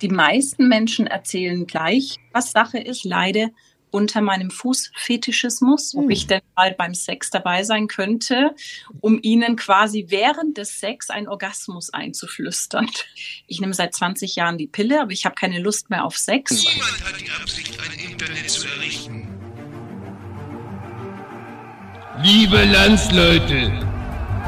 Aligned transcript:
Die 0.00 0.08
meisten 0.08 0.68
Menschen 0.68 1.06
erzählen 1.06 1.66
gleich, 1.66 2.16
was 2.32 2.52
Sache 2.52 2.78
ist, 2.78 3.04
leide 3.04 3.50
unter 3.90 4.20
meinem 4.20 4.50
Fußfetischismus, 4.50 5.94
ob 5.94 6.10
ich 6.10 6.22
hm. 6.22 6.28
denn 6.28 6.40
mal 6.56 6.74
beim 6.76 6.94
Sex 6.94 7.30
dabei 7.30 7.64
sein 7.64 7.88
könnte, 7.88 8.54
um 9.00 9.18
ihnen 9.22 9.56
quasi 9.56 10.06
während 10.08 10.58
des 10.58 10.78
Sex 10.78 11.10
einen 11.10 11.26
Orgasmus 11.26 11.90
einzuflüstern. 11.90 12.88
Ich 13.46 13.60
nehme 13.60 13.74
seit 13.74 13.94
20 13.94 14.36
Jahren 14.36 14.58
die 14.58 14.66
Pille, 14.66 15.00
aber 15.00 15.12
ich 15.12 15.24
habe 15.24 15.34
keine 15.34 15.58
Lust 15.58 15.90
mehr 15.90 16.04
auf 16.04 16.18
Sex. 16.18 16.50
Niemand 16.50 17.04
hat 17.04 17.20
die 17.20 17.30
Absicht, 17.30 17.78
ein 17.80 18.10
Internet 18.10 18.50
zu 18.50 18.68
errichten. 18.68 19.26
Liebe 22.22 22.64
Landsleute, 22.64 23.72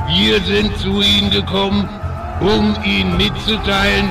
wir 0.08 0.40
sind 0.42 0.76
zu 0.78 1.00
Ihnen 1.00 1.30
gekommen, 1.30 1.88
um 2.40 2.76
Ihnen 2.84 3.16
mitzuteilen, 3.16 4.10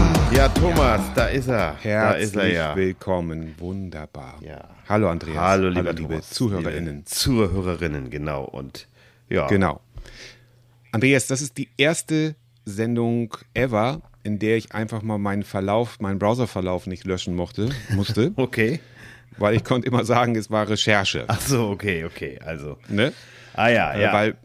Ja, 0.33 0.47
Thomas, 0.47 1.01
da 1.13 1.25
ist 1.25 1.49
er. 1.49 1.75
Herzlich 1.81 1.91
da 1.91 2.13
ist 2.13 2.35
er 2.35 2.51
ja. 2.51 2.75
willkommen. 2.75 3.53
Wunderbar. 3.57 4.39
Ja. 4.41 4.69
Hallo 4.87 5.09
Andreas. 5.09 5.37
Hallo, 5.37 5.67
liebe, 5.67 5.89
Hallo, 5.89 5.91
liebe 5.91 6.09
Thomas, 6.09 6.29
Zuhörerinnen. 6.29 6.95
Liebe 6.95 7.05
Zuhörerinnen, 7.05 8.09
genau. 8.09 8.45
Und 8.45 8.87
ja. 9.29 9.47
Genau. 9.47 9.81
Andreas, 10.93 11.27
das 11.27 11.41
ist 11.41 11.57
die 11.57 11.69
erste 11.77 12.35
Sendung 12.63 13.35
ever, 13.53 14.01
in 14.23 14.39
der 14.39 14.55
ich 14.55 14.73
einfach 14.73 15.01
mal 15.01 15.17
meinen 15.17 15.43
Verlauf, 15.43 15.99
meinen 15.99 16.17
Browserverlauf 16.17 16.87
nicht 16.87 17.03
löschen 17.03 17.35
mochte, 17.35 17.69
musste. 17.89 18.31
okay. 18.37 18.79
Weil 19.37 19.55
ich 19.55 19.63
konnte 19.65 19.87
immer 19.87 20.05
sagen, 20.05 20.35
es 20.37 20.49
war 20.49 20.67
Recherche. 20.69 21.25
Ach 21.27 21.41
so, 21.41 21.69
okay, 21.69 22.05
okay. 22.05 22.39
Also. 22.43 22.77
Ne? 22.87 23.11
Ah 23.53 23.67
ja, 23.67 23.91
Äh, 23.91 24.01
ja. 24.01 24.13
Weil 24.13 24.35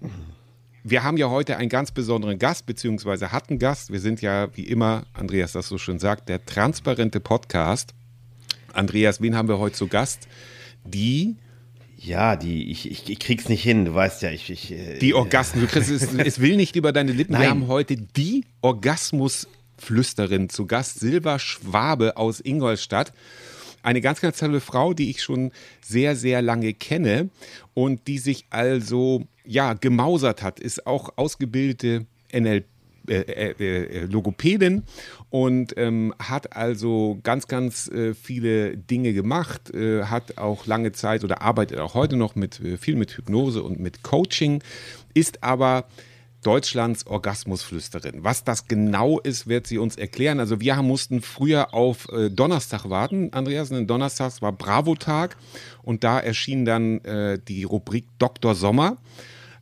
wir 0.89 1.03
haben 1.03 1.17
ja 1.17 1.29
heute 1.29 1.56
einen 1.56 1.69
ganz 1.69 1.91
besonderen 1.91 2.39
Gast, 2.39 2.65
beziehungsweise 2.65 3.33
hatten 3.33 3.59
Gast. 3.59 3.91
Wir 3.91 3.98
sind 3.98 4.23
ja, 4.23 4.56
wie 4.56 4.62
immer, 4.62 5.05
Andreas 5.15 5.51
das 5.51 5.67
so 5.67 5.79
schön 5.79 5.98
sagt, 5.98 6.29
der 6.29 6.47
transparente 6.47 7.19
Podcast. 7.19 7.92
Andreas, 8.73 9.20
wen 9.20 9.34
haben 9.34 9.48
wir 9.48 9.59
heute 9.59 9.75
zu 9.75 9.89
Gast? 9.89 10.29
Die, 10.84 11.39
ja, 11.97 12.37
die, 12.37 12.70
ich, 12.70 12.89
ich, 12.89 13.11
ich 13.11 13.19
krieg's 13.19 13.48
nicht 13.48 13.64
hin. 13.64 13.84
Du 13.84 13.95
weißt 13.95 14.23
ja, 14.23 14.31
ich. 14.31 14.48
ich 14.48 14.70
äh, 14.70 14.98
die 15.01 15.12
Orgasmus. 15.14 15.64
Du 15.64 15.69
kriegst 15.69 15.91
es, 15.91 16.14
es 16.14 16.41
will 16.41 16.57
nicht 16.57 16.77
über 16.77 16.92
deine 16.92 17.11
Lippen. 17.11 17.33
Wir 17.33 17.41
Nein. 17.41 17.51
haben 17.51 17.67
heute 17.67 17.97
die 17.97 18.45
Orgasmusflüsterin 18.61 20.51
zu 20.51 20.67
Gast, 20.67 21.01
Silva 21.01 21.41
Schwabe 21.41 22.17
aus 22.17 22.39
Ingolstadt. 22.39 23.12
Eine 23.87 24.01
ganz, 24.01 24.20
ganz 24.20 24.39
tolle 24.39 24.61
Frau, 24.61 24.95
die 24.95 25.11
ich 25.11 25.23
schon 25.23 25.53
sehr, 25.81 26.17
sehr 26.17 26.42
lange 26.42 26.75
kenne 26.75 27.31
und 27.73 28.09
die 28.09 28.19
sich 28.19 28.45
also, 28.51 29.23
ja, 29.45 29.75
gemausert 29.75 30.42
hat, 30.42 30.59
ist 30.59 30.89
auch 30.89 31.11
ausgebildete 31.15 32.05
NLP. 32.34 32.67
Äh, 33.09 33.20
äh, 33.20 33.53
äh, 33.61 34.07
Logopädin 34.07 34.83
und 35.31 35.75
ähm, 35.77 36.12
hat 36.19 36.57
also 36.57 37.20
ganz, 37.23 37.47
ganz 37.47 37.87
äh, 37.87 38.14
viele 38.14 38.77
Dinge 38.77 39.12
gemacht, 39.12 39.70
hat 39.77 40.39
auch 40.39 40.67
lange 40.67 40.91
Zeit 40.91 41.23
oder 41.23 41.41
arbeitet 41.41 41.79
auch 41.79 41.95
heute 41.95 42.17
noch 42.17 42.34
mit 42.34 42.61
viel 42.81 42.97
mit 42.97 43.17
Hypnose 43.17 43.62
und 43.62 43.79
mit 43.79 44.03
Coaching, 44.03 44.61
ist 45.14 45.45
aber 45.45 45.84
Deutschlands 46.47 47.06
Orgasmusflüsterin. 47.08 48.22
Was 48.22 48.44
das 48.44 48.69
genau 48.69 49.19
ist, 49.19 49.48
wird 49.48 49.66
sie 49.66 49.78
uns 49.78 49.96
erklären. 49.96 50.39
Also 50.39 50.61
wir 50.61 50.80
mussten 50.83 51.20
früher 51.20 51.74
auf 51.74 52.08
äh, 52.12 52.30
Donnerstag 52.30 52.89
warten, 52.89 53.33
Andreas. 53.33 53.70
Denn 53.70 53.89
Donnerstags 53.89 54.42
war 54.42 54.52
Bravo-Tag 54.52 55.36
und 55.83 56.05
da 56.05 56.20
erschien 56.20 56.64
dann 56.64 57.01
äh, 57.01 57.40
die 57.40 57.64
Rubrik 57.64 58.07
Dr. 58.20 58.55
Sommer. 58.55 58.96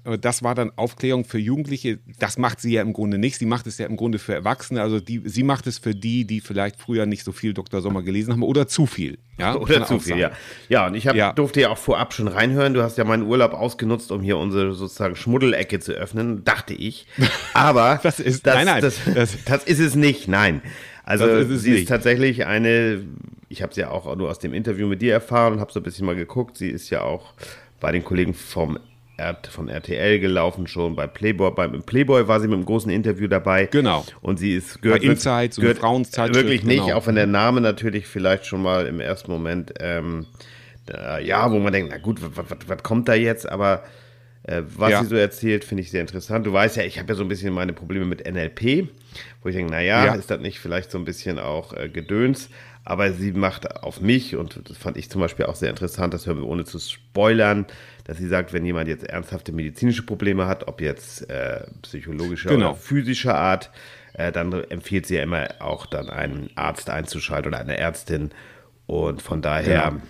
Äh, 0.04 0.18
Das 0.18 0.42
war 0.42 0.54
dann 0.54 0.70
Aufklärung 0.76 1.24
für 1.24 1.38
Jugendliche. 1.38 1.98
Das 2.18 2.38
macht 2.38 2.60
sie 2.60 2.72
ja 2.72 2.82
im 2.82 2.92
Grunde 2.92 3.18
nicht. 3.18 3.38
Sie 3.38 3.46
macht 3.46 3.66
es 3.66 3.78
ja 3.78 3.86
im 3.86 3.96
Grunde 3.96 4.18
für 4.18 4.34
Erwachsene. 4.34 4.80
Also 4.82 5.00
die, 5.00 5.22
sie 5.24 5.42
macht 5.42 5.66
es 5.66 5.78
für 5.78 5.94
die, 5.94 6.24
die 6.26 6.40
vielleicht 6.40 6.80
früher 6.80 7.06
nicht 7.06 7.24
so 7.24 7.32
viel 7.32 7.54
Dr. 7.54 7.80
Sommer 7.80 8.02
gelesen 8.02 8.32
haben 8.32 8.42
oder 8.42 8.66
zu 8.68 8.86
viel. 8.86 9.18
Ja, 9.38 9.56
Oder 9.56 9.84
zu 9.84 9.98
viel, 9.98 10.16
ja. 10.16 10.30
Ja, 10.68 10.86
und 10.86 10.94
ich 10.94 11.08
hab, 11.08 11.16
Ja. 11.16 11.32
durfte 11.32 11.60
ja 11.60 11.68
auch 11.70 11.78
vorab 11.78 12.14
schon 12.14 12.28
reinhören. 12.28 12.72
Du 12.72 12.82
hast 12.82 12.96
ja 12.98 13.04
meinen 13.04 13.24
Urlaub 13.24 13.52
ausgenutzt, 13.52 14.12
um 14.12 14.22
hier 14.22 14.38
unsere 14.38 14.74
sozusagen 14.74 15.16
Schmuddelecke 15.16 15.80
zu 15.80 15.92
öffnen, 15.92 16.44
dachte 16.44 16.72
ich. 16.74 17.06
Aber 17.54 17.98
Das 18.02 18.20
ist- 18.20 18.46
das, 18.46 18.54
nein, 18.54 18.66
nein, 18.66 18.80
das, 18.82 19.00
das, 19.12 19.36
das- 19.44 19.64
ist 19.64 19.80
es 19.80 19.94
nicht, 19.96 20.28
nein. 20.28 20.62
Also 21.02 21.26
ist 21.26 21.48
sie 21.62 21.70
ist 21.72 21.76
nicht. 21.80 21.88
tatsächlich 21.88 22.46
eine, 22.46 23.02
ich 23.48 23.60
habe 23.60 23.70
es 23.72 23.76
ja 23.76 23.90
auch 23.90 24.14
nur 24.16 24.30
aus 24.30 24.38
dem 24.38 24.54
Interview 24.54 24.86
mit 24.86 25.02
dir 25.02 25.12
erfahren 25.12 25.54
und 25.54 25.60
habe 25.60 25.72
so 25.72 25.80
ein 25.80 25.82
bisschen 25.82 26.06
mal 26.06 26.14
geguckt. 26.14 26.56
Sie 26.56 26.68
ist 26.70 26.88
ja 26.90 27.02
auch 27.02 27.34
bei 27.80 27.92
den 27.92 28.04
Kollegen 28.04 28.32
vom 28.34 28.78
von 29.50 29.68
RTL 29.68 30.18
gelaufen 30.18 30.66
schon, 30.66 30.96
bei 30.96 31.06
Playboy, 31.06 31.52
beim 31.52 31.82
Playboy 31.82 32.26
war 32.26 32.40
sie 32.40 32.48
mit 32.48 32.56
einem 32.56 32.64
großen 32.66 32.90
Interview 32.90 33.28
dabei. 33.28 33.66
Genau. 33.66 34.04
Und 34.22 34.38
sie 34.38 34.54
ist 34.54 34.82
gehört 34.82 35.02
Bei 35.02 35.08
eine 35.10 35.48
gehört 35.48 35.78
Frauenzeitschrift, 35.78 36.34
wirklich 36.42 36.64
nicht, 36.64 36.84
genau. 36.86 36.96
auch 36.96 37.06
wenn 37.06 37.14
der 37.14 37.26
Name 37.26 37.60
natürlich 37.60 38.06
vielleicht 38.06 38.46
schon 38.46 38.62
mal 38.62 38.86
im 38.86 39.00
ersten 39.00 39.30
Moment 39.30 39.72
ähm, 39.80 40.26
da, 40.86 41.18
ja, 41.18 41.50
wo 41.50 41.58
man 41.58 41.72
denkt, 41.72 41.90
na 41.92 41.98
gut, 41.98 42.20
was, 42.22 42.82
kommt 42.82 43.08
da 43.08 43.14
jetzt? 43.14 43.48
Aber 43.48 43.84
äh, 44.42 44.62
was 44.76 44.90
Ja. 44.90 45.02
sie 45.02 45.08
so 45.08 45.16
erzählt, 45.16 45.64
finde 45.64 45.82
ich 45.82 45.90
sehr 45.90 46.00
interessant. 46.02 46.46
Du 46.46 46.52
weißt 46.52 46.76
ja, 46.76 46.82
ich 46.82 46.98
habe 46.98 47.08
ja 47.08 47.14
so 47.14 47.22
ein 47.22 47.28
bisschen 47.28 47.54
meine 47.54 47.72
Probleme 47.72 48.04
mit 48.04 48.30
NLP, 48.30 48.88
wo 49.42 49.48
ich 49.48 49.54
denke, 49.54 49.72
naja, 49.72 50.04
Ja. 50.06 50.14
ist 50.14 50.30
das 50.30 50.40
nicht 50.40 50.58
vielleicht 50.58 50.90
so 50.90 50.98
ein 50.98 51.04
bisschen 51.04 51.38
auch 51.38 51.72
äh, 51.72 51.88
Gedöns? 51.88 52.50
Aber 52.86 53.12
sie 53.12 53.32
macht 53.32 53.82
auf 53.82 54.02
mich, 54.02 54.36
und 54.36 54.60
das 54.68 54.76
fand 54.76 54.98
ich 54.98 55.08
zum 55.08 55.22
Beispiel 55.22 55.46
auch 55.46 55.54
sehr 55.54 55.70
interessant, 55.70 56.12
das 56.12 56.26
hören 56.26 56.36
wir 56.38 56.46
ohne 56.46 56.64
zu 56.66 56.78
spoilern, 56.78 57.64
dass 58.04 58.18
sie 58.18 58.28
sagt, 58.28 58.52
wenn 58.52 58.64
jemand 58.64 58.88
jetzt 58.88 59.04
ernsthafte 59.04 59.52
medizinische 59.52 60.02
Probleme 60.04 60.46
hat, 60.46 60.68
ob 60.68 60.80
jetzt 60.80 61.28
äh, 61.30 61.64
psychologischer 61.82 62.50
Genau. 62.50 62.70
oder 62.70 62.76
physischer 62.78 63.34
Art, 63.34 63.70
äh, 64.12 64.30
dann 64.30 64.52
empfiehlt 64.52 65.06
sie 65.06 65.16
ja 65.16 65.22
immer 65.22 65.48
auch 65.60 65.86
dann 65.86 66.10
einen 66.10 66.50
Arzt 66.54 66.90
einzuschalten 66.90 67.48
oder 67.48 67.60
eine 67.60 67.76
Ärztin. 67.78 68.30
Und 68.86 69.22
von 69.22 69.40
daher, 69.40 69.90
Genau. 69.92 70.02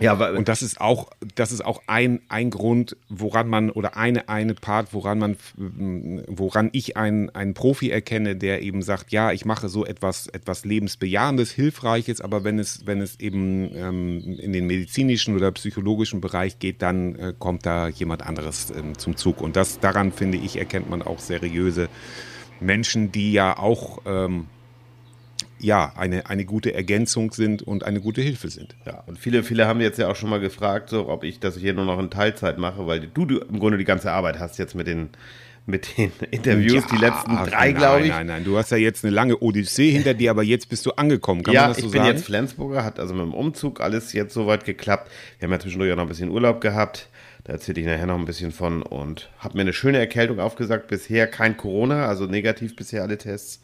Ja, 0.00 0.12
Und 0.12 0.48
das 0.48 0.62
ist 0.62 0.80
auch, 0.80 1.10
das 1.34 1.52
ist 1.52 1.64
auch 1.64 1.82
ein, 1.86 2.20
ein 2.28 2.50
Grund, 2.50 2.96
woran 3.08 3.48
man, 3.48 3.70
oder 3.70 3.96
eine, 3.96 4.28
eine 4.28 4.54
Part, 4.54 4.92
woran 4.92 5.18
man, 5.18 5.36
woran 5.56 6.70
ich 6.72 6.96
einen, 6.96 7.30
einen 7.30 7.54
Profi 7.54 7.90
erkenne, 7.90 8.36
der 8.36 8.62
eben 8.62 8.82
sagt, 8.82 9.12
ja, 9.12 9.32
ich 9.32 9.44
mache 9.44 9.68
so 9.68 9.84
etwas, 9.84 10.26
etwas 10.28 10.64
Lebensbejahendes, 10.64 11.50
Hilfreiches, 11.50 12.20
aber 12.20 12.44
wenn 12.44 12.58
es, 12.58 12.86
wenn 12.86 13.00
es 13.00 13.18
eben 13.20 13.70
ähm, 13.74 14.38
in 14.38 14.52
den 14.52 14.66
medizinischen 14.66 15.34
oder 15.36 15.50
psychologischen 15.52 16.20
Bereich 16.20 16.58
geht, 16.58 16.82
dann 16.82 17.14
äh, 17.16 17.34
kommt 17.38 17.66
da 17.66 17.88
jemand 17.88 18.22
anderes 18.22 18.70
ähm, 18.70 18.96
zum 18.98 19.16
Zug. 19.16 19.40
Und 19.40 19.56
das, 19.56 19.80
daran 19.80 20.12
finde 20.12 20.38
ich, 20.38 20.58
erkennt 20.58 20.90
man 20.90 21.02
auch 21.02 21.18
seriöse 21.18 21.88
Menschen, 22.60 23.12
die 23.12 23.32
ja 23.32 23.56
auch, 23.56 24.02
ähm, 24.06 24.46
ja, 25.60 25.92
eine, 25.96 26.26
eine 26.26 26.44
gute 26.44 26.74
Ergänzung 26.74 27.32
sind 27.32 27.62
und 27.62 27.84
eine 27.84 28.00
gute 28.00 28.20
Hilfe 28.20 28.48
sind. 28.48 28.76
Ja, 28.86 29.02
und 29.06 29.18
viele, 29.18 29.42
viele 29.42 29.66
haben 29.66 29.80
jetzt 29.80 29.98
ja 29.98 30.08
auch 30.08 30.16
schon 30.16 30.30
mal 30.30 30.40
gefragt, 30.40 30.90
so, 30.90 31.08
ob 31.08 31.24
ich 31.24 31.40
das 31.40 31.56
hier 31.56 31.72
nur 31.72 31.84
noch 31.84 31.98
in 31.98 32.10
Teilzeit 32.10 32.58
mache, 32.58 32.86
weil 32.86 33.00
du, 33.00 33.24
du 33.24 33.38
im 33.38 33.58
Grunde 33.58 33.78
die 33.78 33.84
ganze 33.84 34.12
Arbeit 34.12 34.38
hast 34.38 34.58
jetzt 34.58 34.74
mit 34.74 34.86
den, 34.86 35.10
mit 35.66 35.98
den 35.98 36.12
Interviews, 36.30 36.86
die 36.86 36.96
letzten 36.96 37.32
Ja, 37.32 37.46
drei, 37.46 37.72
nein, 37.72 37.74
glaube 37.74 38.02
ich. 38.02 38.08
Nein, 38.08 38.26
nein, 38.26 38.44
du 38.44 38.56
hast 38.56 38.70
ja 38.70 38.76
jetzt 38.76 39.04
eine 39.04 39.12
lange 39.14 39.36
Odyssee 39.38 39.90
hinter 39.90 40.14
dir, 40.14 40.30
aber 40.30 40.42
jetzt 40.42 40.68
bist 40.68 40.86
du 40.86 40.92
angekommen. 40.92 41.42
Kann 41.42 41.54
ja, 41.54 41.62
man 41.62 41.70
das 41.70 41.78
ich 41.78 41.84
so 41.84 41.90
bin 41.90 42.02
sagen? 42.02 42.16
jetzt 42.16 42.26
Flensburger, 42.26 42.84
hat 42.84 43.00
also 43.00 43.14
mit 43.14 43.24
dem 43.24 43.34
Umzug 43.34 43.80
alles 43.80 44.12
jetzt 44.12 44.34
soweit 44.34 44.64
geklappt. 44.64 45.10
Wir 45.38 45.46
haben 45.46 45.52
ja 45.52 45.60
zwischendurch 45.60 45.92
auch 45.92 45.96
noch 45.96 46.04
ein 46.04 46.08
bisschen 46.08 46.30
Urlaub 46.30 46.60
gehabt. 46.60 47.08
Da 47.44 47.54
erzähle 47.54 47.80
ich 47.80 47.86
nachher 47.86 48.06
noch 48.06 48.18
ein 48.18 48.26
bisschen 48.26 48.52
von 48.52 48.82
und 48.82 49.30
habe 49.38 49.56
mir 49.56 49.62
eine 49.62 49.72
schöne 49.72 49.98
Erkältung 49.98 50.38
aufgesagt. 50.38 50.88
Bisher 50.88 51.26
kein 51.26 51.56
Corona, 51.56 52.06
also 52.06 52.26
negativ 52.26 52.76
bisher 52.76 53.02
alle 53.02 53.16
Tests. 53.16 53.60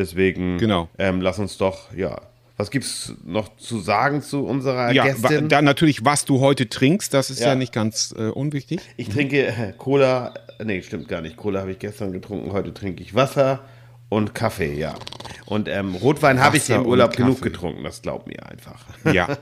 Deswegen 0.00 0.56
Genau. 0.56 0.88
ähm, 0.98 1.20
lass 1.20 1.38
uns 1.38 1.58
doch, 1.58 1.92
ja. 1.94 2.18
Was 2.56 2.70
gibt's 2.70 3.12
noch 3.22 3.54
zu 3.58 3.78
sagen 3.80 4.22
zu 4.22 4.46
unserer 4.46 4.92
ja, 4.92 5.04
Gästin? 5.04 5.50
dann 5.50 5.66
natürlich, 5.66 6.04
was 6.06 6.24
du 6.24 6.40
heute 6.40 6.70
trinkst, 6.70 7.12
das 7.12 7.28
ist 7.28 7.40
ja, 7.40 7.48
Ja. 7.48 7.54
nicht 7.54 7.72
ganz 7.72 8.14
äh, 8.18 8.28
unwichtig. 8.28 8.80
Ich 8.96 9.10
trinke 9.10 9.46
äh, 9.46 9.72
Cola, 9.76 10.32
nee, 10.64 10.80
stimmt 10.80 11.08
gar 11.08 11.20
nicht. 11.20 11.36
Cola 11.36 11.60
habe 11.60 11.72
ich 11.72 11.78
gestern 11.78 12.12
getrunken, 12.12 12.52
heute 12.52 12.72
trinke 12.72 13.02
ich 13.02 13.14
Wasser 13.14 13.60
und 14.08 14.34
Kaffee, 14.34 14.72
ja. 14.74 14.94
Und 15.44 15.68
ähm, 15.68 15.94
Rotwein 15.96 16.40
habe 16.40 16.56
ich 16.56 16.70
im 16.70 16.86
Urlaub 16.86 17.14
genug 17.14 17.42
getrunken, 17.42 17.84
das 17.84 18.00
glaubt 18.00 18.26
mir 18.26 18.46
einfach. 18.46 18.84
Ja. 19.12 19.28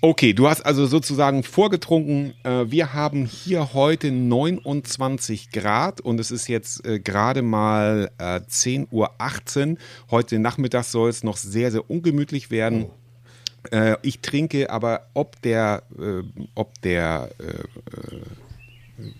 Okay, 0.00 0.32
du 0.32 0.46
hast 0.46 0.64
also 0.64 0.86
sozusagen 0.86 1.42
vorgetrunken. 1.42 2.32
Äh, 2.44 2.70
Wir 2.70 2.92
haben 2.94 3.26
hier 3.26 3.74
heute 3.74 4.12
29 4.12 5.50
Grad 5.50 6.00
und 6.00 6.20
es 6.20 6.30
ist 6.30 6.48
jetzt 6.48 6.86
äh, 6.86 7.00
gerade 7.00 7.42
mal 7.42 8.08
äh, 8.18 8.40
10.18 8.48 8.90
Uhr. 8.92 9.78
Heute 10.10 10.38
Nachmittag 10.38 10.84
soll 10.84 11.10
es 11.10 11.24
noch 11.24 11.36
sehr, 11.36 11.72
sehr 11.72 11.90
ungemütlich 11.90 12.52
werden. 12.52 12.86
Äh, 13.72 13.96
ich 14.02 14.20
trinke 14.20 14.70
aber 14.70 15.08
ob 15.14 15.42
der, 15.42 15.82
äh, 15.98 16.22
ob 16.54 16.80
der 16.82 17.30
äh, 17.40 17.44
äh 17.44 18.20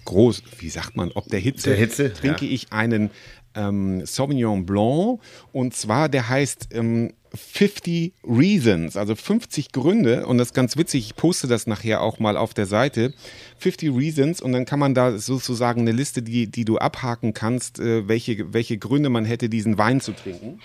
groß, 0.04 0.42
wie 0.58 0.70
sagt 0.70 0.96
man, 0.96 1.12
ob 1.12 1.28
der 1.28 1.38
Hitze, 1.40 1.70
Der 1.70 1.78
Hitze, 1.78 2.12
trinke 2.12 2.46
ja. 2.46 2.52
ich 2.52 2.72
einen 2.72 3.10
ähm, 3.54 4.04
Sauvignon 4.06 4.66
Blanc 4.66 5.20
und 5.52 5.74
zwar 5.74 6.08
der 6.08 6.28
heißt 6.28 6.68
ähm, 6.72 7.12
50 7.34 8.12
Reasons, 8.24 8.96
also 8.96 9.14
50 9.14 9.72
Gründe. 9.72 10.26
Und 10.26 10.38
das 10.38 10.48
ist 10.48 10.54
ganz 10.54 10.76
witzig, 10.76 11.06
ich 11.06 11.16
poste 11.16 11.46
das 11.46 11.66
nachher 11.66 12.00
auch 12.00 12.18
mal 12.18 12.36
auf 12.36 12.54
der 12.54 12.66
Seite, 12.66 13.14
50 13.58 13.94
Reasons. 13.94 14.40
Und 14.40 14.52
dann 14.52 14.64
kann 14.64 14.78
man 14.78 14.94
da 14.94 15.18
sozusagen 15.18 15.82
eine 15.82 15.92
Liste, 15.92 16.22
die, 16.22 16.46
die 16.46 16.64
du 16.64 16.78
abhaken 16.78 17.34
kannst, 17.34 17.78
äh, 17.78 18.08
welche, 18.08 18.52
welche 18.52 18.78
Gründe 18.78 19.10
man 19.10 19.24
hätte, 19.24 19.48
diesen 19.48 19.78
Wein 19.78 20.00
zu 20.00 20.12
trinken. 20.12 20.60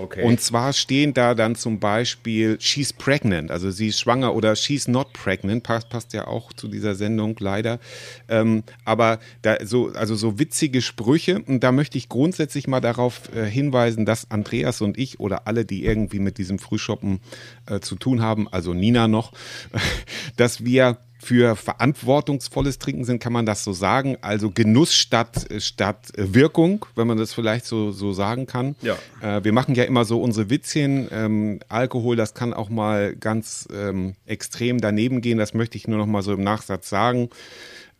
Okay. 0.00 0.22
Und 0.22 0.40
zwar 0.40 0.72
stehen 0.72 1.12
da 1.12 1.34
dann 1.34 1.56
zum 1.56 1.78
Beispiel 1.78 2.58
She's 2.60 2.92
pregnant, 2.92 3.50
also 3.50 3.70
sie 3.70 3.88
ist 3.88 4.00
schwanger 4.00 4.34
oder 4.34 4.56
She's 4.56 4.88
not 4.88 5.12
pregnant, 5.12 5.62
passt, 5.62 5.90
passt 5.90 6.12
ja 6.14 6.26
auch 6.26 6.52
zu 6.54 6.68
dieser 6.68 6.94
Sendung 6.94 7.36
leider. 7.38 7.78
Ähm, 8.28 8.62
aber 8.84 9.18
da 9.42 9.58
so, 9.64 9.88
also 9.88 10.14
so 10.14 10.38
witzige 10.38 10.80
Sprüche 10.80 11.42
und 11.46 11.60
da 11.60 11.70
möchte 11.70 11.98
ich 11.98 12.08
grundsätzlich 12.08 12.66
mal 12.66 12.80
darauf 12.80 13.34
äh, 13.34 13.44
hinweisen, 13.44 14.06
dass 14.06 14.30
Andreas 14.30 14.80
und 14.80 14.96
ich 14.96 15.20
oder 15.20 15.46
alle, 15.46 15.66
die 15.66 15.84
irgendwie 15.84 16.18
mit 16.18 16.38
diesem 16.38 16.58
Frühshoppen 16.58 17.20
äh, 17.66 17.80
zu 17.80 17.96
tun 17.96 18.22
haben, 18.22 18.48
also 18.48 18.72
Nina 18.72 19.06
noch, 19.06 19.32
dass 20.36 20.64
wir 20.64 20.98
für 21.22 21.54
verantwortungsvolles 21.54 22.78
Trinken 22.78 23.04
sind, 23.04 23.20
kann 23.20 23.32
man 23.32 23.46
das 23.46 23.62
so 23.62 23.72
sagen. 23.72 24.16
Also 24.22 24.50
Genuss 24.50 24.94
statt, 24.94 25.46
statt 25.58 26.08
Wirkung, 26.16 26.86
wenn 26.96 27.06
man 27.06 27.18
das 27.18 27.34
vielleicht 27.34 27.66
so, 27.66 27.92
so 27.92 28.12
sagen 28.12 28.46
kann. 28.46 28.74
Ja. 28.80 28.96
Äh, 29.20 29.44
wir 29.44 29.52
machen 29.52 29.74
ja 29.74 29.84
immer 29.84 30.04
so 30.04 30.20
unsere 30.20 30.48
Witzchen. 30.50 31.08
Ähm, 31.12 31.60
Alkohol, 31.68 32.16
das 32.16 32.34
kann 32.34 32.54
auch 32.54 32.70
mal 32.70 33.14
ganz 33.14 33.68
ähm, 33.72 34.14
extrem 34.26 34.80
daneben 34.80 35.20
gehen. 35.20 35.38
Das 35.38 35.52
möchte 35.52 35.76
ich 35.76 35.86
nur 35.86 35.98
noch 35.98 36.06
mal 36.06 36.22
so 36.22 36.32
im 36.32 36.42
Nachsatz 36.42 36.88
sagen. 36.88 37.28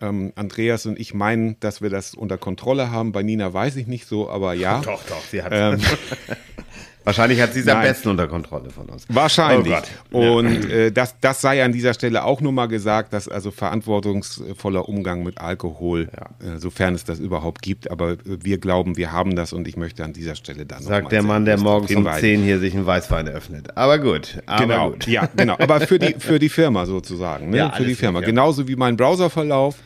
Ähm, 0.01 0.33
Andreas 0.35 0.87
und 0.87 0.99
ich 0.99 1.13
meinen, 1.13 1.61
dass 1.61 1.83
wir 1.83 1.91
das 1.91 2.15
unter 2.15 2.39
Kontrolle 2.39 2.91
haben. 2.91 3.13
Bei 3.13 3.23
Nina 3.23 3.53
weiß 3.53 3.77
ich 3.77 3.87
nicht 3.87 4.07
so, 4.07 4.31
aber 4.31 4.55
ja. 4.55 4.81
Doch, 4.85 5.03
doch, 5.05 5.23
sie 5.31 5.43
hat 5.43 5.53
Ähm, 5.55 5.81
Wahrscheinlich 7.05 7.41
hat 7.41 7.55
sie 7.55 7.61
es 7.61 7.69
am 7.69 7.81
besten 7.81 8.11
unter 8.11 8.29
Kontrolle 8.29 8.71
von 8.71 8.87
uns. 8.87 9.07
Wahrscheinlich. 9.09 9.75
Oh. 10.13 10.39
Und 10.39 10.71
äh, 10.71 10.93
das, 10.93 11.17
das 11.21 11.41
sei 11.41 11.65
an 11.65 11.73
dieser 11.73 11.95
Stelle 11.95 12.25
auch 12.25 12.41
nur 12.41 12.53
mal 12.53 12.67
gesagt, 12.67 13.13
dass 13.13 13.29
also 13.29 13.51
verantwortungsvoller 13.51 14.89
Umgang 14.89 15.23
mit 15.23 15.39
Alkohol, 15.41 16.09
äh, 16.41 16.59
sofern 16.59 16.95
es 16.95 17.05
das 17.05 17.19
überhaupt 17.19 17.63
gibt, 17.63 17.91
aber 17.91 18.13
äh, 18.13 18.17
wir 18.25 18.59
glauben, 18.59 18.97
wir 18.97 19.13
haben 19.13 19.35
das 19.35 19.53
und 19.53 19.67
ich 19.67 19.77
möchte 19.77 20.05
an 20.05 20.13
dieser 20.13 20.35
Stelle 20.35 20.67
dann 20.67 20.83
noch 20.83 20.91
mal 20.91 20.97
Sagt 21.01 21.13
der 21.13 21.23
Mann, 21.23 21.45
der 21.45 21.59
morgens 21.59 21.91
um 21.91 21.97
hinweisen. 21.99 22.21
10 22.21 22.43
hier 22.43 22.59
sich 22.59 22.75
einen 22.75 22.87
Weißwein 22.87 23.29
öffnet. 23.29 23.77
Aber 23.77 23.99
gut. 23.99 24.43
Aber 24.47 24.63
Genau, 24.67 24.91
gut. 24.91 25.07
ja, 25.07 25.29
genau. 25.37 25.57
Aber 25.59 25.81
für 25.81 25.99
die, 25.99 26.15
für 26.19 26.39
die 26.39 26.49
Firma 26.49 26.87
sozusagen, 26.87 27.51
ne? 27.51 27.57
Ja, 27.57 27.71
für 27.71 27.83
die 27.83 27.85
alles 27.89 27.99
Firma. 27.99 28.19
für 28.19 28.25
die 28.25 28.27
Firma. 28.27 28.43
Genauso 28.43 28.69
wie 28.69 28.77
mein 28.77 28.97
Browserverlauf. 28.97 29.77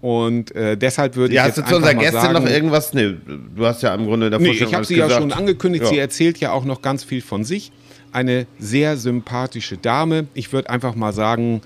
Und 0.00 0.54
äh, 0.54 0.76
deshalb 0.76 1.16
würde 1.16 1.34
Ja, 1.34 1.42
ich 1.42 1.48
hast 1.50 1.56
jetzt 1.58 1.66
du 1.66 1.70
zu 1.70 1.76
unserer 1.76 2.12
sagen, 2.12 2.32
noch 2.34 2.48
irgendwas? 2.48 2.92
Nee, 2.92 3.14
du 3.56 3.66
hast 3.66 3.82
ja 3.82 3.94
im 3.94 4.06
Grunde 4.06 4.30
der 4.30 4.38
Nee, 4.38 4.46
Vorstellung 4.46 4.70
ich 4.70 4.74
habe 4.74 4.84
sie 4.84 4.96
ja 4.96 5.06
gesagt. 5.06 5.22
schon 5.22 5.32
angekündigt. 5.32 5.84
Ja. 5.84 5.90
Sie 5.90 5.98
erzählt 5.98 6.38
ja 6.38 6.52
auch 6.52 6.64
noch 6.64 6.82
ganz 6.82 7.02
viel 7.04 7.22
von 7.22 7.44
sich. 7.44 7.72
Eine 8.12 8.46
sehr 8.58 8.96
sympathische 8.96 9.76
Dame. 9.76 10.26
Ich 10.34 10.52
würde 10.52 10.70
einfach 10.70 10.94
mal 10.94 11.12
sagen. 11.12 11.60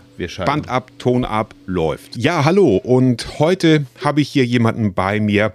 Band 0.45 0.69
ab, 0.69 0.91
Ton 0.99 1.25
ab, 1.25 1.55
läuft. 1.67 2.17
Ja, 2.17 2.45
hallo. 2.45 2.77
Und 2.77 3.39
heute 3.39 3.87
habe 4.05 4.21
ich 4.21 4.29
hier 4.29 4.45
jemanden 4.45 4.93
bei 4.93 5.19
mir, 5.21 5.53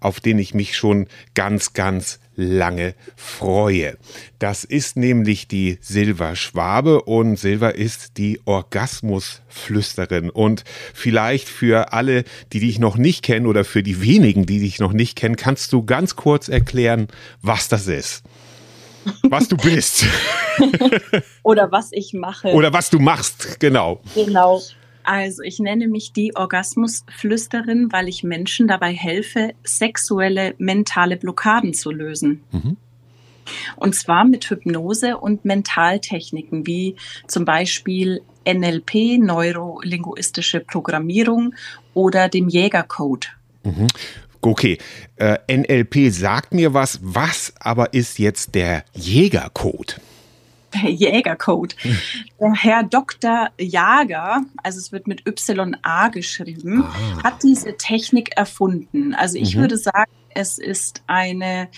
auf 0.00 0.20
den 0.20 0.38
ich 0.38 0.54
mich 0.54 0.76
schon 0.76 1.06
ganz, 1.34 1.72
ganz 1.72 2.18
lange 2.36 2.94
freue. 3.16 3.98
Das 4.38 4.62
ist 4.62 4.96
nämlich 4.96 5.48
die 5.48 5.78
Silva 5.80 6.36
Schwabe 6.36 7.02
und 7.02 7.36
Silva 7.36 7.70
ist 7.70 8.16
die 8.16 8.40
Orgasmusflüsterin. 8.44 10.30
Und 10.30 10.62
vielleicht 10.94 11.48
für 11.48 11.92
alle, 11.92 12.24
die 12.52 12.60
dich 12.60 12.78
noch 12.78 12.96
nicht 12.96 13.24
kennen 13.24 13.46
oder 13.46 13.64
für 13.64 13.82
die 13.82 14.00
wenigen, 14.02 14.46
die 14.46 14.60
dich 14.60 14.78
noch 14.78 14.92
nicht 14.92 15.16
kennen, 15.16 15.36
kannst 15.36 15.72
du 15.72 15.84
ganz 15.84 16.14
kurz 16.14 16.48
erklären, 16.48 17.08
was 17.42 17.68
das 17.68 17.88
ist. 17.88 18.22
Was 19.22 19.48
du 19.48 19.56
bist 19.56 20.04
Oder 21.42 21.72
was 21.72 21.90
ich 21.92 22.12
mache. 22.12 22.48
oder 22.48 22.72
was 22.72 22.90
du 22.90 22.98
machst, 22.98 23.58
genau. 23.58 24.00
Genau. 24.14 24.60
Also 25.08 25.42
ich 25.42 25.58
nenne 25.58 25.88
mich 25.88 26.12
die 26.12 26.36
Orgasmusflüsterin, 26.36 27.90
weil 27.90 28.08
ich 28.08 28.24
Menschen 28.24 28.68
dabei 28.68 28.92
helfe, 28.92 29.54
sexuelle 29.64 30.54
mentale 30.58 31.16
Blockaden 31.16 31.72
zu 31.72 31.90
lösen. 31.90 32.42
Und 33.76 33.94
zwar 33.94 34.26
mit 34.26 34.50
Hypnose 34.50 35.16
und 35.16 35.46
Mentaltechniken 35.46 36.66
wie 36.66 36.96
zum 37.26 37.46
Beispiel 37.46 38.20
NLP, 38.46 39.18
neurolinguistische 39.18 40.60
Programmierung 40.60 41.54
oder 41.94 42.28
dem 42.28 42.50
Jägercode. 42.50 43.30
Okay, 44.42 44.76
äh, 45.16 45.38
NLP 45.50 46.12
sagt 46.12 46.52
mir 46.52 46.74
was, 46.74 47.00
was 47.02 47.54
aber 47.58 47.94
ist 47.94 48.18
jetzt 48.18 48.54
der 48.54 48.84
Jägercode? 48.92 50.02
Der 50.74 50.90
Jägercode. 50.90 51.76
Der 52.40 52.52
Herr 52.52 52.82
Dr. 52.82 53.48
Jager, 53.58 54.42
also 54.62 54.78
es 54.78 54.92
wird 54.92 55.06
mit 55.06 55.24
YA 55.26 56.08
geschrieben, 56.08 56.84
hat 57.22 57.42
diese 57.42 57.76
Technik 57.76 58.36
erfunden. 58.36 59.14
Also 59.14 59.38
ich 59.38 59.56
würde 59.56 59.76
sagen, 59.76 60.10
es 60.34 60.58
ist 60.58 61.02
eine 61.06 61.68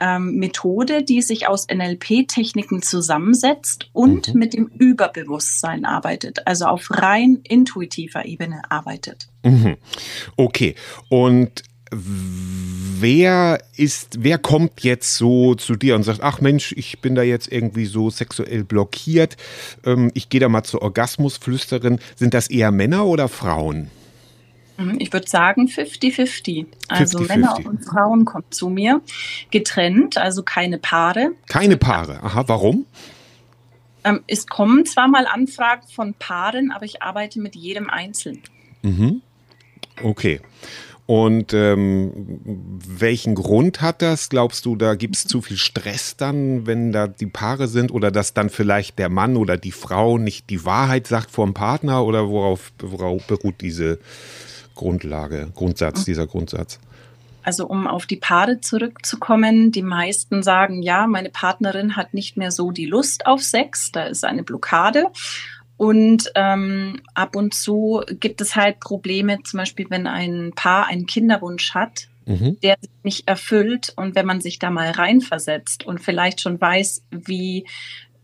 ähm, 0.00 0.36
Methode, 0.36 1.02
die 1.02 1.22
sich 1.22 1.48
aus 1.48 1.66
NLP-Techniken 1.72 2.82
zusammensetzt 2.82 3.88
und 3.92 4.34
mit 4.34 4.52
dem 4.52 4.66
Überbewusstsein 4.66 5.84
arbeitet, 5.84 6.46
also 6.46 6.66
auf 6.66 6.88
rein 6.90 7.40
intuitiver 7.44 8.24
Ebene 8.24 8.62
arbeitet. 8.68 9.28
Mhm. 9.44 9.76
Okay, 10.36 10.74
und 11.08 11.62
wer 11.96 13.58
ist, 13.76 14.18
wer 14.20 14.38
kommt 14.38 14.82
jetzt 14.82 15.16
so 15.16 15.54
zu 15.54 15.76
dir 15.76 15.94
und 15.96 16.02
sagt, 16.02 16.20
ach 16.22 16.40
Mensch, 16.40 16.72
ich 16.76 17.00
bin 17.00 17.14
da 17.14 17.22
jetzt 17.22 17.50
irgendwie 17.50 17.86
so 17.86 18.10
sexuell 18.10 18.64
blockiert, 18.64 19.36
ähm, 19.84 20.10
ich 20.14 20.28
gehe 20.28 20.40
da 20.40 20.48
mal 20.48 20.64
zur 20.64 20.82
Orgasmusflüsterin. 20.82 21.98
Sind 22.16 22.34
das 22.34 22.48
eher 22.48 22.70
Männer 22.70 23.06
oder 23.06 23.28
Frauen? 23.28 23.90
Mhm, 24.76 24.96
Ich 24.98 25.12
würde 25.12 25.28
sagen 25.28 25.68
50-50. 25.68 26.66
Also 26.88 27.18
50-50. 27.18 27.28
Männer 27.28 27.56
und 27.64 27.84
Frauen 27.84 28.24
kommen 28.24 28.44
zu 28.50 28.68
mir 28.68 29.00
getrennt, 29.50 30.18
also 30.18 30.42
keine 30.42 30.78
Paare. 30.78 31.30
Keine 31.48 31.76
Paare. 31.76 32.22
Aha, 32.22 32.44
warum? 32.46 32.86
Ähm, 34.04 34.20
es 34.26 34.46
kommen 34.46 34.84
zwar 34.84 35.08
mal 35.08 35.26
Anfragen 35.26 35.86
von 35.88 36.14
Paaren, 36.14 36.72
aber 36.72 36.84
ich 36.84 37.02
arbeite 37.02 37.40
mit 37.40 37.54
jedem 37.56 37.88
einzeln. 37.88 38.42
Okay. 40.02 40.40
Und 41.06 41.52
ähm, 41.52 42.40
welchen 42.44 43.34
Grund 43.34 43.82
hat 43.82 44.00
das? 44.00 44.30
Glaubst 44.30 44.64
du, 44.64 44.74
da 44.74 44.94
gibt 44.94 45.16
es 45.16 45.26
zu 45.26 45.42
viel 45.42 45.58
Stress 45.58 46.16
dann, 46.16 46.66
wenn 46.66 46.92
da 46.92 47.08
die 47.08 47.26
Paare 47.26 47.68
sind? 47.68 47.92
Oder 47.92 48.10
dass 48.10 48.32
dann 48.32 48.48
vielleicht 48.48 48.98
der 48.98 49.10
Mann 49.10 49.36
oder 49.36 49.58
die 49.58 49.72
Frau 49.72 50.16
nicht 50.16 50.48
die 50.48 50.64
Wahrheit 50.64 51.06
sagt 51.06 51.30
vor 51.30 51.44
dem 51.44 51.52
Partner? 51.52 52.04
Oder 52.04 52.28
worauf, 52.30 52.72
worauf 52.78 53.26
beruht 53.26 53.60
diese 53.60 53.98
Grundlage, 54.74 55.48
Grundsatz, 55.54 56.04
dieser 56.06 56.26
Grundsatz? 56.26 56.78
Also 57.42 57.66
um 57.66 57.86
auf 57.86 58.06
die 58.06 58.16
Paare 58.16 58.60
zurückzukommen, 58.60 59.70
die 59.70 59.82
meisten 59.82 60.42
sagen, 60.42 60.82
ja, 60.82 61.06
meine 61.06 61.28
Partnerin 61.28 61.96
hat 61.96 62.14
nicht 62.14 62.38
mehr 62.38 62.50
so 62.50 62.70
die 62.70 62.86
Lust 62.86 63.26
auf 63.26 63.42
Sex, 63.42 63.92
da 63.92 64.04
ist 64.04 64.24
eine 64.24 64.42
Blockade. 64.42 65.08
Und 65.84 66.32
ähm, 66.34 67.00
ab 67.14 67.36
und 67.36 67.52
zu 67.52 68.02
gibt 68.20 68.40
es 68.40 68.56
halt 68.56 68.80
Probleme, 68.80 69.42
zum 69.42 69.58
Beispiel 69.58 69.86
wenn 69.90 70.06
ein 70.06 70.52
Paar 70.54 70.86
einen 70.86 71.06
Kinderwunsch 71.06 71.74
hat, 71.74 72.08
Mhm. 72.26 72.58
der 72.62 72.76
sich 72.80 72.90
nicht 73.02 73.28
erfüllt 73.28 73.92
und 73.96 74.14
wenn 74.14 74.24
man 74.24 74.40
sich 74.40 74.58
da 74.58 74.70
mal 74.70 74.90
reinversetzt 74.90 75.84
und 75.84 76.00
vielleicht 76.00 76.40
schon 76.40 76.58
weiß, 76.58 77.04
wie, 77.10 77.66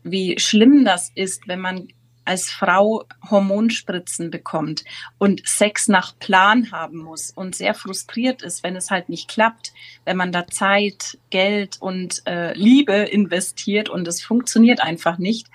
wie 0.03 0.39
schlimm 0.39 0.85
das 0.85 1.11
ist, 1.13 1.47
wenn 1.47 1.59
man 1.59 1.87
als 2.25 2.49
Frau 2.49 3.05
Hormonspritzen 3.29 4.29
bekommt 4.31 4.83
und 5.17 5.41
Sex 5.47 5.87
nach 5.87 6.17
Plan 6.19 6.71
haben 6.71 6.99
muss 6.99 7.31
und 7.31 7.55
sehr 7.55 7.73
frustriert 7.73 8.41
ist, 8.41 8.63
wenn 8.63 8.75
es 8.75 8.91
halt 8.91 9.09
nicht 9.09 9.27
klappt, 9.27 9.73
wenn 10.05 10.17
man 10.17 10.31
da 10.31 10.47
Zeit, 10.47 11.17
Geld 11.29 11.77
und 11.79 12.21
äh, 12.27 12.53
Liebe 12.53 12.93
investiert 12.93 13.89
und 13.89 14.07
es 14.07 14.23
funktioniert 14.23 14.81
einfach 14.81 15.17
nicht. 15.17 15.47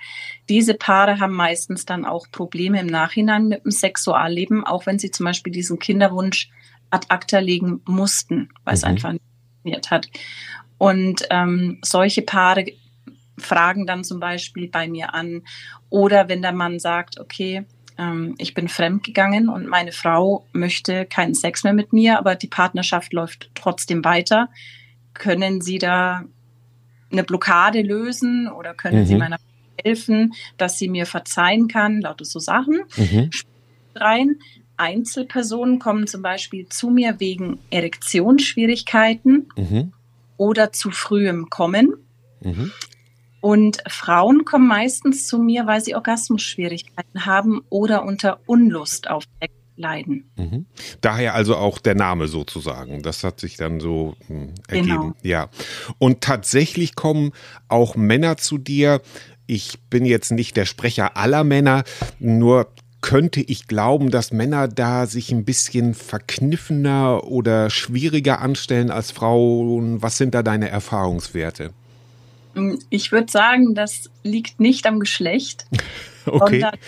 Diese 0.49 0.73
Paare 0.73 1.19
haben 1.19 1.33
meistens 1.33 1.85
dann 1.85 2.05
auch 2.05 2.27
Probleme 2.31 2.79
im 2.79 2.87
Nachhinein 2.87 3.47
mit 3.47 3.63
dem 3.63 3.71
Sexualleben, 3.71 4.65
auch 4.65 4.85
wenn 4.85 4.99
sie 4.99 5.11
zum 5.11 5.25
Beispiel 5.25 5.53
diesen 5.53 5.79
Kinderwunsch 5.79 6.49
ad 6.89 7.07
acta 7.09 7.39
legen 7.39 7.81
mussten, 7.85 8.49
weil 8.63 8.73
es 8.75 8.83
Mhm. 8.83 8.89
einfach 8.89 9.11
nicht 9.13 9.23
funktioniert 9.63 9.91
hat. 9.91 10.09
Und 10.77 11.23
ähm, 11.29 11.79
solche 11.83 12.21
Paare 12.21 12.65
fragen 13.37 13.85
dann 13.85 14.03
zum 14.03 14.19
Beispiel 14.19 14.67
bei 14.67 14.87
mir 14.87 15.13
an 15.13 15.43
oder 15.89 16.27
wenn 16.29 16.41
der 16.41 16.53
Mann 16.53 16.79
sagt, 16.79 17.19
okay, 17.19 17.65
ähm, 17.97 18.35
ich 18.37 18.53
bin 18.53 18.67
fremdgegangen 18.67 19.49
und 19.49 19.67
meine 19.67 19.91
Frau 19.91 20.45
möchte 20.53 21.05
keinen 21.05 21.33
Sex 21.33 21.63
mehr 21.63 21.73
mit 21.73 21.93
mir, 21.93 22.19
aber 22.19 22.35
die 22.35 22.47
Partnerschaft 22.47 23.13
läuft 23.13 23.51
trotzdem 23.55 24.03
weiter, 24.03 24.49
können 25.13 25.61
Sie 25.61 25.77
da 25.77 26.23
eine 27.11 27.23
Blockade 27.23 27.81
lösen 27.81 28.49
oder 28.49 28.73
können 28.73 29.05
Sie 29.05 29.13
Mhm. 29.13 29.19
meiner 29.19 29.37
helfen, 29.83 30.33
dass 30.57 30.77
sie 30.77 30.89
mir 30.89 31.05
verzeihen 31.05 31.67
kann, 31.67 32.01
lauter 32.01 32.25
so 32.25 32.39
Sachen. 32.39 32.81
Mhm. 32.95 33.29
Rein. 33.95 34.39
Einzelpersonen 34.79 35.79
kommen 35.79 36.05
zum 36.05 36.21
Beispiel 36.21 36.67
zu 36.69 36.89
mir 36.89 37.19
wegen 37.19 37.59
Erektionsschwierigkeiten 37.71 39.49
mhm. 39.55 39.91
oder 40.37 40.71
zu 40.71 40.91
frühem 40.91 41.49
Kommen. 41.49 41.93
Und 43.41 43.83
Frauen 43.87 44.45
kommen 44.45 44.67
meistens 44.67 45.27
zu 45.27 45.39
mir, 45.39 45.67
weil 45.67 45.81
sie 45.81 45.95
Orgasmusschwierigkeiten 45.95 47.25
haben 47.25 47.61
oder 47.69 48.03
unter 48.03 48.39
Unlust 48.45 49.09
auf 49.09 49.23
Sex 49.39 49.53
leiden. 49.77 50.29
Mhm. 50.35 50.65
Daher 51.01 51.35
also 51.35 51.55
auch 51.55 51.79
der 51.79 51.95
Name 51.95 52.27
sozusagen. 52.27 53.03
Das 53.03 53.23
hat 53.23 53.39
sich 53.39 53.57
dann 53.57 53.79
so 53.79 54.15
hm, 54.27 54.53
ergeben. 54.67 54.87
Genau. 54.87 55.13
Ja. 55.21 55.49
Und 55.99 56.21
tatsächlich 56.21 56.95
kommen 56.95 57.31
auch 57.67 57.95
Männer 57.95 58.37
zu 58.37 58.57
dir. 58.57 59.01
Ich 59.45 59.79
bin 59.89 60.05
jetzt 60.05 60.31
nicht 60.31 60.57
der 60.57 60.65
Sprecher 60.65 61.15
aller 61.15 61.43
Männer, 61.43 61.83
nur 62.19 62.67
könnte 62.99 63.39
ich 63.39 63.67
glauben, 63.67 64.09
dass 64.09 64.33
Männer 64.33 64.67
da 64.67 65.05
sich 65.05 65.31
ein 65.31 65.45
bisschen 65.45 65.93
verkniffener 65.93 67.23
oder 67.23 67.69
schwieriger 67.69 68.41
anstellen 68.41 68.91
als 68.91 69.11
Frauen. 69.11 70.01
Was 70.01 70.17
sind 70.17 70.33
da 70.33 70.43
deine 70.43 70.69
Erfahrungswerte? 70.69 71.73
Ich 72.89 73.11
würde 73.11 73.31
sagen, 73.31 73.75
das 73.75 74.09
liegt 74.23 74.59
nicht 74.59 74.85
am 74.85 74.99
Geschlecht, 74.99 75.65
okay. 76.25 76.59
sondern 76.59 76.79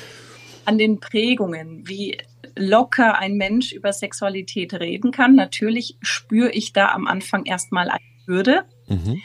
an 0.66 0.78
den 0.78 1.00
Prägungen, 1.00 1.88
wie 1.88 2.18
locker 2.56 3.18
ein 3.18 3.36
Mensch 3.36 3.72
über 3.72 3.94
Sexualität 3.94 4.74
reden 4.74 5.12
kann. 5.12 5.36
Natürlich 5.36 5.98
spüre 6.02 6.52
ich 6.52 6.74
da 6.74 6.90
am 6.90 7.08
Anfang 7.08 7.46
erstmal 7.46 7.90
eine 7.90 8.00
Hürde. 8.26 8.66
Mhm. 8.88 9.22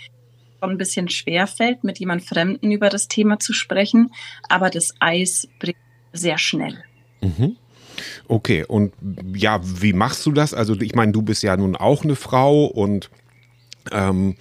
Schon 0.60 0.70
ein 0.70 0.78
bisschen 0.78 1.08
schwer 1.08 1.46
fällt, 1.46 1.84
mit 1.84 1.98
jemand 1.98 2.22
Fremden 2.22 2.70
über 2.70 2.88
das 2.88 3.08
Thema 3.08 3.38
zu 3.38 3.52
sprechen, 3.52 4.12
aber 4.48 4.70
das 4.70 4.94
Eis 5.00 5.48
bricht 5.58 5.78
sehr 6.12 6.38
schnell. 6.38 6.82
Mhm. 7.20 7.56
Okay, 8.28 8.64
und 8.64 8.92
ja, 9.34 9.60
wie 9.62 9.92
machst 9.92 10.24
du 10.26 10.32
das? 10.32 10.54
Also 10.54 10.80
ich 10.80 10.94
meine, 10.94 11.12
du 11.12 11.22
bist 11.22 11.42
ja 11.42 11.56
nun 11.56 11.76
auch 11.76 12.04
eine 12.04 12.16
Frau 12.16 12.64
und 12.64 13.10
ähm, 13.92 14.36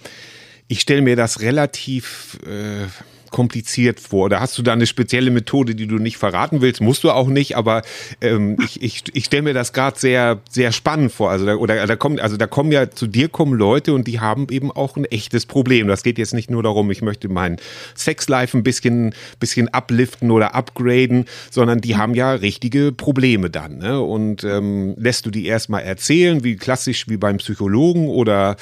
ich 0.68 0.80
stelle 0.80 1.02
mir 1.02 1.16
das 1.16 1.40
relativ 1.40 2.38
äh, 2.46 2.86
kompliziert 3.34 3.98
vor? 3.98 4.26
Oder 4.26 4.38
hast 4.38 4.56
du 4.56 4.62
da 4.62 4.74
eine 4.74 4.86
spezielle 4.86 5.32
Methode, 5.32 5.74
die 5.74 5.88
du 5.88 5.96
nicht 5.96 6.18
verraten 6.18 6.60
willst? 6.60 6.80
Musst 6.80 7.02
du 7.02 7.10
auch 7.10 7.26
nicht, 7.26 7.56
aber 7.56 7.82
ähm, 8.20 8.56
ich, 8.64 8.80
ich, 8.80 9.02
ich 9.12 9.24
stelle 9.24 9.42
mir 9.42 9.54
das 9.54 9.72
gerade 9.72 9.98
sehr, 9.98 10.40
sehr 10.48 10.70
spannend 10.70 11.10
vor. 11.10 11.32
Also 11.32 11.44
da, 11.44 11.56
oder 11.56 11.84
da 11.84 11.96
kommen, 11.96 12.20
also 12.20 12.36
da 12.36 12.46
kommen 12.46 12.70
ja 12.70 12.92
zu 12.92 13.08
dir 13.08 13.28
kommen 13.28 13.54
Leute 13.54 13.92
und 13.92 14.06
die 14.06 14.20
haben 14.20 14.46
eben 14.50 14.70
auch 14.70 14.96
ein 14.96 15.04
echtes 15.06 15.46
Problem. 15.46 15.88
Das 15.88 16.04
geht 16.04 16.16
jetzt 16.16 16.32
nicht 16.32 16.48
nur 16.48 16.62
darum, 16.62 16.92
ich 16.92 17.02
möchte 17.02 17.28
mein 17.28 17.56
Sexlife 17.96 18.56
ein 18.56 18.62
bisschen, 18.62 19.16
bisschen 19.40 19.68
upliften 19.68 20.30
oder 20.30 20.54
upgraden, 20.54 21.24
sondern 21.50 21.80
die 21.80 21.96
haben 21.96 22.14
ja 22.14 22.34
richtige 22.34 22.92
Probleme 22.92 23.50
dann. 23.50 23.78
Ne? 23.78 24.00
Und 24.00 24.44
ähm, 24.44 24.94
lässt 24.96 25.26
du 25.26 25.32
die 25.32 25.46
erstmal 25.46 25.82
erzählen, 25.82 26.44
wie 26.44 26.54
klassisch 26.54 27.08
wie 27.08 27.16
beim 27.16 27.38
Psychologen 27.38 28.06
oder 28.06 28.54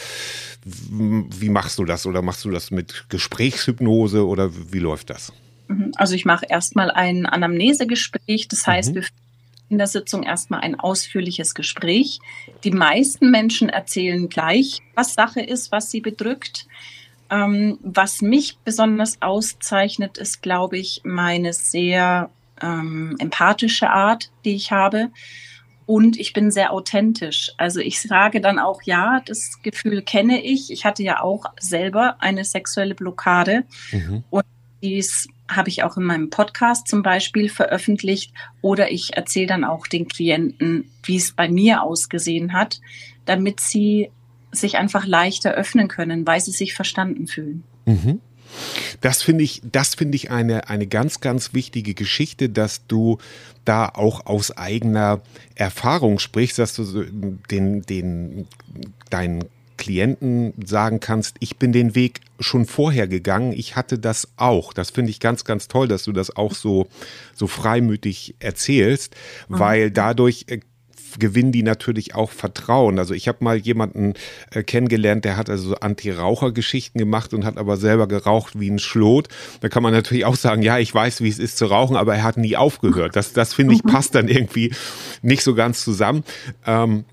wie 0.65 1.49
machst 1.49 1.79
du 1.79 1.85
das? 1.85 2.07
Oder 2.07 2.23
machst 2.23 2.45
du 2.45 2.51
das 2.51 2.71
mit 2.71 3.07
Gesprächshypnose 3.09 4.27
oder 4.27 4.51
wie 4.71 4.79
läuft 4.79 5.11
das? 5.11 5.33
Mhm. 5.69 5.93
Also 5.97 6.15
ich 6.15 6.25
mache 6.25 6.47
erstmal 6.49 6.91
ein 6.91 7.27
Anamnesegespräch. 7.27 8.49
Das 8.49 8.67
heißt, 8.67 8.91
mhm. 8.91 8.95
wir 8.97 9.05
in 9.69 9.79
der 9.79 9.87
Sitzung 9.87 10.23
erstmal 10.23 10.61
ein 10.61 10.79
ausführliches 10.79 11.55
Gespräch. 11.55 12.21
Die 12.63 12.71
meisten 12.71 13.31
Menschen 13.31 13.71
erzählen 13.71 14.29
gleich, 14.29 14.81
was 14.95 15.15
Sache 15.15 15.41
ist, 15.41 15.73
was 15.73 15.91
sie 15.91 16.03
bedrückt. 16.03 16.67
Ähm, 17.31 17.79
was 17.83 18.21
mich 18.21 18.59
besonders 18.65 19.23
auszeichnet, 19.23 20.19
ist, 20.19 20.43
glaube 20.43 20.77
ich, 20.77 21.01
meine 21.05 21.55
sehr 21.55 22.29
ähm, 22.61 23.17
empathische 23.19 23.89
Art, 23.89 24.31
die 24.45 24.55
ich 24.55 24.71
habe. 24.71 25.09
Und 25.87 26.19
ich 26.19 26.33
bin 26.33 26.51
sehr 26.51 26.73
authentisch. 26.73 27.53
Also 27.57 27.81
ich 27.81 28.01
sage 28.01 28.41
dann 28.41 28.59
auch, 28.59 28.83
ja, 28.83 29.21
das 29.27 29.61
Gefühl 29.63 30.03
kenne 30.03 30.43
ich. 30.43 30.71
Ich 30.71 30.85
hatte 30.85 31.03
ja 31.03 31.21
auch 31.21 31.47
selber 31.61 32.17
eine 32.21 32.45
sexuelle 32.45 32.95
Blockade. 32.95 33.65
Mhm. 33.91 34.25
Und 34.31 34.45
dies 34.83 35.29
habe 35.49 35.69
ich 35.69 35.83
auch 35.83 35.97
in 35.97 36.05
meinem 36.05 36.31
Podcast 36.31 36.89
zum 36.89 37.03
Beispiel 37.03 37.49
veröffentlicht. 37.49 38.33
Oder 38.61 38.91
ich 38.91 39.17
erzähle 39.17 39.47
dann 39.49 39.65
auch 39.65 39.87
den 39.87 40.09
Klienten, 40.09 40.91
wie 41.03 41.17
es 41.17 41.33
bei 41.33 41.49
mir 41.49 41.83
ausgesehen 41.83 42.53
hat, 42.53 42.81
damit 43.25 43.61
sie 43.61 44.11
sich 44.53 44.77
einfach 44.77 45.07
leichter 45.07 45.53
öffnen 45.53 45.89
können, 45.89 46.27
weil 46.27 46.41
sie 46.41 46.53
sich 46.53 46.75
verstanden 46.75 47.27
fühlen. 47.27 47.65
Mhm. 47.87 48.21
Das 49.01 49.23
finde 49.23 49.45
ich, 49.45 49.63
das 49.65 49.95
finde 49.95 50.17
ich 50.17 50.31
eine, 50.31 50.69
eine 50.69 50.87
ganz, 50.87 51.21
ganz 51.21 51.55
wichtige 51.55 51.95
Geschichte, 51.95 52.49
dass 52.49 52.87
du 52.87 53.19
da 53.65 53.87
auch 53.87 54.27
aus 54.27 54.57
eigener 54.57 55.21
Erfahrung 55.55 56.19
sprichst, 56.19 56.59
dass 56.59 56.75
du 56.75 57.05
den, 57.51 57.83
den, 57.83 58.47
deinen 59.11 59.45
Klienten 59.83 60.55
sagen 60.65 61.01
kannst, 61.01 61.37
ich 61.41 61.57
bin 61.57 61.73
den 61.73 61.97
Weg 61.97 62.21
schon 62.39 62.67
vorher 62.67 63.09
gegangen, 63.09 63.53
ich 63.53 63.75
hatte 63.75 63.99
das 63.99 64.29
auch. 64.37 64.73
Das 64.73 64.91
finde 64.91 65.11
ich 65.11 65.19
ganz, 65.19 65.45
ganz 65.45 65.67
toll, 65.67 65.89
dass 65.89 66.05
du 66.05 66.13
das 66.13 66.37
auch 66.37 66.55
so, 66.55 66.87
so 67.35 67.49
freimütig 67.49 68.37
erzählst, 68.39 69.17
mhm. 69.49 69.59
weil 69.59 69.91
dadurch 69.91 70.45
äh, 70.49 70.61
gewinnen 71.19 71.53
die 71.53 71.63
natürlich 71.63 72.15
auch 72.15 72.31
Vertrauen. 72.31 72.99
Also 72.99 73.15
ich 73.15 73.29
habe 73.29 73.39
mal 73.41 73.57
jemanden 73.57 74.15
äh, 74.51 74.63
kennengelernt, 74.63 75.25
der 75.25 75.37
hat 75.37 75.51
also 75.51 75.71
so 75.71 75.75
Anti-Raucher-Geschichten 75.77 76.99
gemacht 76.99 77.35
und 77.35 77.45
hat 77.45 77.59
aber 77.59 77.77
selber 77.77 78.07
geraucht 78.07 78.59
wie 78.59 78.71
ein 78.71 78.79
Schlot. 78.79 79.29
Da 79.61 79.69
kann 79.69 79.83
man 79.83 79.93
natürlich 79.93 80.25
auch 80.25 80.37
sagen, 80.37 80.63
ja, 80.63 80.79
ich 80.79 80.95
weiß, 80.95 81.23
wie 81.23 81.29
es 81.29 81.39
ist 81.39 81.59
zu 81.59 81.67
rauchen, 81.67 81.97
aber 81.97 82.15
er 82.15 82.23
hat 82.23 82.37
nie 82.37 82.57
aufgehört. 82.57 83.17
Das, 83.17 83.33
das 83.33 83.55
finde 83.55 83.75
ich 83.75 83.85
mhm. 83.85 83.91
passt 83.91 84.15
dann 84.15 84.29
irgendwie 84.29 84.73
nicht 85.23 85.43
so 85.43 85.55
ganz 85.55 85.85
zusammen. 85.85 86.25
Ähm, 86.67 87.05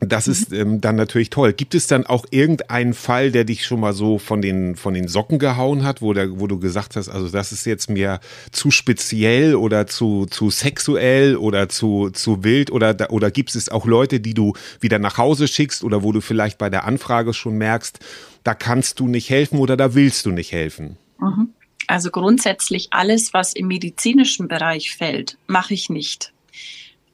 das 0.00 0.28
ist 0.28 0.50
mhm. 0.50 0.56
ähm, 0.56 0.80
dann 0.80 0.96
natürlich 0.96 1.30
toll. 1.30 1.52
Gibt 1.52 1.74
es 1.74 1.86
dann 1.86 2.06
auch 2.06 2.26
irgendeinen 2.30 2.92
Fall, 2.92 3.30
der 3.30 3.44
dich 3.44 3.64
schon 3.64 3.80
mal 3.80 3.92
so 3.92 4.18
von 4.18 4.42
den, 4.42 4.76
von 4.76 4.94
den 4.94 5.08
Socken 5.08 5.38
gehauen 5.38 5.84
hat, 5.84 6.02
wo, 6.02 6.12
der, 6.12 6.38
wo 6.38 6.46
du 6.46 6.58
gesagt 6.58 6.96
hast, 6.96 7.08
also 7.08 7.28
das 7.28 7.52
ist 7.52 7.64
jetzt 7.64 7.88
mir 7.88 8.20
zu 8.52 8.70
speziell 8.70 9.54
oder 9.54 9.86
zu, 9.86 10.26
zu 10.26 10.50
sexuell 10.50 11.36
oder 11.36 11.68
zu, 11.68 12.10
zu 12.10 12.44
wild 12.44 12.70
oder, 12.70 13.10
oder 13.10 13.30
gibt 13.30 13.54
es 13.54 13.68
auch 13.70 13.86
Leute, 13.86 14.20
die 14.20 14.34
du 14.34 14.52
wieder 14.80 14.98
nach 14.98 15.16
Hause 15.16 15.48
schickst 15.48 15.82
oder 15.82 16.02
wo 16.02 16.12
du 16.12 16.20
vielleicht 16.20 16.58
bei 16.58 16.68
der 16.68 16.84
Anfrage 16.84 17.32
schon 17.32 17.56
merkst, 17.56 17.98
da 18.44 18.54
kannst 18.54 19.00
du 19.00 19.08
nicht 19.08 19.30
helfen 19.30 19.58
oder 19.58 19.76
da 19.76 19.94
willst 19.94 20.26
du 20.26 20.30
nicht 20.30 20.52
helfen? 20.52 20.98
Mhm. 21.18 21.50
Also 21.88 22.10
grundsätzlich 22.10 22.88
alles, 22.90 23.32
was 23.32 23.52
im 23.54 23.68
medizinischen 23.68 24.48
Bereich 24.48 24.94
fällt, 24.94 25.38
mache 25.46 25.72
ich 25.74 25.88
nicht. 25.88 26.32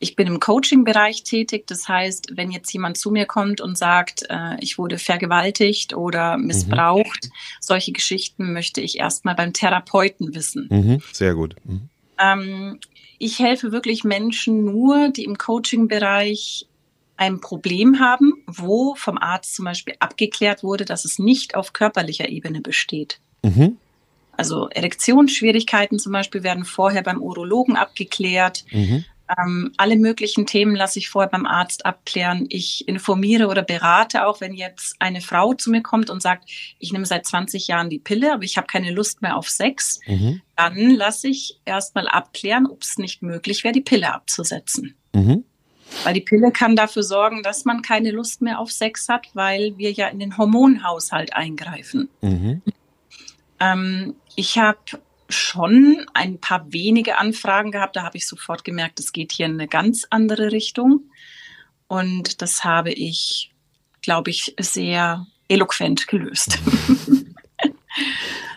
Ich 0.03 0.17
bin 0.17 0.27
im 0.27 0.41
Coaching-Bereich 0.41 1.23
tätig. 1.23 1.69
Das 1.69 1.89
heißt, 1.89 2.33
wenn 2.35 2.51
jetzt 2.51 2.73
jemand 2.73 2.99
zu 2.99 3.13
mir 3.13 3.25
kommt 3.25 3.61
und 3.61 3.79
sagt, 3.79 4.25
äh, 4.29 4.57
ich 4.59 4.77
wurde 4.77 4.99
vergewaltigt 4.99 5.95
oder 5.95 6.37
mhm. 6.37 6.47
missbraucht, 6.47 7.27
mhm. 7.27 7.31
solche 7.61 7.93
Geschichten 7.93 8.53
möchte 8.53 8.81
ich 8.81 8.99
erstmal 8.99 9.37
beim 9.37 9.53
Therapeuten 9.53 10.35
wissen. 10.35 10.67
Mhm. 10.73 11.03
Sehr 11.13 11.35
gut. 11.35 11.55
Mhm. 11.63 11.89
Ähm, 12.19 12.81
ich 13.21 13.39
helfe 13.39 13.71
wirklich 13.71 14.03
Menschen 14.03 14.65
nur, 14.65 15.11
die 15.11 15.23
im 15.23 15.39
Coaching-Bereich 15.39 16.67
ein 17.17 17.41
Problem 17.41 18.01
haben, 18.01 18.43
wo 18.49 18.97
vom 18.97 19.19
Arzt 19.19 19.55
zum 19.55 19.67
Beispiel 19.67 19.95
abgeklärt 20.01 20.65
wurde, 20.65 20.85
dass 20.85 21.05
es 21.05 21.21
nicht 21.21 21.55
auf 21.55 21.73
körperlicher 21.73 22.29
Ebene 22.29 22.61
besteht. 22.61 23.21
Mhm. 23.45 23.77
Also 24.37 24.69
Erektionsschwierigkeiten 24.69 26.01
zum 26.01 26.11
Beispiel 26.11 26.43
werden 26.43 26.65
vorher 26.65 27.05
beim 27.05 27.23
Urologen 27.23 27.77
abgeklärt. 27.77 28.65
Mhm. 28.73 29.05
Ähm, 29.39 29.73
alle 29.77 29.97
möglichen 29.97 30.47
Themen 30.47 30.75
lasse 30.75 30.99
ich 30.99 31.09
vorher 31.09 31.31
beim 31.31 31.47
Arzt 31.47 31.87
abklären. 31.87 32.47
Ich 32.49 32.87
informiere 32.89 33.49
oder 33.49 33.63
berate 33.63 34.27
auch, 34.27 34.41
wenn 34.41 34.55
jetzt 34.55 34.97
eine 34.99 35.21
Frau 35.21 35.55
zu 35.55 35.71
mir 35.71 35.83
kommt 35.83 36.11
und 36.11 36.21
sagt, 36.21 36.51
ich 36.79 36.93
nehme 36.93 37.07
seit 37.07 37.27
20 37.27 37.69
Jahren 37.69 37.89
die 37.89 37.99
Pille, 37.99 38.33
aber 38.33 38.43
ich 38.43 38.57
habe 38.57 38.67
keine 38.67 38.91
Lust 38.91 39.23
mehr 39.23 39.37
auf 39.37 39.49
Sex. 39.49 40.01
Mhm. 40.07 40.43
Dann 40.57 40.91
lasse 40.91 41.29
ich 41.29 41.61
erstmal 41.65 42.09
abklären, 42.09 42.67
ob 42.67 42.83
es 42.83 42.99
nicht 42.99 43.23
möglich 43.23 43.65
wäre, 43.65 43.73
die 43.73 43.81
Pille 43.81 44.13
abzusetzen. 44.13 44.95
Mhm. 45.15 45.45
Weil 46.05 46.15
die 46.15 46.21
Pille 46.21 46.51
kann 46.51 46.75
dafür 46.75 47.03
sorgen, 47.03 47.43
dass 47.43 47.65
man 47.65 47.83
keine 47.83 48.11
Lust 48.11 48.43
mehr 48.43 48.59
auf 48.59 48.73
Sex 48.73 49.09
hat, 49.09 49.29
weil 49.35 49.77
wir 49.77 49.93
ja 49.93 50.09
in 50.09 50.19
den 50.19 50.37
Hormonhaushalt 50.37 51.35
eingreifen. 51.35 52.09
Mhm. 52.23 52.63
Ähm, 53.61 54.17
ich 54.35 54.59
habe 54.59 54.79
schon 55.33 56.07
ein 56.15 56.39
paar 56.39 56.73
wenige 56.73 57.19
Anfragen 57.19 57.73
gehabt. 57.73 57.97
Da 57.97 58.05
habe 58.05 58.17
ich 58.17 58.27
sofort 58.27 58.65
gemerkt, 58.65 59.01
es 59.01 59.13
geht 59.13 59.33
hier 59.33 59.47
in 59.47 59.55
eine 59.55 59.69
ganz 59.69 60.07
andere 60.11 60.53
Richtung. 60.53 61.11
Und 61.89 62.41
das 62.41 62.65
habe 62.65 62.93
ich, 62.93 63.53
glaube 64.01 64.31
ich, 64.31 64.55
sehr 64.59 65.27
eloquent 65.49 66.07
gelöst. 66.09 66.59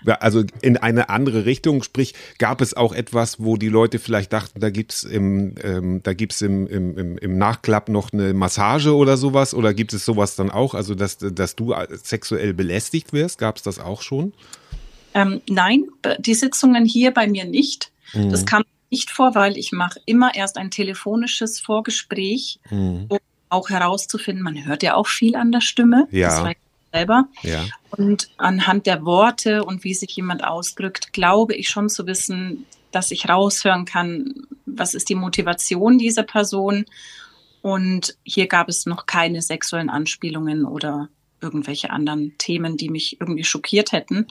Ja, 0.06 0.16
also 0.16 0.44
in 0.62 0.78
eine 0.78 1.10
andere 1.10 1.46
Richtung, 1.46 1.82
sprich, 1.82 2.14
gab 2.38 2.62
es 2.62 2.76
auch 2.76 2.94
etwas, 2.94 3.40
wo 3.40 3.58
die 3.58 3.70
Leute 3.70 3.98
vielleicht 3.98 4.34
dachten, 4.34 4.60
da 4.60 4.70
gibt's 4.70 5.04
im, 5.04 5.56
ähm, 5.64 6.02
da 6.04 6.12
im, 6.12 6.68
im, 6.68 7.18
im 7.18 7.38
Nachklapp 7.38 7.90
noch 7.90 8.14
eine 8.14 8.34
Massage 8.34 8.96
oder 8.96 9.18
sowas, 9.18 9.56
oder 9.56 9.74
gibt 9.74 9.94
es 9.94 10.06
sowas 10.06 10.36
dann 10.36 10.52
auch, 10.52 10.76
also 10.76 10.94
dass, 10.94 11.18
dass 11.18 11.56
du 11.56 11.74
sexuell 11.90 12.54
belästigt 12.54 13.14
wirst, 13.14 13.40
gab 13.40 13.58
es 13.58 13.64
das 13.64 13.80
auch 13.80 14.04
schon? 14.04 14.34
Ähm, 15.16 15.42
nein, 15.50 15.86
die 16.20 16.36
Sitzungen 16.36 16.86
hier 16.86 17.12
bei 17.12 17.26
mir 17.26 17.46
nicht. 17.46 17.92
Mhm. 18.14 18.30
Das 18.30 18.46
kam 18.46 18.64
nicht 18.92 19.10
vor, 19.10 19.34
weil 19.34 19.58
ich 19.58 19.72
mache 19.72 20.00
immer 20.06 20.36
erst 20.36 20.58
ein 20.58 20.70
telefonisches 20.70 21.60
Vorgespräch, 21.60 22.60
mhm. 22.70 23.06
um 23.08 23.20
auch 23.50 23.70
herauszufinden, 23.70 24.44
man 24.44 24.66
hört 24.66 24.84
ja 24.84 24.96
auch 24.96 25.08
viel 25.08 25.36
an 25.36 25.52
der 25.52 25.62
Stimme. 25.62 26.08
Ja. 26.12 26.52
Selber. 26.92 27.28
Ja. 27.42 27.66
Und 27.92 28.30
anhand 28.38 28.86
der 28.86 29.06
Worte 29.06 29.64
und 29.64 29.84
wie 29.84 29.94
sich 29.94 30.16
jemand 30.16 30.44
ausdrückt, 30.44 31.14
glaube 31.14 31.54
ich 31.54 31.70
schon 31.70 31.90
zu 31.90 32.08
wissen, 32.08 32.66
dass 32.92 33.12
ich 33.12 33.28
raushören 33.28 33.86
kann, 33.86 34.34
was 34.66 34.94
ist 34.94 35.10
die 35.10 35.16
Motivation 35.16 35.98
dieser 35.98 36.24
Person. 36.24 36.86
Und 37.62 38.18
hier 38.24 38.48
gab 38.48 38.70
es 38.70 38.86
noch 38.86 39.06
keine 39.06 39.42
sexuellen 39.42 39.90
Anspielungen 39.90 40.66
oder 40.66 41.10
irgendwelche 41.42 41.90
anderen 41.90 42.38
Themen, 42.38 42.78
die 42.78 42.90
mich 42.90 43.20
irgendwie 43.20 43.44
schockiert 43.44 43.92
hätten. 43.92 44.28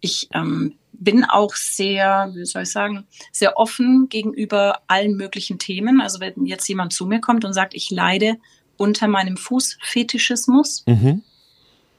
Ich 0.00 0.28
ähm, 0.32 0.74
bin 0.92 1.24
auch 1.24 1.54
sehr, 1.54 2.30
wie 2.34 2.44
soll 2.44 2.62
ich 2.62 2.72
sagen, 2.72 3.06
sehr 3.32 3.56
offen 3.56 4.08
gegenüber 4.08 4.80
allen 4.86 5.16
möglichen 5.16 5.58
Themen. 5.58 6.00
Also 6.00 6.20
wenn 6.20 6.46
jetzt 6.46 6.68
jemand 6.68 6.92
zu 6.92 7.06
mir 7.06 7.20
kommt 7.20 7.44
und 7.44 7.52
sagt, 7.52 7.74
ich 7.74 7.90
leide 7.90 8.36
unter 8.76 9.08
meinem 9.08 9.36
Fußfetischismus, 9.36 10.84
mhm. 10.86 11.22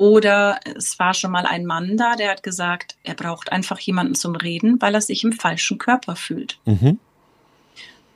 Oder 0.01 0.59
es 0.63 0.97
war 0.97 1.13
schon 1.13 1.29
mal 1.29 1.45
ein 1.45 1.67
Mann 1.67 1.95
da, 1.95 2.15
der 2.15 2.31
hat 2.31 2.41
gesagt, 2.41 2.95
er 3.03 3.13
braucht 3.13 3.51
einfach 3.51 3.77
jemanden 3.77 4.15
zum 4.15 4.35
Reden, 4.35 4.81
weil 4.81 4.95
er 4.95 5.01
sich 5.01 5.23
im 5.23 5.31
falschen 5.31 5.77
Körper 5.77 6.15
fühlt. 6.15 6.57
Mhm. 6.65 6.97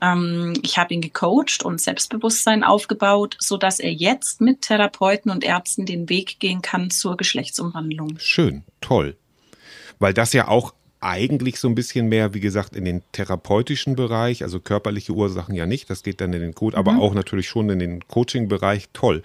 Ähm, 0.02 0.54
ich 0.64 0.80
habe 0.80 0.96
ihn 0.96 1.02
gecoacht 1.02 1.62
und 1.64 1.80
Selbstbewusstsein 1.80 2.64
aufgebaut, 2.64 3.38
sodass 3.40 3.80
er 3.80 3.94
jetzt 3.94 4.42
mit 4.42 4.64
Therapeuten 4.64 5.30
und 5.30 5.44
Ärzten 5.44 5.86
den 5.86 6.10
Weg 6.10 6.40
gehen 6.40 6.64
kann 6.64 6.90
zur 6.90 7.18
Geschlechtsumwandlung. 7.18 8.18
Schön, 8.18 8.64
toll. 8.82 9.16
Weil 10.00 10.14
das 10.14 10.34
ja 10.34 10.48
auch 10.48 10.74
eigentlich 11.06 11.60
so 11.60 11.68
ein 11.68 11.76
bisschen 11.76 12.08
mehr, 12.08 12.34
wie 12.34 12.40
gesagt, 12.40 12.76
in 12.76 12.84
den 12.84 13.04
therapeutischen 13.12 13.96
Bereich, 13.96 14.42
also 14.42 14.60
körperliche 14.60 15.14
Ursachen 15.14 15.54
ja 15.54 15.68
nicht, 15.68 15.90
das 15.90 16.02
geht 16.02 16.20
dann 16.20 16.34
in 16.34 16.42
den 16.42 16.56
Code, 16.56 16.76
mhm. 16.76 16.80
aber 16.80 17.00
auch 17.00 17.14
natürlich 17.14 17.48
schon 17.48 17.70
in 17.70 17.78
den 17.78 18.08
Coaching-Bereich. 18.08 18.90
Toll, 18.92 19.22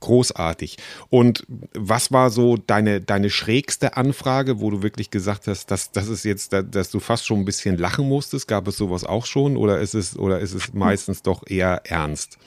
großartig. 0.00 0.78
Und 1.10 1.44
was 1.74 2.12
war 2.12 2.30
so 2.30 2.56
deine, 2.56 3.02
deine 3.02 3.28
schrägste 3.28 3.96
Anfrage, 3.96 4.60
wo 4.60 4.70
du 4.70 4.82
wirklich 4.82 5.10
gesagt 5.10 5.48
hast, 5.48 5.70
dass 5.70 5.92
das 5.92 6.08
ist 6.08 6.24
jetzt, 6.24 6.54
dass 6.54 6.90
du 6.90 6.98
fast 6.98 7.26
schon 7.26 7.40
ein 7.40 7.44
bisschen 7.44 7.76
lachen 7.76 8.08
musstest? 8.08 8.48
Gab 8.48 8.66
es 8.66 8.78
sowas 8.78 9.04
auch 9.04 9.26
schon 9.26 9.58
oder 9.58 9.80
ist 9.80 9.94
es, 9.94 10.18
oder 10.18 10.40
ist 10.40 10.54
es 10.54 10.72
meistens 10.72 11.22
doch 11.22 11.42
eher 11.46 11.82
ernst? 11.84 12.38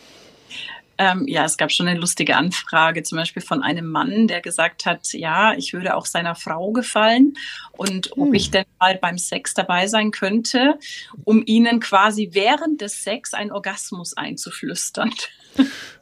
Ähm, 1.01 1.25
ja, 1.27 1.45
es 1.45 1.57
gab 1.57 1.71
schon 1.71 1.87
eine 1.87 1.99
lustige 1.99 2.37
Anfrage, 2.37 3.01
zum 3.01 3.17
Beispiel 3.17 3.41
von 3.41 3.63
einem 3.63 3.87
Mann, 3.87 4.27
der 4.27 4.39
gesagt 4.39 4.85
hat, 4.85 5.13
ja, 5.13 5.53
ich 5.53 5.73
würde 5.73 5.95
auch 5.95 6.05
seiner 6.05 6.35
Frau 6.35 6.71
gefallen 6.73 7.33
und 7.71 8.11
hm. 8.13 8.21
ob 8.21 8.33
ich 8.35 8.51
denn 8.51 8.65
mal 8.79 8.99
beim 9.01 9.17
Sex 9.17 9.55
dabei 9.55 9.87
sein 9.87 10.11
könnte, 10.11 10.77
um 11.23 11.41
ihnen 11.43 11.79
quasi 11.79 12.29
während 12.33 12.81
des 12.81 13.03
Sex 13.03 13.33
einen 13.33 13.51
Orgasmus 13.51 14.15
einzuflüstern. 14.15 15.11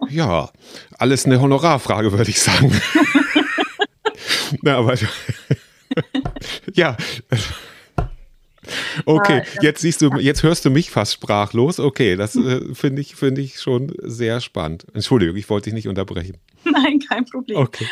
Ja, 0.09 0.51
alles 0.99 1.25
eine 1.25 1.41
Honorarfrage, 1.41 2.11
würde 2.11 2.29
ich 2.29 2.39
sagen. 2.39 2.71
Na, 4.61 4.77
aber 4.77 4.93
ja. 6.73 6.95
Okay, 9.05 9.43
ah, 9.45 9.59
jetzt 9.61 9.81
siehst 9.81 10.01
du, 10.01 10.15
jetzt 10.17 10.43
hörst 10.43 10.65
du 10.65 10.69
mich 10.69 10.91
fast 10.91 11.13
sprachlos. 11.13 11.79
Okay, 11.79 12.15
das 12.15 12.35
äh, 12.35 12.73
finde 12.73 13.01
ich, 13.01 13.15
finde 13.15 13.41
ich 13.41 13.59
schon 13.59 13.93
sehr 14.01 14.41
spannend. 14.41 14.85
Entschuldigung, 14.93 15.35
ich 15.35 15.49
wollte 15.49 15.65
dich 15.65 15.73
nicht 15.73 15.87
unterbrechen. 15.87 16.37
Nein, 16.63 16.99
kein 16.99 17.25
Problem. 17.25 17.57
Okay. 17.57 17.85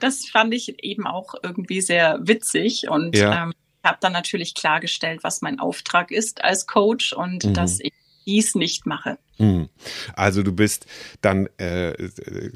Das 0.00 0.26
fand 0.26 0.54
ich 0.54 0.82
eben 0.82 1.06
auch 1.06 1.34
irgendwie 1.42 1.80
sehr 1.80 2.18
witzig 2.22 2.88
und 2.88 3.16
ja. 3.16 3.44
ähm, 3.44 3.52
habe 3.84 3.98
dann 4.00 4.12
natürlich 4.12 4.54
klargestellt, 4.54 5.22
was 5.22 5.42
mein 5.42 5.60
Auftrag 5.60 6.10
ist 6.10 6.42
als 6.42 6.66
Coach 6.66 7.12
und 7.12 7.44
mhm. 7.44 7.54
dass 7.54 7.80
ich 7.80 7.92
dies 8.26 8.54
nicht 8.54 8.86
mache. 8.86 9.18
Hm. 9.36 9.68
Also 10.14 10.42
du 10.42 10.52
bist 10.52 10.86
dann, 11.20 11.46
äh, 11.58 11.94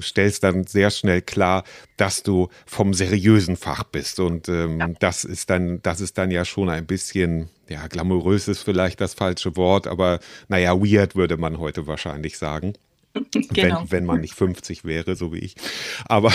stellst 0.00 0.42
dann 0.42 0.64
sehr 0.64 0.90
schnell 0.90 1.22
klar, 1.22 1.64
dass 1.96 2.22
du 2.22 2.48
vom 2.66 2.94
seriösen 2.94 3.56
Fach 3.56 3.84
bist. 3.84 4.18
Und 4.20 4.48
ähm, 4.48 4.80
ja. 4.80 4.88
das 4.98 5.24
ist 5.24 5.50
dann, 5.50 5.82
das 5.82 6.00
ist 6.00 6.18
dann 6.18 6.30
ja 6.30 6.44
schon 6.44 6.68
ein 6.68 6.86
bisschen, 6.86 7.50
ja, 7.68 7.86
glamourös 7.86 8.48
ist 8.48 8.62
vielleicht 8.62 9.00
das 9.00 9.14
falsche 9.14 9.56
Wort, 9.56 9.86
aber 9.86 10.20
naja, 10.48 10.74
weird 10.80 11.16
würde 11.16 11.36
man 11.36 11.58
heute 11.58 11.86
wahrscheinlich 11.86 12.38
sagen. 12.38 12.74
Genau. 13.32 13.80
Wenn, 13.80 13.90
wenn 13.90 14.04
man 14.04 14.20
nicht 14.20 14.34
50 14.34 14.84
wäre, 14.84 15.16
so 15.16 15.32
wie 15.32 15.40
ich. 15.40 15.56
Aber 16.04 16.32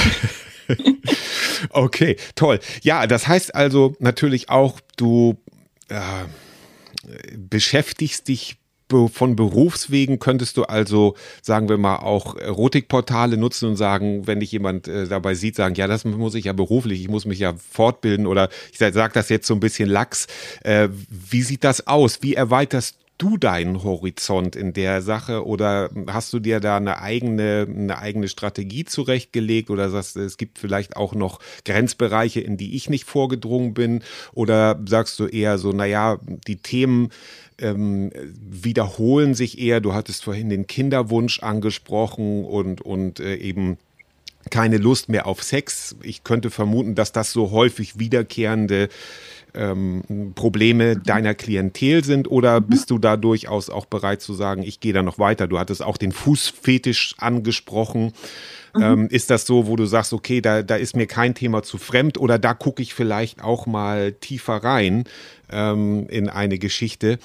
okay, 1.69 2.17
toll. 2.35 2.59
Ja, 2.81 3.07
das 3.07 3.29
heißt 3.29 3.55
also 3.55 3.95
natürlich 3.99 4.49
auch, 4.49 4.81
du 4.97 5.37
äh, 5.87 6.25
beschäftigst 7.37 8.27
dich 8.27 8.57
von 8.89 9.35
Berufswegen 9.35 10.19
könntest 10.19 10.57
du 10.57 10.63
also, 10.63 11.15
sagen 11.41 11.69
wir 11.69 11.77
mal, 11.77 11.97
auch 11.97 12.35
Erotikportale 12.35 13.37
nutzen 13.37 13.69
und 13.69 13.75
sagen, 13.77 14.27
wenn 14.27 14.39
dich 14.39 14.51
jemand 14.51 14.87
äh, 14.87 15.07
dabei 15.07 15.33
sieht, 15.33 15.55
sagen, 15.55 15.75
ja, 15.75 15.87
das 15.87 16.05
muss 16.05 16.35
ich 16.35 16.45
ja 16.45 16.53
beruflich, 16.53 17.01
ich 17.01 17.09
muss 17.09 17.25
mich 17.25 17.39
ja 17.39 17.53
fortbilden 17.71 18.27
oder 18.27 18.49
ich 18.71 18.77
sage 18.77 19.11
das 19.13 19.29
jetzt 19.29 19.47
so 19.47 19.55
ein 19.55 19.59
bisschen 19.59 19.89
lax. 19.89 20.27
Äh, 20.63 20.89
wie 21.09 21.41
sieht 21.41 21.63
das 21.63 21.87
aus? 21.87 22.21
Wie 22.21 22.35
erweiterst 22.35 22.97
du 23.17 23.37
deinen 23.37 23.83
Horizont 23.83 24.55
in 24.55 24.73
der 24.73 25.01
Sache 25.01 25.45
oder 25.45 25.89
hast 26.07 26.33
du 26.33 26.39
dir 26.39 26.59
da 26.59 26.77
eine 26.77 27.01
eigene, 27.01 27.65
eine 27.69 27.97
eigene 27.97 28.27
Strategie 28.27 28.85
zurechtgelegt 28.85 29.69
oder 29.69 29.89
sagst 29.89 30.17
es 30.17 30.37
gibt 30.37 30.59
vielleicht 30.59 30.97
auch 30.97 31.13
noch 31.13 31.39
Grenzbereiche, 31.63 32.41
in 32.41 32.57
die 32.57 32.75
ich 32.75 32.89
nicht 32.89 33.05
vorgedrungen 33.05 33.73
bin 33.73 34.03
oder 34.33 34.79
sagst 34.87 35.19
du 35.19 35.27
eher 35.27 35.57
so, 35.57 35.71
naja, 35.71 36.19
die 36.47 36.57
Themen, 36.57 37.09
ähm, 37.57 38.11
wiederholen 38.37 39.33
sich 39.33 39.59
eher. 39.59 39.79
Du 39.79 39.93
hattest 39.93 40.23
vorhin 40.23 40.49
den 40.49 40.67
Kinderwunsch 40.67 41.39
angesprochen 41.39 42.45
und, 42.45 42.81
und 42.81 43.19
äh, 43.19 43.35
eben 43.35 43.77
keine 44.49 44.77
Lust 44.77 45.09
mehr 45.09 45.25
auf 45.25 45.43
Sex. 45.43 45.95
Ich 46.03 46.23
könnte 46.23 46.51
vermuten, 46.51 46.95
dass 46.95 47.11
das 47.11 47.31
so 47.31 47.51
häufig 47.51 47.97
wiederkehrende 47.97 48.89
ähm, 49.55 50.33
Probleme 50.35 50.97
deiner 50.97 51.33
Klientel 51.33 52.03
sind 52.03 52.29
oder 52.29 52.59
mhm. 52.59 52.67
bist 52.67 52.91
du 52.91 52.97
da 52.97 53.17
durchaus 53.17 53.69
auch 53.69 53.85
bereit 53.85 54.21
zu 54.21 54.33
sagen, 54.33 54.63
ich 54.63 54.79
gehe 54.79 54.93
da 54.93 55.01
noch 55.01 55.19
weiter? 55.19 55.47
Du 55.47 55.59
hattest 55.59 55.83
auch 55.83 55.97
den 55.97 56.11
Fußfetisch 56.11 57.15
angesprochen. 57.17 58.13
Mhm. 58.73 58.83
Ähm, 58.83 59.07
ist 59.07 59.29
das 59.29 59.45
so, 59.45 59.67
wo 59.67 59.75
du 59.75 59.85
sagst, 59.85 60.13
okay, 60.13 60.41
da, 60.41 60.61
da 60.61 60.75
ist 60.75 60.95
mir 60.95 61.07
kein 61.07 61.33
Thema 61.33 61.63
zu 61.63 61.77
fremd 61.77 62.17
oder 62.17 62.37
da 62.37 62.53
gucke 62.53 62.81
ich 62.81 62.93
vielleicht 62.93 63.41
auch 63.41 63.65
mal 63.65 64.11
tiefer 64.13 64.57
rein 64.57 65.05
ähm, 65.49 66.07
in 66.09 66.29
eine 66.29 66.57
Geschichte, 66.57 67.19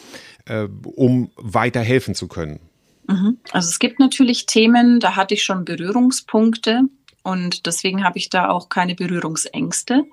äh, 0.47 0.69
um 0.85 1.31
weiter 1.37 1.81
helfen 1.81 2.15
zu 2.15 2.29
können? 2.29 2.61
Mhm. 3.09 3.39
Also 3.51 3.69
es 3.69 3.79
gibt 3.79 3.99
natürlich 3.99 4.47
Themen, 4.47 5.01
da 5.01 5.17
hatte 5.17 5.35
ich 5.35 5.43
schon 5.43 5.65
Berührungspunkte 5.65 6.83
und 7.23 7.67
deswegen 7.67 8.05
habe 8.05 8.19
ich 8.19 8.31
da 8.31 8.49
auch 8.49 8.69
keine 8.69 8.95
Berührungsängste. 8.95 10.05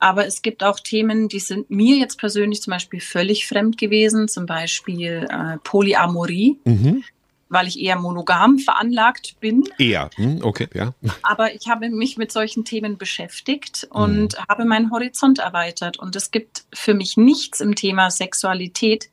Aber 0.00 0.26
es 0.26 0.42
gibt 0.42 0.64
auch 0.64 0.80
Themen, 0.80 1.28
die 1.28 1.38
sind 1.38 1.70
mir 1.70 1.96
jetzt 1.96 2.18
persönlich 2.18 2.62
zum 2.62 2.72
Beispiel 2.72 3.00
völlig 3.00 3.46
fremd 3.46 3.78
gewesen, 3.78 4.28
zum 4.28 4.46
Beispiel 4.46 5.28
äh, 5.30 5.58
Polyamorie. 5.62 6.58
Mhm 6.64 7.04
weil 7.52 7.66
ich 7.66 7.80
eher 7.80 7.98
monogam 7.98 8.58
veranlagt 8.58 9.38
bin. 9.40 9.68
Eher, 9.76 10.08
hm, 10.14 10.38
okay, 10.42 10.68
ja. 10.72 10.94
Aber 11.22 11.52
ich 11.52 11.68
habe 11.68 11.90
mich 11.90 12.16
mit 12.16 12.30
solchen 12.30 12.64
Themen 12.64 12.96
beschäftigt 12.96 13.88
und 13.90 14.38
mhm. 14.38 14.44
habe 14.48 14.64
meinen 14.64 14.92
Horizont 14.92 15.40
erweitert. 15.40 15.98
Und 15.98 16.14
es 16.14 16.30
gibt 16.30 16.62
für 16.72 16.94
mich 16.94 17.16
nichts 17.16 17.60
im 17.60 17.74
Thema 17.74 18.10
Sexualität, 18.10 19.10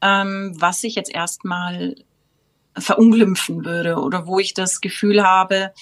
ähm, 0.00 0.54
was 0.58 0.82
ich 0.84 0.94
jetzt 0.94 1.14
erstmal 1.14 1.96
verunglimpfen 2.78 3.64
würde 3.66 3.96
oder 3.96 4.26
wo 4.26 4.38
ich 4.38 4.54
das 4.54 4.80
Gefühl 4.80 5.22
habe, 5.22 5.72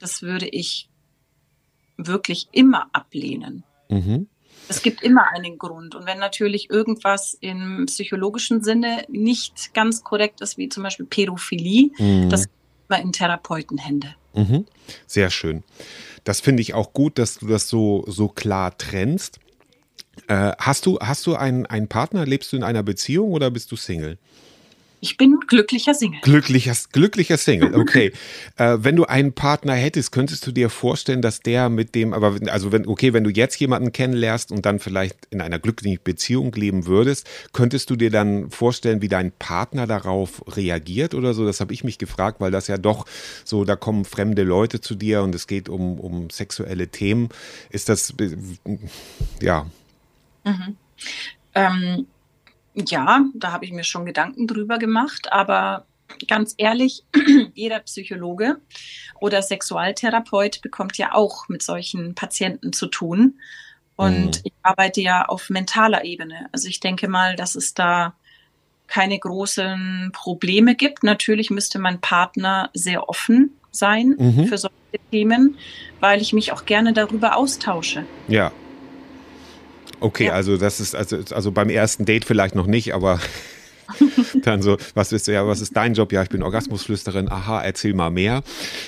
das 0.00 0.22
würde 0.22 0.48
ich 0.48 0.88
wirklich 1.96 2.48
immer 2.50 2.88
ablehnen. 2.92 3.62
Mhm. 3.88 4.28
Es 4.68 4.82
gibt 4.82 5.02
immer 5.02 5.28
einen 5.32 5.58
Grund. 5.58 5.94
Und 5.94 6.06
wenn 6.06 6.18
natürlich 6.18 6.70
irgendwas 6.70 7.36
im 7.40 7.84
psychologischen 7.86 8.62
Sinne 8.62 9.04
nicht 9.08 9.74
ganz 9.74 10.02
korrekt 10.02 10.40
ist, 10.40 10.56
wie 10.56 10.68
zum 10.68 10.82
Beispiel 10.82 11.06
Pädophilie, 11.06 11.90
mhm. 11.98 12.30
das 12.30 12.46
immer 12.88 13.00
in 13.00 13.12
Therapeutenhände. 13.12 14.14
Mhm. 14.34 14.66
Sehr 15.06 15.30
schön. 15.30 15.62
Das 16.24 16.40
finde 16.40 16.62
ich 16.62 16.74
auch 16.74 16.92
gut, 16.92 17.18
dass 17.18 17.38
du 17.38 17.46
das 17.46 17.68
so, 17.68 18.04
so 18.06 18.28
klar 18.28 18.76
trennst. 18.78 19.38
Äh, 20.28 20.52
hast 20.58 20.86
du, 20.86 20.98
hast 21.00 21.26
du 21.26 21.34
einen, 21.36 21.66
einen 21.66 21.88
Partner? 21.88 22.24
Lebst 22.24 22.52
du 22.52 22.56
in 22.56 22.62
einer 22.62 22.82
Beziehung 22.82 23.32
oder 23.32 23.50
bist 23.50 23.70
du 23.72 23.76
Single? 23.76 24.18
Ich 25.04 25.18
bin 25.18 25.38
glücklicher 25.46 25.92
Single. 25.92 26.18
Glücklicher, 26.22 26.74
glücklicher 26.90 27.36
Single, 27.36 27.74
okay. 27.78 28.10
äh, 28.56 28.78
wenn 28.80 28.96
du 28.96 29.04
einen 29.04 29.34
Partner 29.34 29.74
hättest, 29.74 30.12
könntest 30.12 30.46
du 30.46 30.50
dir 30.50 30.70
vorstellen, 30.70 31.20
dass 31.20 31.40
der 31.40 31.68
mit 31.68 31.94
dem, 31.94 32.14
aber 32.14 32.38
also 32.46 32.72
wenn, 32.72 32.86
okay, 32.86 33.12
wenn 33.12 33.22
du 33.22 33.28
jetzt 33.28 33.60
jemanden 33.60 33.92
kennenlernst 33.92 34.50
und 34.50 34.64
dann 34.64 34.78
vielleicht 34.78 35.26
in 35.28 35.42
einer 35.42 35.58
glücklichen 35.58 35.98
Beziehung 36.02 36.52
leben 36.52 36.86
würdest, 36.86 37.28
könntest 37.52 37.90
du 37.90 37.96
dir 37.96 38.10
dann 38.10 38.48
vorstellen, 38.48 39.02
wie 39.02 39.08
dein 39.08 39.30
Partner 39.30 39.86
darauf 39.86 40.42
reagiert 40.56 41.12
oder 41.12 41.34
so? 41.34 41.44
Das 41.44 41.60
habe 41.60 41.74
ich 41.74 41.84
mich 41.84 41.98
gefragt, 41.98 42.40
weil 42.40 42.50
das 42.50 42.66
ja 42.68 42.78
doch 42.78 43.04
so, 43.44 43.64
da 43.64 43.76
kommen 43.76 44.06
fremde 44.06 44.42
Leute 44.42 44.80
zu 44.80 44.94
dir 44.94 45.22
und 45.22 45.34
es 45.34 45.46
geht 45.46 45.68
um, 45.68 46.00
um 46.00 46.30
sexuelle 46.30 46.88
Themen. 46.88 47.28
Ist 47.68 47.90
das, 47.90 48.14
äh, 48.18 48.36
ja, 49.42 49.66
Mhm. 50.44 50.76
Ähm, 51.54 52.06
ja, 52.74 53.24
da 53.34 53.52
habe 53.52 53.64
ich 53.64 53.72
mir 53.72 53.84
schon 53.84 54.04
Gedanken 54.04 54.46
drüber 54.46 54.78
gemacht, 54.78 55.32
aber 55.32 55.86
ganz 56.28 56.54
ehrlich, 56.58 57.04
jeder 57.54 57.80
Psychologe 57.80 58.60
oder 59.20 59.42
Sexualtherapeut 59.42 60.60
bekommt 60.62 60.98
ja 60.98 61.14
auch 61.14 61.48
mit 61.48 61.62
solchen 61.62 62.14
Patienten 62.14 62.72
zu 62.72 62.86
tun. 62.86 63.38
Und 63.96 64.38
mhm. 64.38 64.42
ich 64.44 64.52
arbeite 64.62 65.00
ja 65.00 65.24
auf 65.26 65.50
mentaler 65.50 66.04
Ebene. 66.04 66.48
Also 66.52 66.68
ich 66.68 66.80
denke 66.80 67.08
mal, 67.08 67.36
dass 67.36 67.54
es 67.54 67.74
da 67.74 68.14
keine 68.86 69.18
großen 69.18 70.10
Probleme 70.12 70.74
gibt. 70.74 71.04
Natürlich 71.04 71.50
müsste 71.50 71.78
mein 71.78 72.00
Partner 72.00 72.70
sehr 72.74 73.08
offen 73.08 73.56
sein 73.70 74.16
mhm. 74.18 74.46
für 74.46 74.58
solche 74.58 74.74
Themen, 75.10 75.56
weil 76.00 76.20
ich 76.20 76.32
mich 76.32 76.52
auch 76.52 76.66
gerne 76.66 76.92
darüber 76.92 77.36
austausche. 77.36 78.04
Ja. 78.28 78.52
Okay, 80.04 80.26
ja. 80.26 80.32
also 80.34 80.58
das 80.58 80.80
ist 80.80 80.94
also, 80.94 81.16
also 81.30 81.50
beim 81.50 81.70
ersten 81.70 82.04
Date 82.04 82.26
vielleicht 82.26 82.54
noch 82.54 82.66
nicht, 82.66 82.92
aber 82.92 83.20
dann 84.42 84.62
so, 84.62 84.76
was 84.94 85.12
ist 85.12 85.26
ja, 85.26 85.46
was 85.46 85.60
ist 85.60 85.76
dein 85.76 85.94
Job? 85.94 86.12
Ja, 86.12 86.22
ich 86.22 86.28
bin 86.28 86.42
Orgasmusflüsterin. 86.42 87.30
Aha, 87.30 87.62
erzähl 87.62 87.94
mal 87.94 88.10
mehr. 88.10 88.42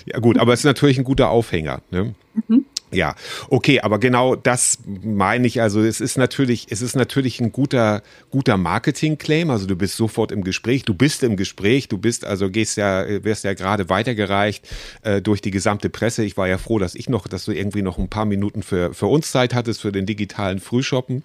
Ja 0.06 0.18
gut, 0.18 0.38
aber 0.38 0.52
es 0.52 0.61
ist 0.61 0.64
natürlich 0.64 0.98
ein 0.98 1.04
guter 1.04 1.30
Aufhänger. 1.30 1.82
Ne? 1.90 2.14
Mhm. 2.48 2.64
Ja, 2.92 3.16
okay, 3.50 3.80
aber 3.80 3.98
genau 3.98 4.37
das 4.37 4.78
meine 5.02 5.48
ich. 5.48 5.61
Also 5.61 5.82
es 5.82 6.00
ist 6.00 6.16
natürlich, 6.16 6.68
es 6.70 6.82
ist 6.82 6.94
natürlich 6.94 7.40
ein 7.40 7.50
guter, 7.50 8.02
guter 8.30 8.56
Marketing-Claim. 8.56 9.50
Also 9.50 9.66
du 9.66 9.74
bist 9.74 9.96
sofort 9.96 10.30
im 10.30 10.44
Gespräch, 10.44 10.85
du 10.85 10.94
bist 10.94 11.24
im 11.24 11.37
Gespräch, 11.37 11.88
du 11.88 11.98
bist, 11.98 12.24
also 12.24 12.48
gehst 12.48 12.76
ja, 12.76 13.04
wirst 13.24 13.42
ja 13.42 13.54
gerade 13.54 13.88
weitergereicht 13.88 14.68
äh, 15.02 15.20
durch 15.20 15.40
die 15.40 15.50
gesamte 15.50 15.90
Presse. 15.90 16.24
Ich 16.24 16.37
war 16.37 16.46
ja 16.46 16.59
froh, 16.59 16.78
dass 16.78 16.94
ich 16.94 17.09
noch, 17.09 17.26
dass 17.26 17.44
du 17.44 17.50
irgendwie 17.50 17.82
noch 17.82 17.98
ein 17.98 18.09
paar 18.09 18.24
Minuten 18.24 18.62
für, 18.62 18.94
für 18.94 19.06
uns 19.06 19.32
Zeit 19.32 19.52
hattest, 19.52 19.82
für 19.82 19.90
den 19.90 20.06
digitalen 20.06 20.61
Frühshoppen. 20.61 21.24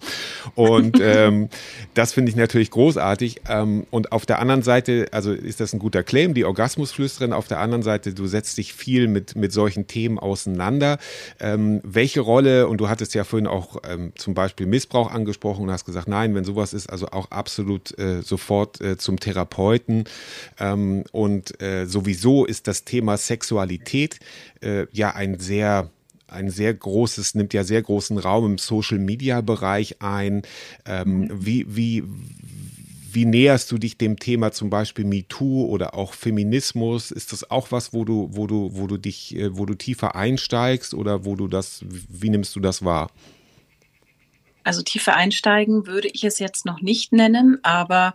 Und 0.56 0.98
ähm, 1.00 1.48
das 1.94 2.12
finde 2.12 2.30
ich 2.30 2.36
natürlich 2.36 2.70
großartig. 2.70 3.42
Ähm, 3.48 3.61
und 3.90 4.12
auf 4.12 4.26
der 4.26 4.40
anderen 4.40 4.62
Seite, 4.62 5.06
also 5.12 5.32
ist 5.32 5.60
das 5.60 5.72
ein 5.72 5.78
guter 5.78 6.02
Claim, 6.02 6.34
die 6.34 6.44
Orgasmusflüsterin. 6.44 7.32
Auf 7.32 7.46
der 7.46 7.60
anderen 7.60 7.82
Seite, 7.82 8.14
du 8.14 8.26
setzt 8.26 8.58
dich 8.58 8.72
viel 8.74 9.06
mit, 9.06 9.36
mit 9.36 9.52
solchen 9.52 9.86
Themen 9.86 10.18
auseinander. 10.18 10.98
Äh, 11.38 11.52
ähm, 11.52 11.80
welche 11.84 12.20
Rolle, 12.20 12.66
und 12.68 12.78
du 12.78 12.88
hattest 12.88 13.14
ja 13.14 13.24
vorhin 13.24 13.46
auch 13.46 13.76
ähm, 13.88 14.12
zum 14.16 14.34
Beispiel 14.34 14.66
Missbrauch 14.66 15.10
angesprochen 15.10 15.64
und 15.64 15.70
hast 15.70 15.84
gesagt, 15.84 16.08
nein, 16.08 16.34
wenn 16.34 16.44
sowas 16.44 16.72
ist, 16.72 16.88
also 16.88 17.08
auch 17.08 17.30
absolut 17.30 17.96
äh, 17.98 18.22
sofort 18.22 18.80
äh, 18.80 18.96
zum 18.96 19.18
Therapeuten. 19.20 20.04
Ähm, 20.58 21.04
und 21.12 21.60
äh, 21.62 21.86
sowieso 21.86 22.44
ist 22.44 22.66
das 22.66 22.84
Thema 22.84 23.16
Sexualität 23.16 24.18
äh, 24.60 24.86
ja 24.92 25.14
ein 25.14 25.38
sehr 25.38 25.90
ein 26.28 26.48
sehr 26.48 26.72
großes, 26.72 27.34
nimmt 27.34 27.52
ja 27.52 27.62
sehr 27.62 27.82
großen 27.82 28.16
Raum 28.16 28.52
im 28.52 28.56
Social 28.56 28.98
Media 28.98 29.42
Bereich 29.42 30.00
ein. 30.00 30.40
Ähm, 30.86 31.28
wie, 31.30 31.66
wie, 31.68 32.04
wie 33.14 33.24
näherst 33.24 33.70
du 33.70 33.78
dich 33.78 33.98
dem 33.98 34.18
Thema 34.18 34.52
zum 34.52 34.70
Beispiel 34.70 35.04
MeToo 35.04 35.66
oder 35.66 35.94
auch 35.94 36.14
Feminismus? 36.14 37.10
Ist 37.10 37.32
das 37.32 37.50
auch 37.50 37.70
was, 37.70 37.92
wo 37.92 38.04
du, 38.04 38.28
wo 38.32 38.46
du, 38.46 38.70
wo 38.72 38.86
du 38.86 38.96
dich, 38.96 39.36
äh, 39.36 39.56
wo 39.56 39.66
du 39.66 39.74
tiefer 39.74 40.14
einsteigst 40.14 40.94
oder 40.94 41.24
wo 41.24 41.36
du 41.36 41.48
das, 41.48 41.84
wie 41.88 42.30
nimmst 42.30 42.54
du 42.56 42.60
das 42.60 42.84
wahr? 42.84 43.10
Also 44.64 44.82
tiefer 44.82 45.16
einsteigen 45.16 45.86
würde 45.86 46.08
ich 46.08 46.24
es 46.24 46.38
jetzt 46.38 46.66
noch 46.66 46.80
nicht 46.80 47.12
nennen, 47.12 47.58
aber 47.62 48.14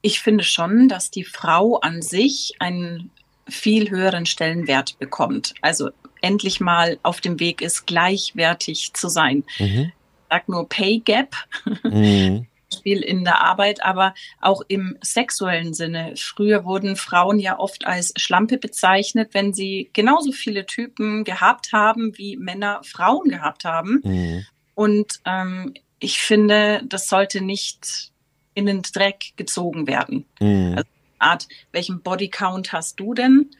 ich 0.00 0.20
finde 0.20 0.44
schon, 0.44 0.88
dass 0.88 1.10
die 1.10 1.24
Frau 1.24 1.78
an 1.80 2.02
sich 2.02 2.54
einen 2.60 3.10
viel 3.48 3.90
höheren 3.90 4.26
Stellenwert 4.26 4.98
bekommt. 4.98 5.54
Also 5.60 5.90
endlich 6.20 6.60
mal 6.60 6.98
auf 7.02 7.20
dem 7.20 7.40
Weg 7.40 7.62
ist, 7.62 7.86
gleichwertig 7.86 8.92
zu 8.94 9.08
sein. 9.08 9.44
Mhm. 9.58 9.92
Ich 9.92 10.30
sag 10.30 10.48
nur 10.48 10.68
Pay 10.68 11.00
Gap. 11.00 11.34
Mhm. 11.82 12.46
Beispiel 12.70 13.00
in 13.02 13.24
der 13.24 13.40
Arbeit, 13.40 13.82
aber 13.82 14.14
auch 14.40 14.62
im 14.68 14.96
sexuellen 15.02 15.74
Sinne. 15.74 16.14
Früher 16.16 16.64
wurden 16.64 16.96
Frauen 16.96 17.38
ja 17.38 17.58
oft 17.58 17.86
als 17.86 18.12
Schlampe 18.16 18.58
bezeichnet, 18.58 19.30
wenn 19.32 19.52
sie 19.52 19.90
genauso 19.92 20.32
viele 20.32 20.66
Typen 20.66 21.24
gehabt 21.24 21.72
haben, 21.72 22.16
wie 22.16 22.36
Männer 22.36 22.80
Frauen 22.84 23.28
gehabt 23.28 23.64
haben. 23.64 24.00
Mhm. 24.04 24.46
Und 24.74 25.20
ähm, 25.24 25.74
ich 25.98 26.20
finde, 26.20 26.82
das 26.84 27.08
sollte 27.08 27.40
nicht 27.40 28.12
in 28.54 28.66
den 28.66 28.82
Dreck 28.82 29.32
gezogen 29.36 29.86
werden. 29.86 30.24
Mhm. 30.40 30.74
Also 30.76 30.88
Art, 31.18 31.48
welchen 31.72 32.00
Bodycount 32.00 32.72
hast 32.72 33.00
du 33.00 33.14
denn? 33.14 33.50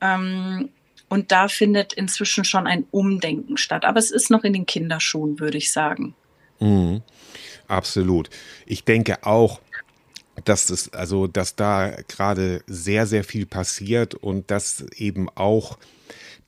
Ähm, 0.00 0.68
und 1.08 1.32
da 1.32 1.48
findet 1.48 1.92
inzwischen 1.92 2.44
schon 2.44 2.66
ein 2.66 2.86
Umdenken 2.90 3.56
statt. 3.56 3.84
Aber 3.84 3.98
es 3.98 4.10
ist 4.10 4.30
noch 4.30 4.44
in 4.44 4.52
den 4.52 4.66
Kinderschuhen, 4.66 5.40
würde 5.40 5.58
ich 5.58 5.72
sagen. 5.72 6.14
Mhm. 6.60 7.02
Absolut. 7.68 8.30
Ich 8.66 8.84
denke 8.84 9.24
auch, 9.26 9.60
dass 10.44 10.66
das, 10.66 10.92
also, 10.92 11.26
dass 11.26 11.56
da 11.56 11.90
gerade 12.08 12.62
sehr, 12.66 13.06
sehr 13.06 13.24
viel 13.24 13.46
passiert 13.46 14.14
und 14.14 14.50
dass 14.50 14.84
eben 14.96 15.28
auch 15.30 15.78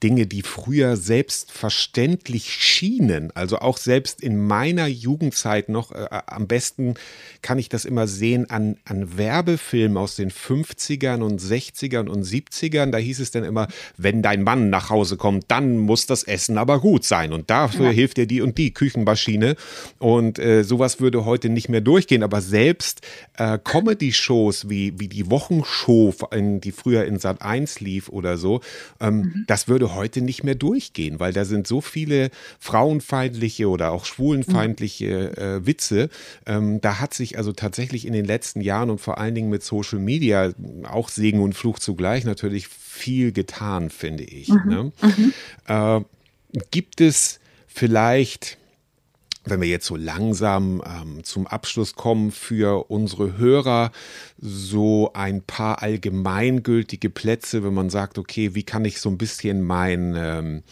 Dinge, 0.02 0.26
die 0.26 0.42
früher 0.42 0.96
selbstverständlich 0.96 2.52
schienen, 2.52 3.32
also 3.34 3.58
auch 3.58 3.78
selbst 3.78 4.20
in 4.20 4.38
meiner 4.46 4.86
Jugendzeit 4.86 5.68
noch, 5.68 5.92
äh, 5.92 6.04
äh 6.04 6.22
am 6.26 6.46
besten 6.46 6.94
kann 7.42 7.58
ich 7.58 7.68
das 7.68 7.84
immer 7.84 8.06
sehen 8.06 8.50
an, 8.50 8.76
an 8.84 9.16
Werbefilmen 9.16 9.96
aus 9.96 10.16
den 10.16 10.30
50ern 10.30 11.22
und 11.22 11.40
60ern 11.40 12.08
und 12.08 12.24
70ern. 12.24 12.90
Da 12.90 12.98
hieß 12.98 13.20
es 13.20 13.30
dann 13.30 13.44
immer, 13.44 13.68
wenn 13.96 14.22
dein 14.22 14.42
Mann 14.42 14.68
nach 14.68 14.90
Hause 14.90 15.16
kommt, 15.16 15.44
dann 15.48 15.78
muss 15.78 16.06
das 16.06 16.24
Essen 16.24 16.58
aber 16.58 16.80
gut 16.80 17.04
sein. 17.04 17.32
Und 17.32 17.48
dafür 17.48 17.86
ja. 17.86 17.92
hilft 17.92 18.16
dir 18.16 18.26
die 18.26 18.40
und 18.40 18.58
die 18.58 18.72
Küchenmaschine. 18.72 19.56
Und 19.98 20.38
äh, 20.38 20.64
sowas 20.64 21.00
würde 21.00 21.24
heute 21.24 21.48
nicht 21.48 21.68
mehr 21.68 21.80
durchgehen. 21.80 22.22
Aber 22.22 22.40
selbst 22.40 23.02
äh, 23.38 23.58
Comedy-Shows 23.62 24.68
wie, 24.68 24.98
wie 24.98 25.08
die 25.08 25.30
Wochenshow, 25.30 26.14
die 26.34 26.72
früher 26.72 27.04
in 27.04 27.18
Sat 27.18 27.42
1 27.42 27.80
lief 27.80 28.08
oder 28.08 28.36
so, 28.36 28.60
ähm, 29.00 29.16
mhm. 29.16 29.44
das 29.46 29.68
würde 29.68 29.85
heute 29.94 30.20
nicht 30.20 30.44
mehr 30.44 30.54
durchgehen, 30.54 31.20
weil 31.20 31.32
da 31.32 31.44
sind 31.44 31.66
so 31.66 31.80
viele 31.80 32.30
frauenfeindliche 32.58 33.68
oder 33.68 33.92
auch 33.92 34.04
schwulenfeindliche 34.04 35.36
äh, 35.36 35.66
Witze. 35.66 36.08
Ähm, 36.46 36.80
da 36.80 37.00
hat 37.00 37.14
sich 37.14 37.38
also 37.38 37.52
tatsächlich 37.52 38.06
in 38.06 38.12
den 38.12 38.24
letzten 38.24 38.60
Jahren 38.60 38.90
und 38.90 39.00
vor 39.00 39.18
allen 39.18 39.34
Dingen 39.34 39.50
mit 39.50 39.62
Social 39.62 39.98
Media 39.98 40.52
auch 40.84 41.08
Segen 41.08 41.40
und 41.40 41.54
Fluch 41.54 41.78
zugleich 41.78 42.24
natürlich 42.24 42.68
viel 42.68 43.32
getan, 43.32 43.90
finde 43.90 44.24
ich. 44.24 44.48
Mhm. 44.48 44.62
Ne? 44.66 44.92
Mhm. 45.02 45.32
Äh, 45.66 46.00
gibt 46.70 47.00
es 47.00 47.40
vielleicht 47.66 48.58
wenn 49.46 49.60
wir 49.60 49.68
jetzt 49.68 49.86
so 49.86 49.96
langsam 49.96 50.82
ähm, 50.84 51.24
zum 51.24 51.46
Abschluss 51.46 51.94
kommen, 51.94 52.32
für 52.32 52.90
unsere 52.90 53.38
Hörer 53.38 53.92
so 54.38 55.12
ein 55.14 55.42
paar 55.42 55.82
allgemeingültige 55.82 57.10
Plätze, 57.10 57.64
wenn 57.64 57.74
man 57.74 57.90
sagt, 57.90 58.18
okay, 58.18 58.54
wie 58.54 58.64
kann 58.64 58.84
ich 58.84 59.00
so 59.00 59.08
ein 59.08 59.18
bisschen 59.18 59.62
mein 59.62 60.14
ähm, 60.16 60.62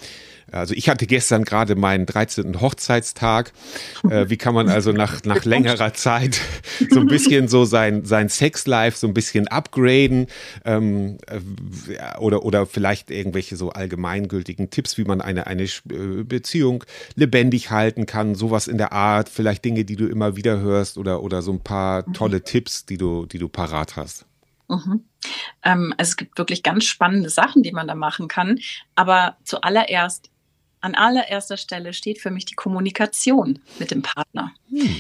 also 0.53 0.75
ich 0.75 0.89
hatte 0.89 1.07
gestern 1.07 1.45
gerade 1.45 1.75
meinen 1.75 2.07
13. 2.07 2.61
Hochzeitstag. 2.61 3.53
Äh, 4.09 4.29
wie 4.29 4.37
kann 4.37 4.55
man 4.55 4.69
also 4.69 4.93
nach, 4.93 5.25
nach 5.25 5.45
längerer 5.45 5.95
Zeit 5.95 6.41
so 6.91 7.01
ein 7.01 7.07
bisschen 7.07 7.49
so 7.49 7.65
sein, 7.65 8.05
sein 8.05 8.29
Sexlife 8.29 8.97
so 8.97 9.07
ein 9.07 9.15
bisschen 9.15 9.49
upgraden 9.49 10.27
ähm, 10.65 11.19
äh, 11.27 12.19
oder, 12.19 12.45
oder 12.45 12.67
vielleicht 12.67 13.11
irgendwelche 13.11 13.57
so 13.57 13.71
allgemeingültigen 13.71 14.71
Tipps, 14.71 14.99
wie 14.99 15.05
man 15.05 15.21
eine, 15.21 15.47
eine 15.47 15.65
äh, 15.65 16.23
Beziehung 16.25 16.85
lebendig 17.15 17.71
halten 17.71 18.07
kann, 18.07 18.35
sowas 18.35 18.69
in 18.69 18.79
der 18.79 18.93
Art, 18.93 19.29
vielleicht 19.29 19.65
Dinge, 19.65 19.85
die 19.85 19.97
du 19.97 20.07
immer 20.07 20.37
wieder 20.37 20.61
hörst 20.61 20.99
oder, 20.99 21.23
oder 21.23 21.43
so 21.43 21.53
ein 21.53 21.61
paar 21.61 22.13
tolle 22.13 22.43
Tipps, 22.43 22.87
die 22.87 22.99
du, 22.99 23.27
die 23.27 23.39
du 23.39 23.49
parat 23.49 23.97
hast. 23.97 24.27
Mhm. 24.69 25.05
Ähm, 25.63 25.95
also 25.97 26.11
es 26.11 26.17
gibt 26.17 26.39
wirklich 26.39 26.63
ganz 26.63 26.85
spannende 26.85 27.31
Sachen, 27.31 27.63
die 27.63 27.73
man 27.73 27.87
da 27.87 27.95
machen 27.95 28.29
kann. 28.29 28.59
Aber 28.95 29.37
zuallererst 29.45 30.31
an 30.85 30.95
allererster 30.95 31.57
Stelle 31.57 31.93
steht 31.93 32.21
für 32.21 32.31
mich 32.31 32.45
die 32.45 32.55
Kommunikation 32.55 33.59
mit 33.79 33.91
dem 33.91 34.03
Partner. 34.03 34.53
Hm. 34.71 34.97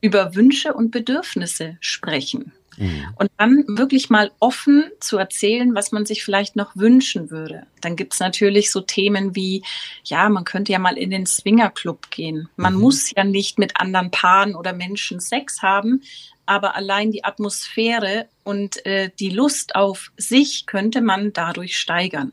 Über 0.00 0.34
Wünsche 0.34 0.74
und 0.74 0.90
Bedürfnisse 0.90 1.78
sprechen. 1.80 2.52
Mhm. 2.76 3.06
Und 3.16 3.30
dann 3.38 3.64
wirklich 3.68 4.10
mal 4.10 4.32
offen 4.38 4.90
zu 5.00 5.16
erzählen, 5.16 5.74
was 5.74 5.92
man 5.92 6.04
sich 6.06 6.24
vielleicht 6.24 6.56
noch 6.56 6.76
wünschen 6.76 7.30
würde. 7.30 7.66
Dann 7.80 7.96
gibt 7.96 8.14
es 8.14 8.20
natürlich 8.20 8.70
so 8.70 8.80
Themen 8.80 9.34
wie, 9.34 9.62
ja, 10.04 10.28
man 10.28 10.44
könnte 10.44 10.72
ja 10.72 10.78
mal 10.78 10.98
in 10.98 11.10
den 11.10 11.24
Swingerclub 11.24 12.10
gehen. 12.10 12.48
Man 12.56 12.74
mhm. 12.74 12.80
muss 12.80 13.10
ja 13.14 13.24
nicht 13.24 13.58
mit 13.58 13.80
anderen 13.80 14.10
Paaren 14.10 14.54
oder 14.54 14.72
Menschen 14.72 15.20
Sex 15.20 15.62
haben, 15.62 16.02
aber 16.46 16.76
allein 16.76 17.10
die 17.10 17.24
Atmosphäre 17.24 18.28
und 18.42 18.84
äh, 18.84 19.10
die 19.18 19.30
Lust 19.30 19.74
auf 19.74 20.12
sich 20.18 20.66
könnte 20.66 21.00
man 21.00 21.32
dadurch 21.32 21.78
steigern 21.78 22.32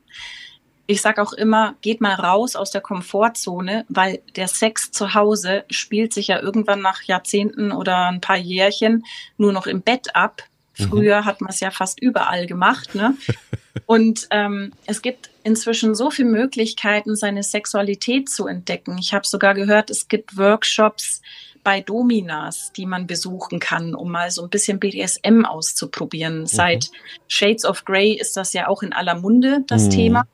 ich 0.92 1.02
sage 1.02 1.22
auch 1.22 1.34
immer, 1.34 1.76
geht 1.82 2.02
mal 2.02 2.14
raus 2.14 2.56
aus 2.56 2.72
der 2.72 2.82
Komfortzone, 2.82 3.86
weil 3.88 4.22
der 4.36 4.48
Sex 4.48 4.92
zu 4.92 5.14
Hause 5.14 5.64
spielt 5.70 6.14
sich 6.14 6.28
ja 6.28 6.42
irgendwann 6.42 6.82
nach 6.82 7.04
Jahrzehnten 7.04 7.72
oder 7.72 8.10
ein 8.10 8.22
paar 8.22 8.38
Jährchen 8.38 9.06
nur 9.38 9.54
noch 9.54 9.68
im 9.68 9.82
Bett 9.82 10.16
ab. 10.16 10.44
Mhm. 10.78 10.84
Früher 10.90 11.22
mhm. 11.22 11.26
hat 11.26 11.42
man 11.42 11.50
es 11.50 11.60
ja 11.60 11.72
fast 11.72 12.02
überall 12.02 12.46
gemacht. 12.46 12.94
Ne? 12.96 13.16
Und 13.86 14.28
ähm, 14.32 14.74
es 14.86 15.02
gibt 15.02 15.30
inzwischen 15.44 15.96
so 15.96 16.12
viele 16.12 16.30
Möglichkeiten, 16.30 17.16
seine 17.16 17.44
Sexualität 17.44 18.30
zu 18.30 18.48
entdecken. 18.48 18.98
Ich 18.98 19.14
habe 19.14 19.26
sogar 19.26 19.54
gehört, 19.54 19.90
es 19.90 20.08
gibt 20.08 20.38
Workshops 20.38 21.22
bei 21.64 21.80
Dominas, 21.80 22.72
die 22.76 22.86
man 22.86 23.08
besuchen 23.08 23.60
kann, 23.60 23.96
um 23.96 24.12
mal 24.12 24.32
so 24.32 24.44
ein 24.44 24.50
bisschen 24.50 24.80
BDSM 24.80 25.46
auszuprobieren. 25.46 26.42
Mhm. 26.42 26.48
Seit 26.48 26.92
Shades 27.28 27.66
of 27.66 27.86
Grey 27.86 28.14
ist 28.14 28.36
das 28.36 28.54
ja 28.54 28.68
auch 28.68 28.84
in 28.84 28.94
aller 28.94 29.16
Munde, 29.16 29.64
das 29.68 29.86
mhm. 29.86 29.90
Thema. 29.92 30.28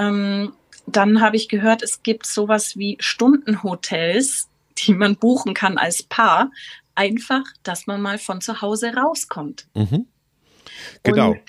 Ähm, 0.00 0.52
dann 0.86 1.20
habe 1.20 1.36
ich 1.36 1.48
gehört, 1.48 1.82
es 1.82 2.02
gibt 2.02 2.26
sowas 2.26 2.76
wie 2.76 2.96
Stundenhotels, 3.00 4.48
die 4.78 4.94
man 4.94 5.16
buchen 5.16 5.54
kann 5.54 5.78
als 5.78 6.02
Paar. 6.02 6.50
Einfach, 6.94 7.44
dass 7.62 7.86
man 7.86 8.00
mal 8.00 8.18
von 8.18 8.40
zu 8.40 8.60
Hause 8.60 8.94
rauskommt. 8.94 9.66
Mhm. 9.74 10.06
Genau. 11.02 11.32
Und 11.32 11.40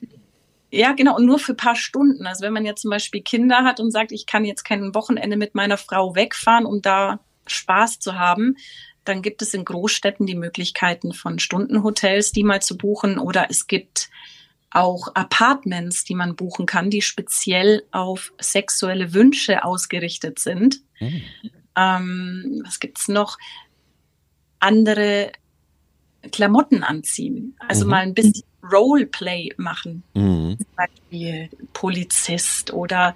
ja, 0.73 0.93
genau, 0.93 1.17
und 1.17 1.25
nur 1.25 1.39
für 1.39 1.53
ein 1.53 1.57
paar 1.57 1.75
Stunden. 1.75 2.25
Also 2.25 2.45
wenn 2.45 2.53
man 2.53 2.65
jetzt 2.65 2.81
zum 2.81 2.91
Beispiel 2.91 3.21
Kinder 3.21 3.63
hat 3.63 3.79
und 3.79 3.91
sagt, 3.91 4.13
ich 4.13 4.25
kann 4.25 4.45
jetzt 4.45 4.63
kein 4.63 4.95
Wochenende 4.95 5.35
mit 5.35 5.53
meiner 5.53 5.77
Frau 5.77 6.15
wegfahren, 6.15 6.65
um 6.65 6.81
da 6.81 7.19
Spaß 7.47 7.99
zu 7.99 8.17
haben, 8.17 8.55
dann 9.03 9.21
gibt 9.21 9.41
es 9.41 9.53
in 9.53 9.65
Großstädten 9.65 10.25
die 10.25 10.35
Möglichkeiten 10.35 11.13
von 11.13 11.39
Stundenhotels, 11.39 12.31
die 12.31 12.43
mal 12.43 12.61
zu 12.61 12.77
buchen, 12.77 13.19
oder 13.19 13.47
es 13.49 13.67
gibt 13.67 14.09
auch 14.71 15.13
Apartments, 15.15 16.03
die 16.05 16.15
man 16.15 16.35
buchen 16.35 16.65
kann, 16.65 16.89
die 16.89 17.01
speziell 17.01 17.83
auf 17.91 18.33
sexuelle 18.39 19.13
Wünsche 19.13 19.63
ausgerichtet 19.63 20.39
sind. 20.39 20.81
Mhm. 20.99 21.21
Ähm, 21.75 22.61
was 22.65 22.79
gibt's 22.79 23.07
noch? 23.07 23.37
Andere 24.59 25.31
Klamotten 26.31 26.83
anziehen. 26.83 27.55
Also 27.67 27.85
mhm. 27.85 27.91
mal 27.91 28.03
ein 28.03 28.13
bisschen 28.13 28.43
Roleplay 28.71 29.53
machen. 29.57 30.03
Mhm. 30.13 30.57
Zum 30.57 30.75
Beispiel 30.75 31.49
Polizist 31.73 32.71
oder 32.71 33.13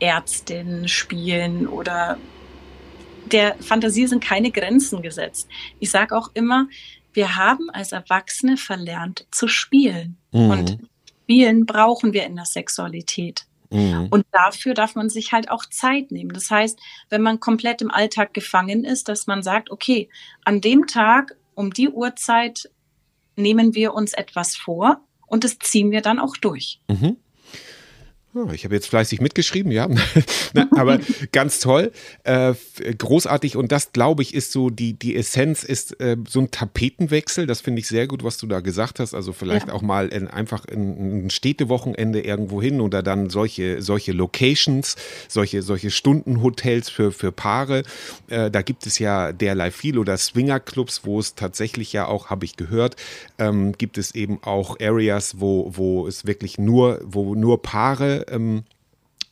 Ärztin 0.00 0.88
spielen 0.88 1.66
oder 1.66 2.18
der 3.32 3.56
Fantasie 3.60 4.06
sind 4.06 4.24
keine 4.24 4.50
Grenzen 4.50 5.02
gesetzt. 5.02 5.48
Ich 5.80 5.90
sage 5.90 6.16
auch 6.16 6.30
immer, 6.34 6.66
wir 7.12 7.36
haben 7.36 7.70
als 7.70 7.92
Erwachsene 7.92 8.56
verlernt 8.56 9.26
zu 9.30 9.48
spielen. 9.48 10.16
Mhm. 10.32 10.50
Und 10.50 10.78
spielen 11.28 11.66
brauchen 11.66 12.14
wir 12.14 12.24
in 12.24 12.36
der 12.36 12.46
Sexualität. 12.46 13.44
Mhm. 13.70 14.08
Und 14.10 14.24
dafür 14.32 14.72
darf 14.72 14.94
man 14.94 15.10
sich 15.10 15.32
halt 15.32 15.50
auch 15.50 15.66
Zeit 15.66 16.10
nehmen. 16.10 16.32
Das 16.32 16.50
heißt, 16.50 16.78
wenn 17.10 17.20
man 17.20 17.38
komplett 17.38 17.82
im 17.82 17.90
Alltag 17.90 18.32
gefangen 18.32 18.82
ist, 18.82 19.10
dass 19.10 19.26
man 19.26 19.42
sagt, 19.42 19.70
okay, 19.70 20.08
an 20.46 20.62
dem 20.62 20.86
Tag 20.86 21.36
um 21.54 21.70
die 21.70 21.90
Uhrzeit 21.90 22.70
nehmen 23.36 23.74
wir 23.74 23.92
uns 23.92 24.14
etwas 24.14 24.56
vor 24.56 25.02
und 25.26 25.44
das 25.44 25.58
ziehen 25.58 25.90
wir 25.90 26.00
dann 26.00 26.18
auch 26.18 26.38
durch. 26.38 26.80
Mhm. 26.88 27.18
Oh, 28.34 28.50
ich 28.52 28.64
habe 28.64 28.74
jetzt 28.74 28.88
fleißig 28.88 29.22
mitgeschrieben, 29.22 29.72
ja. 29.72 29.88
aber 30.76 31.00
ganz 31.32 31.60
toll, 31.60 31.92
äh, 32.24 32.52
großartig 32.98 33.56
und 33.56 33.72
das, 33.72 33.92
glaube 33.92 34.20
ich, 34.22 34.34
ist 34.34 34.52
so 34.52 34.68
die, 34.68 34.92
die 34.92 35.16
Essenz 35.16 35.64
ist 35.64 35.98
äh, 36.00 36.16
so 36.28 36.40
ein 36.40 36.50
Tapetenwechsel. 36.50 37.46
Das 37.46 37.62
finde 37.62 37.80
ich 37.80 37.88
sehr 37.88 38.06
gut, 38.06 38.22
was 38.24 38.36
du 38.36 38.46
da 38.46 38.60
gesagt 38.60 39.00
hast. 39.00 39.14
Also 39.14 39.32
vielleicht 39.32 39.68
ja. 39.68 39.72
auch 39.72 39.80
mal 39.80 40.08
in, 40.08 40.28
einfach 40.28 40.66
in, 40.66 41.26
ein 41.26 41.30
Städtewochenende 41.30 42.20
irgendwo 42.20 42.60
hin 42.60 42.82
oder 42.82 43.02
dann 43.02 43.30
solche, 43.30 43.80
solche 43.80 44.12
Locations, 44.12 44.96
solche, 45.26 45.62
solche 45.62 45.90
Stundenhotels 45.90 46.90
für, 46.90 47.12
für 47.12 47.32
Paare. 47.32 47.82
Äh, 48.28 48.50
da 48.50 48.60
gibt 48.60 48.86
es 48.86 48.98
ja 48.98 49.32
derlei 49.32 49.70
viel 49.70 49.96
oder 49.96 50.18
Swingerclubs, 50.18 51.00
wo 51.04 51.18
es 51.18 51.34
tatsächlich 51.34 51.94
ja 51.94 52.06
auch, 52.06 52.26
habe 52.26 52.44
ich 52.44 52.56
gehört, 52.56 52.96
ähm, 53.38 53.72
gibt 53.72 53.96
es 53.96 54.14
eben 54.14 54.38
auch 54.42 54.78
Areas, 54.80 55.40
wo, 55.40 55.72
wo 55.74 56.06
es 56.06 56.26
wirklich 56.26 56.58
nur, 56.58 57.00
wo 57.04 57.34
nur 57.34 57.62
Paare 57.62 58.17
ähm, 58.28 58.64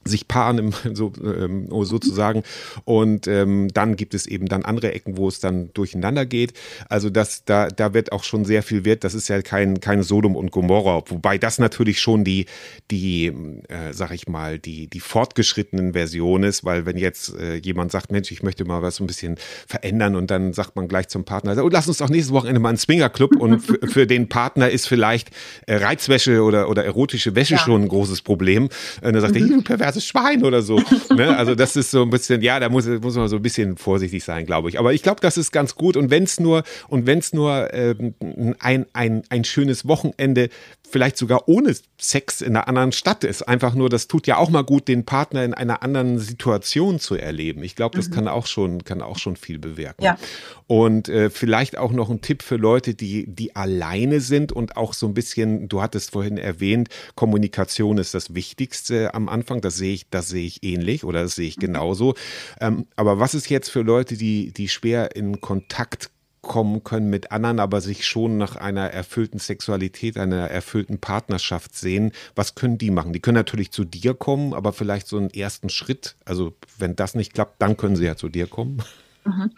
sich 0.06 0.28
paaren 0.28 0.58
im, 0.58 0.72
so, 0.94 1.12
ähm, 1.22 1.68
sozusagen 1.84 2.42
und 2.84 3.26
ähm, 3.26 3.68
dann 3.72 3.96
gibt 3.96 4.14
es 4.14 4.26
eben 4.26 4.46
dann 4.46 4.64
andere 4.64 4.92
Ecken, 4.92 5.16
wo 5.16 5.28
es 5.28 5.40
dann 5.40 5.70
durcheinander 5.74 6.26
geht. 6.26 6.52
Also 6.88 7.10
das, 7.10 7.44
da, 7.44 7.68
da 7.68 7.94
wird 7.94 8.12
auch 8.12 8.24
schon 8.24 8.44
sehr 8.44 8.62
viel 8.62 8.84
Wert. 8.84 9.04
Das 9.04 9.14
ist 9.14 9.28
ja 9.28 9.42
kein, 9.42 9.80
kein 9.80 10.02
Sodom 10.02 10.36
und 10.36 10.50
Gomorra, 10.50 11.02
wobei 11.08 11.38
das 11.38 11.58
natürlich 11.58 12.00
schon 12.00 12.24
die, 12.24 12.46
die, 12.90 13.26
äh, 13.68 13.92
sag 13.92 14.12
ich 14.12 14.28
mal, 14.28 14.58
die, 14.58 14.88
die 14.88 15.00
fortgeschrittenen 15.00 15.92
Version 15.92 16.42
ist, 16.42 16.64
weil 16.64 16.86
wenn 16.86 16.96
jetzt 16.96 17.34
äh, 17.34 17.56
jemand 17.56 17.92
sagt, 17.92 18.12
Mensch, 18.12 18.30
ich 18.30 18.42
möchte 18.42 18.64
mal 18.64 18.82
was 18.82 19.00
ein 19.00 19.06
bisschen 19.06 19.36
verändern 19.66 20.16
und 20.16 20.30
dann 20.30 20.52
sagt 20.52 20.76
man 20.76 20.88
gleich 20.88 21.08
zum 21.08 21.24
Partner, 21.24 21.56
oh, 21.62 21.68
lass 21.68 21.88
uns 21.88 21.98
doch 21.98 22.08
nächstes 22.08 22.32
Wochenende 22.32 22.60
mal 22.60 22.70
einen 22.70 22.78
Swingerclub 22.78 23.36
und 23.36 23.60
für 23.90 24.06
den 24.06 24.28
Partner 24.28 24.70
ist 24.70 24.86
vielleicht 24.88 25.30
äh, 25.66 25.76
Reizwäsche 25.76 26.42
oder, 26.42 26.68
oder 26.68 26.84
erotische 26.84 27.34
Wäsche 27.34 27.54
ja. 27.54 27.60
schon 27.60 27.82
ein 27.82 27.88
großes 27.88 28.22
Problem. 28.22 28.64
Und 29.02 29.12
dann 29.12 29.20
sagt 29.20 29.36
er, 29.36 29.42
mhm. 29.42 29.64
Perverses 29.96 30.06
Schwein 30.06 30.44
oder 30.44 30.62
so. 30.62 30.80
ne? 31.14 31.36
Also 31.46 31.54
das 31.54 31.76
ist 31.76 31.90
so 31.90 32.02
ein 32.02 32.10
bisschen, 32.10 32.40
ja, 32.42 32.60
da 32.60 32.68
muss, 32.68 32.86
muss 32.86 33.16
man 33.16 33.28
so 33.28 33.36
ein 33.36 33.42
bisschen 33.42 33.76
vorsichtig 33.76 34.24
sein, 34.24 34.46
glaube 34.46 34.68
ich. 34.68 34.78
Aber 34.78 34.92
ich 34.92 35.02
glaube, 35.02 35.20
das 35.20 35.36
ist 35.36 35.52
ganz 35.52 35.74
gut. 35.74 35.96
Und 35.96 36.10
wenn 36.10 36.24
es 36.24 36.40
nur, 36.40 36.62
und 36.88 37.06
wenn 37.06 37.18
es 37.18 37.32
nur 37.32 37.72
ähm, 37.74 38.14
ein, 38.58 38.86
ein, 38.92 39.22
ein 39.28 39.44
schönes 39.44 39.86
Wochenende, 39.86 40.48
vielleicht 40.88 41.16
sogar 41.16 41.48
ohne 41.48 41.74
Sex 41.98 42.40
in 42.40 42.56
einer 42.56 42.68
anderen 42.68 42.92
Stadt 42.92 43.24
ist, 43.24 43.42
einfach 43.42 43.74
nur, 43.74 43.88
das 43.88 44.06
tut 44.06 44.26
ja 44.26 44.36
auch 44.36 44.50
mal 44.50 44.62
gut, 44.62 44.88
den 44.88 45.04
Partner 45.04 45.44
in 45.44 45.54
einer 45.54 45.82
anderen 45.82 46.18
Situation 46.18 47.00
zu 47.00 47.16
erleben. 47.16 47.62
Ich 47.62 47.74
glaube, 47.74 47.96
das 47.96 48.08
mhm. 48.08 48.14
kann 48.14 48.28
auch 48.28 48.46
schon, 48.46 48.84
kann 48.84 49.02
auch 49.02 49.18
schon 49.18 49.36
viel 49.36 49.58
bewirken. 49.58 50.04
Ja. 50.04 50.18
Und 50.66 51.08
äh, 51.08 51.30
vielleicht 51.30 51.76
auch 51.78 51.92
noch 51.92 52.10
ein 52.10 52.20
Tipp 52.20 52.42
für 52.42 52.56
Leute, 52.56 52.94
die, 52.94 53.26
die 53.26 53.56
alleine 53.56 54.20
sind 54.20 54.52
und 54.52 54.76
auch 54.76 54.94
so 54.94 55.06
ein 55.06 55.14
bisschen, 55.14 55.68
du 55.68 55.82
hattest 55.82 56.12
vorhin 56.12 56.38
erwähnt, 56.38 56.88
Kommunikation 57.14 57.98
ist 57.98 58.14
das 58.14 58.34
Wichtigste 58.34 59.14
am 59.14 59.28
Anfang. 59.28 59.60
Das 59.60 59.76
sehe 59.76 59.94
ich, 59.94 60.08
das 60.10 60.28
sehe 60.28 60.46
ich 60.46 60.62
ähnlich 60.62 61.04
oder 61.04 61.22
das 61.22 61.34
sehe 61.34 61.48
ich 61.48 61.56
mhm. 61.56 61.62
genauso. 61.62 62.14
Ähm, 62.60 62.86
aber 62.96 63.18
was 63.18 63.34
ist 63.34 63.48
jetzt 63.48 63.70
für 63.70 63.82
Leute, 63.82 64.16
die, 64.16 64.52
die 64.52 64.68
schwer 64.68 65.16
in 65.16 65.40
Kontakt 65.40 66.10
kommen 66.46 66.84
können 66.84 67.10
mit 67.10 67.32
anderen, 67.32 67.58
aber 67.58 67.80
sich 67.80 68.06
schon 68.06 68.38
nach 68.38 68.56
einer 68.56 68.90
erfüllten 68.90 69.38
Sexualität, 69.38 70.16
einer 70.16 70.48
erfüllten 70.48 70.98
Partnerschaft 70.98 71.76
sehen, 71.76 72.12
was 72.34 72.54
können 72.54 72.78
die 72.78 72.90
machen? 72.90 73.12
Die 73.12 73.20
können 73.20 73.34
natürlich 73.34 73.72
zu 73.72 73.84
dir 73.84 74.14
kommen, 74.14 74.54
aber 74.54 74.72
vielleicht 74.72 75.08
so 75.08 75.18
einen 75.18 75.30
ersten 75.30 75.68
Schritt, 75.68 76.16
also 76.24 76.54
wenn 76.78 76.96
das 76.96 77.14
nicht 77.14 77.34
klappt, 77.34 77.60
dann 77.60 77.76
können 77.76 77.96
sie 77.96 78.06
ja 78.06 78.16
zu 78.16 78.28
dir 78.28 78.46
kommen. 78.46 78.82
Mhm. 79.24 79.50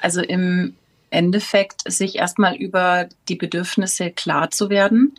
Also 0.00 0.22
im 0.22 0.74
Endeffekt 1.10 1.82
sich 1.90 2.16
erstmal 2.16 2.56
über 2.56 3.08
die 3.28 3.36
Bedürfnisse 3.36 4.10
klar 4.10 4.50
zu 4.50 4.70
werden, 4.70 5.14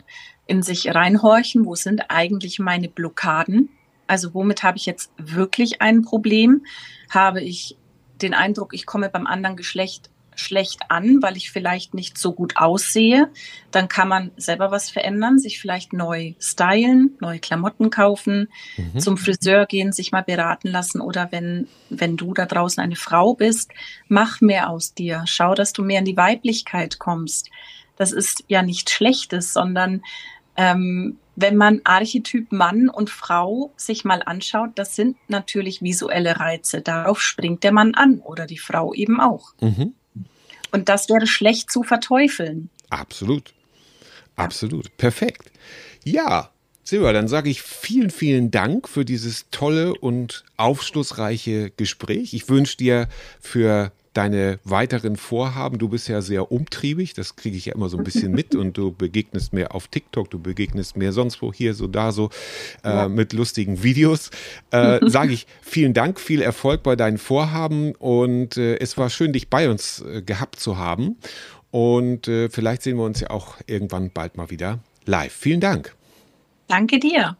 in 0.46 0.62
sich 0.62 0.92
reinhorchen, 0.92 1.64
wo 1.64 1.76
sind 1.76 2.10
eigentlich 2.10 2.58
meine 2.58 2.88
Blockaden? 2.88 3.68
Also 4.08 4.34
womit 4.34 4.62
habe 4.64 4.76
ich 4.76 4.86
jetzt 4.86 5.12
wirklich 5.16 5.80
ein 5.80 6.02
Problem? 6.02 6.66
Habe 7.10 7.40
ich 7.40 7.76
den 8.20 8.34
Eindruck, 8.34 8.74
ich 8.74 8.86
komme 8.86 9.08
beim 9.08 9.26
anderen 9.26 9.56
Geschlecht 9.56 10.10
schlecht 10.34 10.80
an, 10.88 11.22
weil 11.22 11.36
ich 11.36 11.50
vielleicht 11.50 11.94
nicht 11.94 12.18
so 12.18 12.32
gut 12.32 12.56
aussehe, 12.56 13.30
dann 13.70 13.88
kann 13.88 14.08
man 14.08 14.30
selber 14.36 14.70
was 14.70 14.90
verändern, 14.90 15.38
sich 15.38 15.60
vielleicht 15.60 15.92
neu 15.92 16.34
stylen, 16.38 17.16
neue 17.20 17.38
Klamotten 17.38 17.90
kaufen, 17.90 18.48
mhm. 18.76 18.98
zum 18.98 19.16
Friseur 19.16 19.66
gehen, 19.66 19.92
sich 19.92 20.12
mal 20.12 20.22
beraten 20.22 20.68
lassen 20.68 21.00
oder 21.00 21.30
wenn, 21.30 21.68
wenn 21.90 22.16
du 22.16 22.34
da 22.34 22.46
draußen 22.46 22.82
eine 22.82 22.96
Frau 22.96 23.34
bist, 23.34 23.70
mach 24.08 24.40
mehr 24.40 24.70
aus 24.70 24.94
dir. 24.94 25.24
Schau, 25.26 25.54
dass 25.54 25.72
du 25.72 25.82
mehr 25.82 26.00
in 26.00 26.04
die 26.04 26.16
Weiblichkeit 26.16 26.98
kommst. 26.98 27.50
Das 27.96 28.12
ist 28.12 28.44
ja 28.48 28.62
nicht 28.62 28.90
Schlechtes, 28.90 29.52
sondern 29.52 30.02
ähm, 30.56 31.18
wenn 31.34 31.56
man 31.56 31.80
Archetyp 31.84 32.52
Mann 32.52 32.88
und 32.88 33.10
Frau 33.10 33.72
sich 33.76 34.04
mal 34.04 34.22
anschaut, 34.24 34.70
das 34.74 34.94
sind 34.96 35.16
natürlich 35.28 35.82
visuelle 35.82 36.38
Reize. 36.38 36.82
Darauf 36.82 37.22
springt 37.22 37.64
der 37.64 37.72
Mann 37.72 37.94
an 37.94 38.20
oder 38.20 38.46
die 38.46 38.58
Frau 38.58 38.92
eben 38.92 39.20
auch. 39.20 39.54
Mhm. 39.60 39.94
Und 40.72 40.88
das 40.88 41.08
wäre 41.08 41.26
schlecht 41.26 41.70
zu 41.70 41.82
verteufeln. 41.82 42.70
Absolut. 42.90 43.54
Absolut. 44.36 44.96
Perfekt. 44.96 45.52
Ja, 46.04 46.50
Silber, 46.82 47.12
dann 47.12 47.28
sage 47.28 47.48
ich 47.48 47.62
vielen, 47.62 48.10
vielen 48.10 48.50
Dank 48.50 48.88
für 48.88 49.04
dieses 49.04 49.46
tolle 49.50 49.94
und 49.94 50.44
aufschlussreiche 50.56 51.70
Gespräch. 51.70 52.34
Ich 52.34 52.48
wünsche 52.48 52.76
dir 52.76 53.08
für 53.40 53.92
deine 54.12 54.58
weiteren 54.64 55.16
Vorhaben. 55.16 55.78
Du 55.78 55.88
bist 55.88 56.08
ja 56.08 56.20
sehr 56.20 56.52
umtriebig, 56.52 57.14
das 57.14 57.36
kriege 57.36 57.56
ich 57.56 57.66
ja 57.66 57.74
immer 57.74 57.88
so 57.88 57.96
ein 57.96 58.04
bisschen 58.04 58.32
mit 58.32 58.54
und 58.54 58.76
du 58.76 58.92
begegnest 58.92 59.52
mir 59.52 59.74
auf 59.74 59.88
TikTok, 59.88 60.30
du 60.30 60.38
begegnest 60.38 60.96
mir 60.96 61.12
sonst 61.12 61.42
wo, 61.42 61.52
hier 61.52 61.74
so, 61.74 61.86
da 61.86 62.12
so, 62.12 62.30
äh, 62.84 62.88
ja. 62.88 63.08
mit 63.08 63.32
lustigen 63.32 63.82
Videos. 63.82 64.30
Äh, 64.70 65.00
Sage 65.08 65.32
ich 65.32 65.46
vielen 65.62 65.94
Dank, 65.94 66.20
viel 66.20 66.42
Erfolg 66.42 66.82
bei 66.82 66.96
deinen 66.96 67.18
Vorhaben 67.18 67.94
und 67.94 68.56
äh, 68.56 68.76
es 68.78 68.96
war 68.98 69.10
schön, 69.10 69.32
dich 69.32 69.48
bei 69.48 69.70
uns 69.70 70.02
äh, 70.02 70.22
gehabt 70.22 70.60
zu 70.60 70.76
haben. 70.76 71.16
Und 71.70 72.28
äh, 72.28 72.50
vielleicht 72.50 72.82
sehen 72.82 72.98
wir 72.98 73.04
uns 73.04 73.20
ja 73.20 73.30
auch 73.30 73.56
irgendwann 73.66 74.10
bald 74.10 74.36
mal 74.36 74.50
wieder 74.50 74.80
live. 75.06 75.32
Vielen 75.32 75.60
Dank. 75.60 75.94
Danke 76.68 77.00
dir. 77.00 77.36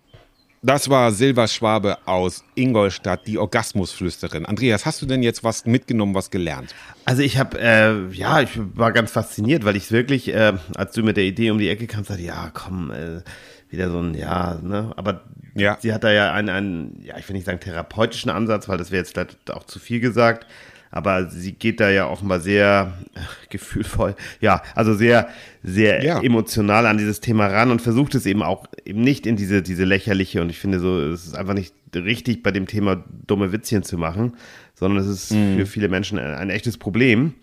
Das 0.65 0.89
war 0.89 1.11
Silva 1.11 1.49
Schwabe 1.49 1.99
aus 2.07 2.45
Ingolstadt, 2.55 3.27
die 3.27 3.37
Orgasmusflüsterin. 3.37 4.47
Andreas, 4.47 4.87
hast 4.87 5.03
du 5.03 5.07
denn 5.07 5.25
jetzt 5.25 5.43
was 5.43 5.67
mitgenommen, 5.67 6.15
was 6.15 6.31
gelernt? 6.31 6.73
Also 7.05 7.23
ich 7.23 7.37
habe, 7.37 7.59
äh, 7.61 8.07
ja, 8.13 8.41
ich 8.41 8.51
war 8.77 8.93
ganz 8.93 9.11
fasziniert, 9.11 9.65
weil 9.65 9.75
ich 9.75 9.91
wirklich, 9.91 10.33
äh, 10.33 10.53
als 10.77 10.93
du 10.93 11.03
mit 11.03 11.17
der 11.17 11.25
Idee 11.25 11.51
um 11.51 11.59
die 11.59 11.69
Ecke 11.69 11.89
kamst, 11.89 12.11
dachte, 12.11 12.23
ja, 12.23 12.53
komm, 12.55 12.93
äh, 12.93 13.23
wieder 13.71 13.91
so 13.91 13.99
ein, 13.99 14.15
ja, 14.15 14.61
ne, 14.63 14.93
aber 14.95 15.25
ja. 15.57 15.79
sie 15.81 15.93
hat 15.93 16.05
da 16.05 16.13
ja 16.13 16.33
einen, 16.33 16.49
einen, 16.49 17.03
ja, 17.03 17.19
ich 17.19 17.29
will 17.29 17.35
nicht 17.35 17.47
sagen 17.47 17.59
therapeutischen 17.59 18.31
Ansatz, 18.31 18.69
weil 18.69 18.79
das 18.79 18.93
wäre 18.93 19.01
jetzt 19.01 19.15
vielleicht 19.15 19.51
auch 19.51 19.65
zu 19.65 19.81
viel 19.81 19.99
gesagt, 19.99 20.47
aber 20.93 21.29
sie 21.31 21.53
geht 21.53 21.81
da 21.81 21.91
ja 21.91 22.09
offenbar 22.09 22.39
sehr 22.39 22.93
äh, 23.15 23.21
gefühlvoll, 23.51 24.15
ja, 24.41 24.63
also 24.77 24.95
sehr, 24.95 25.29
sehr 25.65 26.05
Ja. 26.05 26.21
emotional 26.23 26.87
an 26.87 26.99
dieses 26.99 27.19
Thema 27.21 27.47
ran 27.49 27.71
und 27.73 27.83
versucht 27.83 28.15
es 28.15 28.27
eben 28.27 28.43
auch 28.45 28.67
eben 28.85 29.01
nicht 29.01 29.27
in 29.27 29.35
diese, 29.35 29.63
diese 29.63 29.85
lächerliche 29.85 30.41
und 30.43 30.51
ich 30.51 30.61
finde 30.61 30.79
so, 30.79 31.01
es 31.01 31.27
ist 31.27 31.35
einfach 31.37 31.55
nicht 31.55 31.75
richtig 31.95 32.43
bei 32.45 32.53
dem 32.53 32.67
Thema 32.67 33.03
dumme 33.27 33.51
Witzchen 33.53 33.83
zu 33.83 33.99
machen, 33.99 34.35
sondern 34.75 35.03
es 35.03 35.09
ist 35.09 35.29
für 35.29 35.67
viele 35.67 35.89
Menschen 35.89 36.19
ein, 36.19 36.35
ein 36.35 36.51
echtes 36.51 36.79
Problem. 36.79 37.35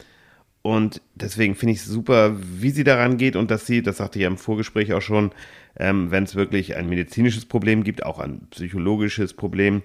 Und 0.61 1.01
deswegen 1.15 1.55
finde 1.55 1.73
ich 1.73 1.79
es 1.79 1.85
super, 1.85 2.35
wie 2.37 2.71
sie 2.71 2.83
daran 2.83 3.17
geht 3.17 3.35
und 3.37 3.49
dass 3.49 3.65
sie, 3.65 3.81
das 3.81 3.97
sagte 3.97 4.19
ich 4.19 4.23
ja 4.23 4.27
im 4.27 4.37
Vorgespräch 4.37 4.91
auch 4.93 5.01
schon, 5.01 5.31
ähm, 5.77 6.11
wenn 6.11 6.25
es 6.25 6.35
wirklich 6.35 6.75
ein 6.75 6.89
medizinisches 6.89 7.45
Problem 7.45 7.83
gibt, 7.85 8.03
auch 8.05 8.19
ein 8.19 8.41
psychologisches 8.51 9.33
Problem, 9.33 9.83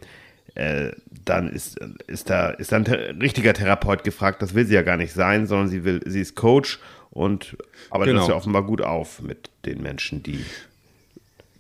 äh, 0.55 0.93
dann 1.25 1.49
ist, 1.51 1.79
ist 2.07 2.31
da 2.31 2.51
ist 2.51 2.73
da 2.73 2.77
ein 2.77 2.85
richtiger 3.21 3.55
Therapeut 3.55 4.05
gefragt. 4.05 4.43
Das 4.43 4.55
will 4.55 4.67
sie 4.67 4.75
ja 4.75 4.83
gar 4.83 4.97
nicht 4.97 5.13
sein, 5.13 5.47
sondern 5.47 5.69
sie 5.69 5.85
will, 5.85 6.01
sie 6.07 6.21
ist 6.21 6.37
Coach 6.37 6.79
und 7.11 7.57
arbeitet 7.91 8.13
Genau. 8.13 8.21
das 8.23 8.29
ja 8.29 8.37
offenbar 8.37 8.65
gut 8.65 8.81
auf 8.81 9.21
mit 9.23 9.51
den 9.65 9.83
Menschen, 9.83 10.23
die 10.23 10.45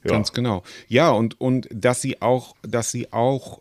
ja. 0.05 0.11
Ganz 0.11 0.33
genau. 0.33 0.63
Ja, 0.87 1.11
und, 1.13 1.41
und 1.41 1.67
dass 1.73 2.03
sie 2.03 2.21
auch, 2.21 2.55
dass 2.61 2.91
sie 2.91 3.11
auch, 3.13 3.61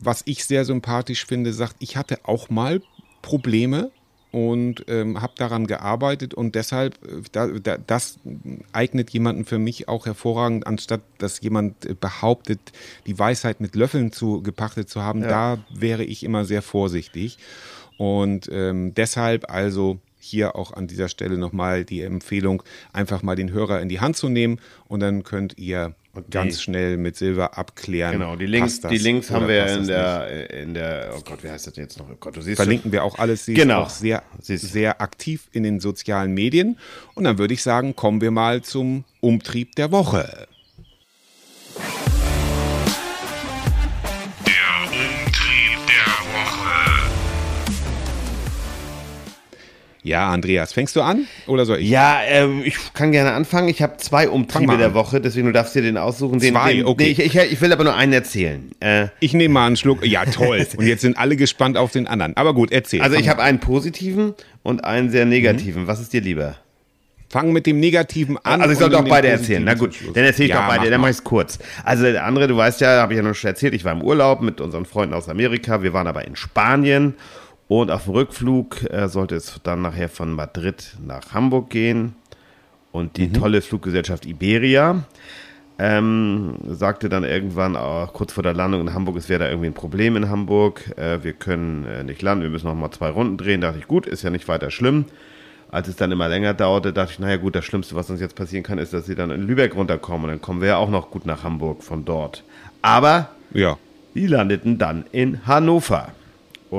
was 0.00 0.22
ich 0.24 0.44
sehr 0.44 0.64
sympathisch 0.64 1.26
finde, 1.26 1.52
sagt, 1.52 1.74
ich 1.80 1.96
hatte 1.96 2.20
auch 2.22 2.48
mal 2.50 2.80
Probleme 3.20 3.90
und 4.32 4.84
ähm, 4.88 5.20
habe 5.22 5.32
daran 5.36 5.66
gearbeitet 5.66 6.34
und 6.34 6.54
deshalb, 6.54 6.94
äh, 7.06 7.22
da, 7.32 7.46
da, 7.46 7.78
das 7.78 8.18
eignet 8.72 9.10
jemanden 9.10 9.44
für 9.44 9.58
mich 9.58 9.88
auch 9.88 10.06
hervorragend, 10.06 10.66
anstatt 10.66 11.02
dass 11.18 11.40
jemand 11.40 11.86
äh, 11.86 11.94
behauptet, 11.94 12.60
die 13.06 13.18
Weisheit 13.18 13.60
mit 13.60 13.74
Löffeln 13.74 14.12
zu, 14.12 14.42
gepachtet 14.42 14.88
zu 14.88 15.02
haben, 15.02 15.22
da 15.22 15.58
wäre 15.70 16.04
ich 16.04 16.24
immer 16.24 16.44
sehr 16.44 16.62
vorsichtig. 16.62 17.38
Und 17.98 18.50
ähm, 18.52 18.92
deshalb 18.94 19.50
also 19.50 19.98
hier 20.18 20.56
auch 20.56 20.72
an 20.72 20.86
dieser 20.86 21.08
Stelle 21.08 21.38
nochmal 21.38 21.84
die 21.84 22.02
Empfehlung, 22.02 22.62
einfach 22.92 23.22
mal 23.22 23.36
den 23.36 23.52
Hörer 23.52 23.80
in 23.80 23.88
die 23.88 24.00
Hand 24.00 24.16
zu 24.16 24.28
nehmen 24.28 24.60
und 24.88 25.00
dann 25.00 25.22
könnt 25.22 25.56
ihr 25.56 25.94
ganz 26.30 26.60
schnell 26.60 26.96
mit 26.96 27.16
Silber 27.16 27.58
abklären. 27.58 28.12
Genau, 28.12 28.36
die 28.36 28.46
Links, 28.46 28.80
das 28.80 28.90
die 28.90 28.98
Links 28.98 29.30
haben 29.30 29.48
wir 29.48 29.66
in 29.66 29.86
der, 29.86 30.50
in 30.50 30.74
der, 30.74 31.14
oh 31.16 31.20
Gott, 31.24 31.42
wie 31.42 31.50
heißt 31.50 31.66
das 31.66 31.74
denn 31.74 31.84
jetzt 31.84 31.98
noch? 31.98 32.08
Oh 32.10 32.16
Gott, 32.18 32.36
du 32.36 32.40
siehst 32.40 32.56
Verlinken 32.56 32.92
wir 32.92 33.04
auch 33.04 33.18
alles. 33.18 33.44
Sie 33.44 33.54
Genau. 33.54 33.82
ist 33.82 33.86
auch 33.86 33.90
sehr, 33.90 34.22
sehr 34.40 35.00
aktiv 35.00 35.48
in 35.52 35.62
den 35.62 35.80
sozialen 35.80 36.32
Medien. 36.32 36.78
Und 37.14 37.24
dann 37.24 37.38
würde 37.38 37.54
ich 37.54 37.62
sagen, 37.62 37.96
kommen 37.96 38.20
wir 38.20 38.30
mal 38.30 38.62
zum 38.62 39.04
Umtrieb 39.20 39.74
der 39.76 39.92
Woche. 39.92 40.46
Ja, 50.06 50.28
Andreas, 50.30 50.72
fängst 50.72 50.94
du 50.94 51.02
an 51.02 51.26
oder 51.48 51.66
soll 51.66 51.80
ich? 51.80 51.90
Ja, 51.90 52.20
ähm, 52.28 52.62
ich 52.64 52.76
kann 52.94 53.10
gerne 53.10 53.32
anfangen. 53.32 53.68
Ich 53.68 53.82
habe 53.82 53.96
zwei 53.96 54.28
Umtriebe 54.28 54.76
der. 54.78 54.94
Woche, 54.94 55.20
deswegen 55.20 55.46
du 55.48 55.52
darfst 55.52 55.74
dir 55.74 55.82
den 55.82 55.98
aussuchen. 55.98 56.38
Den, 56.38 56.54
Zwei, 56.54 56.74
den, 56.74 56.86
okay. 56.86 57.14
Nee, 57.18 57.24
ich, 57.24 57.34
ich, 57.34 57.52
ich 57.52 57.60
will 57.60 57.72
aber 57.72 57.82
nur 57.82 57.96
einen 57.96 58.12
erzählen. 58.12 58.70
Äh, 58.78 59.08
Ich 59.18 59.34
nehme 59.34 59.54
mal 59.54 59.66
einen 59.66 59.76
Schluck. 59.76 60.06
Ja, 60.06 60.24
toll. 60.24 60.64
Und 60.76 60.86
jetzt 60.86 61.00
sind 61.00 61.18
alle 61.18 61.34
gespannt 61.34 61.76
auf 61.76 61.90
den 61.90 62.06
anderen. 62.06 62.36
Aber 62.36 62.54
gut, 62.54 62.70
erzähl. 62.70 63.02
also 63.02 63.16
ich 63.16 63.28
habe 63.28 63.42
einen 63.42 63.58
positiven 63.58 64.34
und 64.62 64.84
einen 64.84 65.10
sehr 65.10 65.26
negativen. 65.26 65.88
Was 65.88 66.00
ist 66.00 66.12
dir 66.12 66.20
lieber? 66.20 66.54
Fang 67.28 67.52
mit 67.52 67.66
dem 67.66 67.80
Negativen 67.80 68.38
an. 68.44 68.60
Also 68.60 68.74
ich 68.74 68.78
sollte 68.78 68.98
auch 68.98 69.08
beide 69.08 69.26
erzählen. 69.26 69.64
Na 69.64 69.74
gut, 69.74 69.96
dann 70.14 70.24
erzähle 70.24 70.44
ich 70.46 70.50
Ja, 70.54 70.60
doch 70.60 70.68
beide, 70.68 70.84
mach 70.84 70.90
dann 70.90 71.00
mache 71.00 71.10
ich 71.10 71.16
es 71.16 71.24
kurz. 71.24 71.58
Also 71.84 72.04
der 72.04 72.24
andere, 72.24 72.46
du 72.46 72.56
weißt 72.56 72.80
ja, 72.80 73.00
habe 73.02 73.12
ich 73.12 73.16
ja 73.16 73.24
noch 73.24 73.34
schon 73.34 73.48
erzählt, 73.48 73.74
ich 73.74 73.84
war 73.84 73.92
im 73.92 74.02
Urlaub 74.02 74.40
mit 74.40 74.60
unseren 74.60 74.84
Freunden 74.86 75.14
aus 75.14 75.28
Amerika. 75.28 75.82
Wir 75.82 75.92
waren 75.92 76.06
aber 76.06 76.24
in 76.24 76.36
Spanien 76.36 77.14
und 77.68 77.90
auf 77.90 78.04
dem 78.04 78.12
Rückflug 78.14 78.90
äh, 78.90 79.08
sollte 79.08 79.34
es 79.36 79.58
dann 79.62 79.82
nachher 79.82 80.08
von 80.08 80.32
Madrid 80.32 80.96
nach 81.04 81.32
Hamburg 81.34 81.70
gehen. 81.70 82.14
Und 82.92 83.16
die 83.18 83.30
tolle 83.32 83.60
Fluggesellschaft 83.60 84.24
Iberia 84.24 85.04
ähm, 85.78 86.54
sagte 86.66 87.08
dann 87.10 87.24
irgendwann 87.24 87.76
auch 87.76 88.12
kurz 88.14 88.32
vor 88.32 88.42
der 88.42 88.54
Landung 88.54 88.80
in 88.82 88.94
Hamburg, 88.94 89.16
es 89.16 89.28
wäre 89.28 89.40
da 89.44 89.48
irgendwie 89.50 89.66
ein 89.66 89.74
Problem 89.74 90.16
in 90.16 90.30
Hamburg. 90.30 90.96
Äh, 90.96 91.22
wir 91.22 91.34
können 91.34 91.84
äh, 91.84 92.02
nicht 92.04 92.22
landen, 92.22 92.44
wir 92.44 92.50
müssen 92.50 92.66
noch 92.66 92.74
mal 92.74 92.90
zwei 92.92 93.10
Runden 93.10 93.36
drehen. 93.36 93.60
Da 93.60 93.68
dachte 93.68 93.80
ich, 93.80 93.88
gut, 93.88 94.06
ist 94.06 94.22
ja 94.22 94.30
nicht 94.30 94.48
weiter 94.48 94.70
schlimm. 94.70 95.04
Als 95.70 95.88
es 95.88 95.96
dann 95.96 96.12
immer 96.12 96.28
länger 96.28 96.54
dauerte, 96.54 96.92
dachte 96.92 97.12
ich, 97.12 97.18
naja 97.18 97.36
gut, 97.36 97.54
das 97.56 97.64
Schlimmste, 97.66 97.96
was 97.96 98.08
uns 98.08 98.20
jetzt 98.20 98.36
passieren 98.36 98.62
kann, 98.62 98.78
ist, 98.78 98.94
dass 98.94 99.04
sie 99.04 99.16
dann 99.16 99.30
in 99.30 99.42
Lübeck 99.42 99.74
runterkommen. 99.74 100.24
Und 100.24 100.30
dann 100.30 100.40
kommen 100.40 100.60
wir 100.62 100.68
ja 100.68 100.76
auch 100.76 100.88
noch 100.88 101.10
gut 101.10 101.26
nach 101.26 101.42
Hamburg 101.42 101.82
von 101.82 102.04
dort. 102.06 102.44
Aber 102.80 103.28
Ja. 103.52 103.76
die 104.14 104.28
landeten 104.28 104.78
dann 104.78 105.04
in 105.12 105.44
Hannover. 105.46 106.08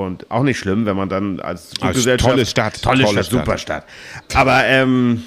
Und 0.05 0.29
auch 0.29 0.43
nicht 0.43 0.57
schlimm, 0.57 0.85
wenn 0.85 0.95
man 0.95 1.09
dann 1.09 1.39
als 1.39 1.73
Fluggesellschaft... 1.79 2.29
tolle 2.29 2.45
Stadt, 2.45 2.81
Tolle, 2.81 3.03
tolle 3.03 3.23
Stadt, 3.23 3.25
Stadt. 3.25 3.39
super 3.45 3.57
Stadt. 3.57 3.85
Aber, 4.33 4.65
ähm... 4.65 5.23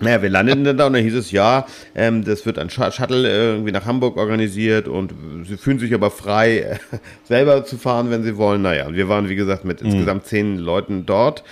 Naja, 0.00 0.20
wir 0.20 0.30
landeten 0.30 0.64
dann 0.64 0.76
da 0.76 0.86
und 0.88 0.94
dann 0.94 1.02
hieß 1.04 1.14
es, 1.14 1.30
ja, 1.30 1.64
ähm, 1.94 2.24
das 2.24 2.44
wird 2.44 2.58
ein 2.58 2.70
Sh 2.70 2.90
Shuttle 2.90 3.28
äh, 3.28 3.52
irgendwie 3.52 3.70
nach 3.70 3.86
Hamburg 3.86 4.16
organisiert 4.16 4.88
und 4.88 5.14
sie 5.44 5.56
fühlen 5.56 5.78
sich 5.78 5.94
aber 5.94 6.10
frei, 6.10 6.58
äh, 6.58 6.78
selber 7.22 7.64
zu 7.64 7.78
fahren, 7.78 8.10
wenn 8.10 8.24
sie 8.24 8.36
wollen. 8.36 8.62
Naja, 8.62 8.88
und 8.88 8.94
wir 8.94 9.08
waren, 9.08 9.28
wie 9.28 9.36
gesagt, 9.36 9.64
mit 9.64 9.80
insgesamt 9.80 10.26
zehn 10.26 10.58
Leuten 10.58 11.06
dort. 11.06 11.44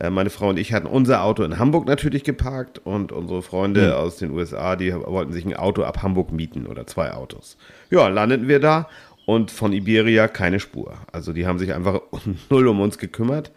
Äh, 0.00 0.10
meine 0.10 0.30
Frau 0.30 0.48
und 0.48 0.58
ich 0.58 0.72
hatten 0.72 0.86
unser 0.86 1.22
Auto 1.22 1.44
in 1.44 1.58
Hamburg 1.58 1.86
natürlich 1.86 2.24
geparkt 2.24 2.80
und 2.82 3.12
unsere 3.12 3.42
Freunde 3.42 3.96
aus 3.96 4.16
den 4.16 4.30
USA, 4.32 4.74
die 4.74 4.92
wollten 4.94 5.32
sich 5.32 5.44
ein 5.44 5.54
Auto 5.54 5.84
ab 5.84 6.02
Hamburg 6.02 6.32
mieten 6.32 6.66
oder 6.66 6.86
zwei 6.86 7.12
Autos. 7.12 7.56
Ja, 7.90 8.08
landeten 8.08 8.48
wir 8.48 8.58
da 8.58 8.88
und 9.26 9.50
von 9.50 9.72
Iberia 9.72 10.28
keine 10.28 10.60
Spur. 10.60 10.94
Also 11.12 11.32
die 11.32 11.46
haben 11.46 11.58
sich 11.58 11.72
einfach 11.72 12.00
null 12.50 12.68
um 12.68 12.80
uns 12.80 12.98
gekümmert. 12.98 13.52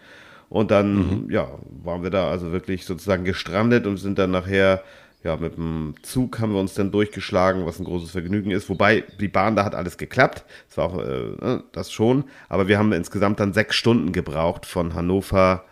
Und 0.50 0.72
dann, 0.72 1.28
ja, 1.30 1.48
waren 1.84 2.04
wir 2.04 2.12
da 2.12 2.30
also 2.30 2.52
wirklich 2.52 2.86
sozusagen 2.86 3.26
gestrandet 3.26 3.88
und 3.88 3.98
sind 3.98 4.20
dann 4.20 4.32
nachher, 4.32 4.84
ja, 5.24 5.36
mit 5.38 5.58
dem 5.58 5.96
Zug 6.04 6.40
haben 6.40 6.54
wir 6.54 6.60
uns 6.60 6.76
dann 6.76 6.92
durchgeschlagen, 6.92 7.66
was 7.66 7.80
ein 7.80 7.84
großes 7.86 8.12
Vergnügen 8.12 8.52
ist. 8.52 8.70
Wobei 8.70 9.04
die 9.20 9.28
Bahn, 9.28 9.56
da 9.56 9.66
hat 9.66 9.74
alles 9.74 9.98
geklappt. 9.98 10.46
Das 10.68 10.78
war 10.78 10.86
auch, 10.86 11.00
äh, 11.00 11.46
ne, 11.46 11.64
das 11.72 11.92
schon. 11.92 12.26
Aber 12.48 12.68
wir 12.68 12.78
haben 12.78 12.94
insgesamt 12.94 13.40
dann 13.40 13.54
sechs 13.54 13.76
Stunden 13.76 14.12
gebraucht 14.12 14.68
von 14.68 14.94
Hannover 14.94 15.66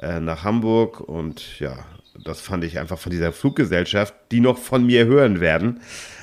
äh, 0.00 0.18
nach 0.20 0.44
Hamburg 0.44 1.00
und 1.00 1.60
ja, 1.60 1.76
das 2.24 2.40
fand 2.40 2.64
ich 2.64 2.78
einfach 2.78 2.98
von 2.98 3.12
dieser 3.12 3.32
Fluggesellschaft, 3.32 4.14
die 4.30 4.40
noch 4.40 4.58
von 4.58 4.84
mir 4.86 5.06
hören 5.06 5.40
werden, 5.40 5.80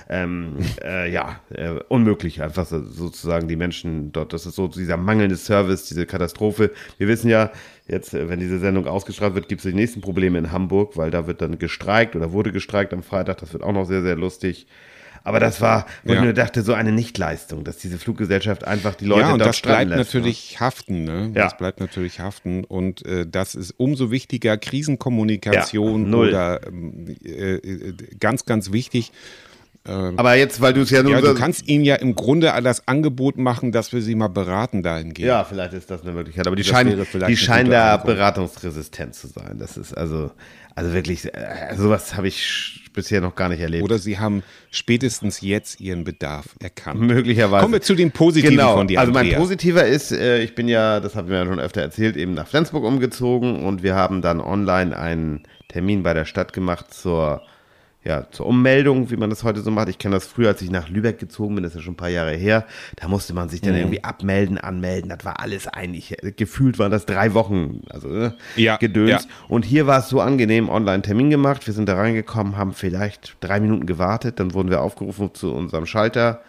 ähm, 0.10 0.58
äh, 0.84 1.12
ja, 1.12 1.40
äh, 1.50 1.72
unmöglich, 1.90 2.42
einfach 2.42 2.66
so, 2.66 2.84
sozusagen 2.84 3.48
die 3.48 3.56
Menschen 3.56 4.12
dort, 4.12 4.34
das 4.34 4.46
ist 4.46 4.56
so 4.56 4.68
dieser 4.68 4.98
mangelnde 4.98 5.36
Service, 5.36 5.86
diese 5.86 6.06
Katastrophe. 6.06 6.72
Wir 6.98 7.08
wissen 7.08 7.30
ja, 7.30 7.52
jetzt, 7.88 8.14
äh, 8.14 8.30
wenn 8.30 8.40
diese 8.40 8.60
Sendung 8.60 8.88
ausgestrahlt 8.88 9.36
wird, 9.36 9.48
gibt 9.48 9.64
es 9.64 9.70
die 9.70 9.76
nächsten 9.76 10.02
Probleme 10.02 10.38
in 10.38 10.52
Hamburg, 10.52 10.98
weil 10.98 11.12
da 11.12 11.28
wird 11.28 11.42
dann 11.42 11.60
gestreikt 11.60 12.16
oder 12.16 12.32
wurde 12.32 12.52
gestreikt 12.52 12.94
am 12.94 13.04
Freitag, 13.04 13.38
das 13.38 13.54
wird 13.54 13.64
auch 13.64 13.74
noch 13.74 13.86
sehr, 13.86 14.02
sehr 14.02 14.16
lustig. 14.16 14.68
Aber 15.26 15.40
das 15.40 15.62
war, 15.62 15.86
wo 16.04 16.12
Ja. 16.12 16.20
ich 16.20 16.26
mir 16.26 16.34
dachte, 16.34 16.64
so 16.64 16.74
eine 16.74 16.92
Nichtleistung, 16.92 17.64
dass 17.64 17.78
diese 17.78 17.98
Fluggesellschaft 17.98 18.66
einfach 18.66 18.96
die 18.96 19.06
Leute 19.06 19.22
ja, 19.22 19.34
und 19.34 19.40
dort 19.40 19.50
das 19.50 19.62
bleibt 19.62 19.90
lässt, 19.90 20.14
ne? 20.14 20.20
natürlich 20.20 20.60
haften. 20.60 21.06
Ne? 21.06 21.32
Ja. 21.34 21.46
Das 21.46 21.58
bleibt 21.58 21.80
natürlich 21.80 22.20
haften. 22.20 22.66
Und 22.66 23.06
äh, 23.06 23.26
das 23.26 23.56
ist 23.56 23.72
umso 23.78 24.12
wichtiger, 24.12 24.58
Krisenkommunikation 24.58 26.12
Ja, 26.12 26.18
oder 26.18 26.68
ähm, 26.68 27.16
äh, 27.24 27.56
äh, 27.56 27.94
ganz, 28.20 28.46
ganz 28.46 28.74
wichtig. 28.74 29.12
Aber 29.86 30.36
jetzt, 30.36 30.62
weil 30.62 30.74
du 30.74 30.82
es 30.82 30.92
ja 30.92 31.04
nur 31.04 31.12
Ja, 31.12 31.22
du 31.22 31.34
kannst 31.36 31.68
ihnen 31.68 31.84
ja 31.84 31.96
im 31.96 32.16
Grunde 32.16 32.54
das 32.64 32.88
Angebot 32.88 33.38
machen, 33.38 33.74
dass 33.74 33.92
wir 33.92 34.02
sie 34.02 34.16
mal 34.16 34.30
beraten 34.30 34.82
dahingehend. 34.82 35.28
Ja, 35.28 35.44
vielleicht 35.44 35.74
ist 35.74 35.92
das 35.92 36.04
eine 36.04 36.14
Möglichkeit. 36.14 36.48
Aber 36.48 36.56
die 36.56 36.64
scheinen, 36.64 37.06
die 37.12 37.24
eine 37.24 37.36
scheinen 37.38 37.70
da 37.70 37.98
beratungsresistent 37.98 39.14
zu 39.14 39.28
sein. 39.28 39.58
Das 39.60 39.76
ist 39.76 39.94
also, 39.94 40.32
also 40.74 40.94
wirklich, 40.94 41.26
äh, 41.34 41.76
sowas 41.76 42.16
habe 42.16 42.30
ich 42.30 42.84
bisher 42.94 43.20
noch 43.20 43.36
gar 43.36 43.50
nicht 43.50 43.60
erlebt. 43.60 43.84
Oder 43.84 43.98
sie 43.98 44.20
haben 44.20 44.44
spätestens 44.72 45.42
jetzt 45.42 45.82
ihren 45.82 46.06
Bedarf 46.06 46.56
erkannt. 46.62 47.02
Möglicherweise. 47.02 47.62
Kommen 47.62 47.74
wir 47.74 47.82
zu 47.82 47.96
den 47.96 48.12
Positiven 48.12 48.56
genau. 48.56 48.78
von 48.78 48.88
dir, 48.88 49.00
Also 49.00 49.12
mein 49.12 49.26
Andreas. 49.26 49.42
positiver 49.42 49.86
ist, 49.86 50.12
äh, 50.14 50.42
ich 50.42 50.56
bin 50.56 50.70
ja, 50.70 51.02
das 51.02 51.16
haben 51.16 51.28
wir 51.28 51.38
ja 51.38 51.46
schon 51.46 51.60
öfter 51.60 51.82
erzählt, 51.82 52.16
eben 52.16 52.34
nach 52.34 52.48
Flensburg 52.48 52.86
umgezogen 52.86 53.66
und 53.66 53.84
wir 53.84 53.96
haben 53.96 54.22
dann 54.22 54.40
online 54.40 54.98
einen 54.98 55.44
Termin 55.68 56.04
bei 56.04 56.14
der 56.14 56.26
Stadt 56.26 56.54
gemacht 56.54 56.94
zur 56.94 57.42
ja, 58.06 58.30
zur 58.32 58.46
Ummeldung, 58.48 59.10
wie 59.12 59.16
man 59.18 59.30
das 59.30 59.44
heute 59.44 59.62
so 59.62 59.72
macht. 59.72 59.88
Ich 59.90 59.98
kenne 59.98 60.16
das 60.16 60.26
früher, 60.26 60.50
als 60.50 60.62
ich 60.62 60.70
nach 60.72 60.90
Lübeck 60.90 61.20
gezogen 61.20 61.56
bin, 61.56 61.64
das 61.64 61.72
ist 61.74 61.78
ja 61.78 61.82
schon 61.84 61.94
ein 61.94 61.98
paar 61.98 62.10
Jahre 62.10 62.34
her. 62.36 62.66
Da 62.98 63.08
musste 63.08 63.34
man 63.34 63.50
sich 63.50 63.62
Mhm. 63.62 63.66
dann 63.68 63.76
irgendwie 63.78 64.04
abmelden, 64.04 64.58
anmelden. 64.58 65.10
Das 65.10 65.24
war 65.24 65.40
alles 65.40 65.68
eigentlich, 65.68 66.16
gefühlt 66.36 66.80
waren 66.80 66.92
das 66.92 67.06
drei 67.06 67.34
Wochen, 67.34 67.82
also 67.90 68.08
ne, 68.10 68.36
Ja, 68.56 68.78
Gedöns. 68.78 69.10
ja. 69.10 69.20
Und 69.48 69.64
hier 69.66 69.88
war 69.88 70.00
es 70.00 70.10
so 70.10 70.20
angenehm, 70.22 70.70
Online-Termin 70.70 71.30
gemacht. 71.30 71.66
Wir 71.66 71.74
sind 71.74 71.88
da 71.88 71.96
reingekommen, 71.96 72.58
haben 72.58 72.74
vielleicht 72.74 73.38
drei 73.40 73.60
Minuten 73.60 73.86
gewartet, 73.86 74.40
dann 74.40 74.54
wurden 74.54 74.70
wir 74.70 74.82
aufgerufen 74.82 75.34
zu 75.34 75.54
unserem 75.54 75.86
Schalter. 75.86 76.42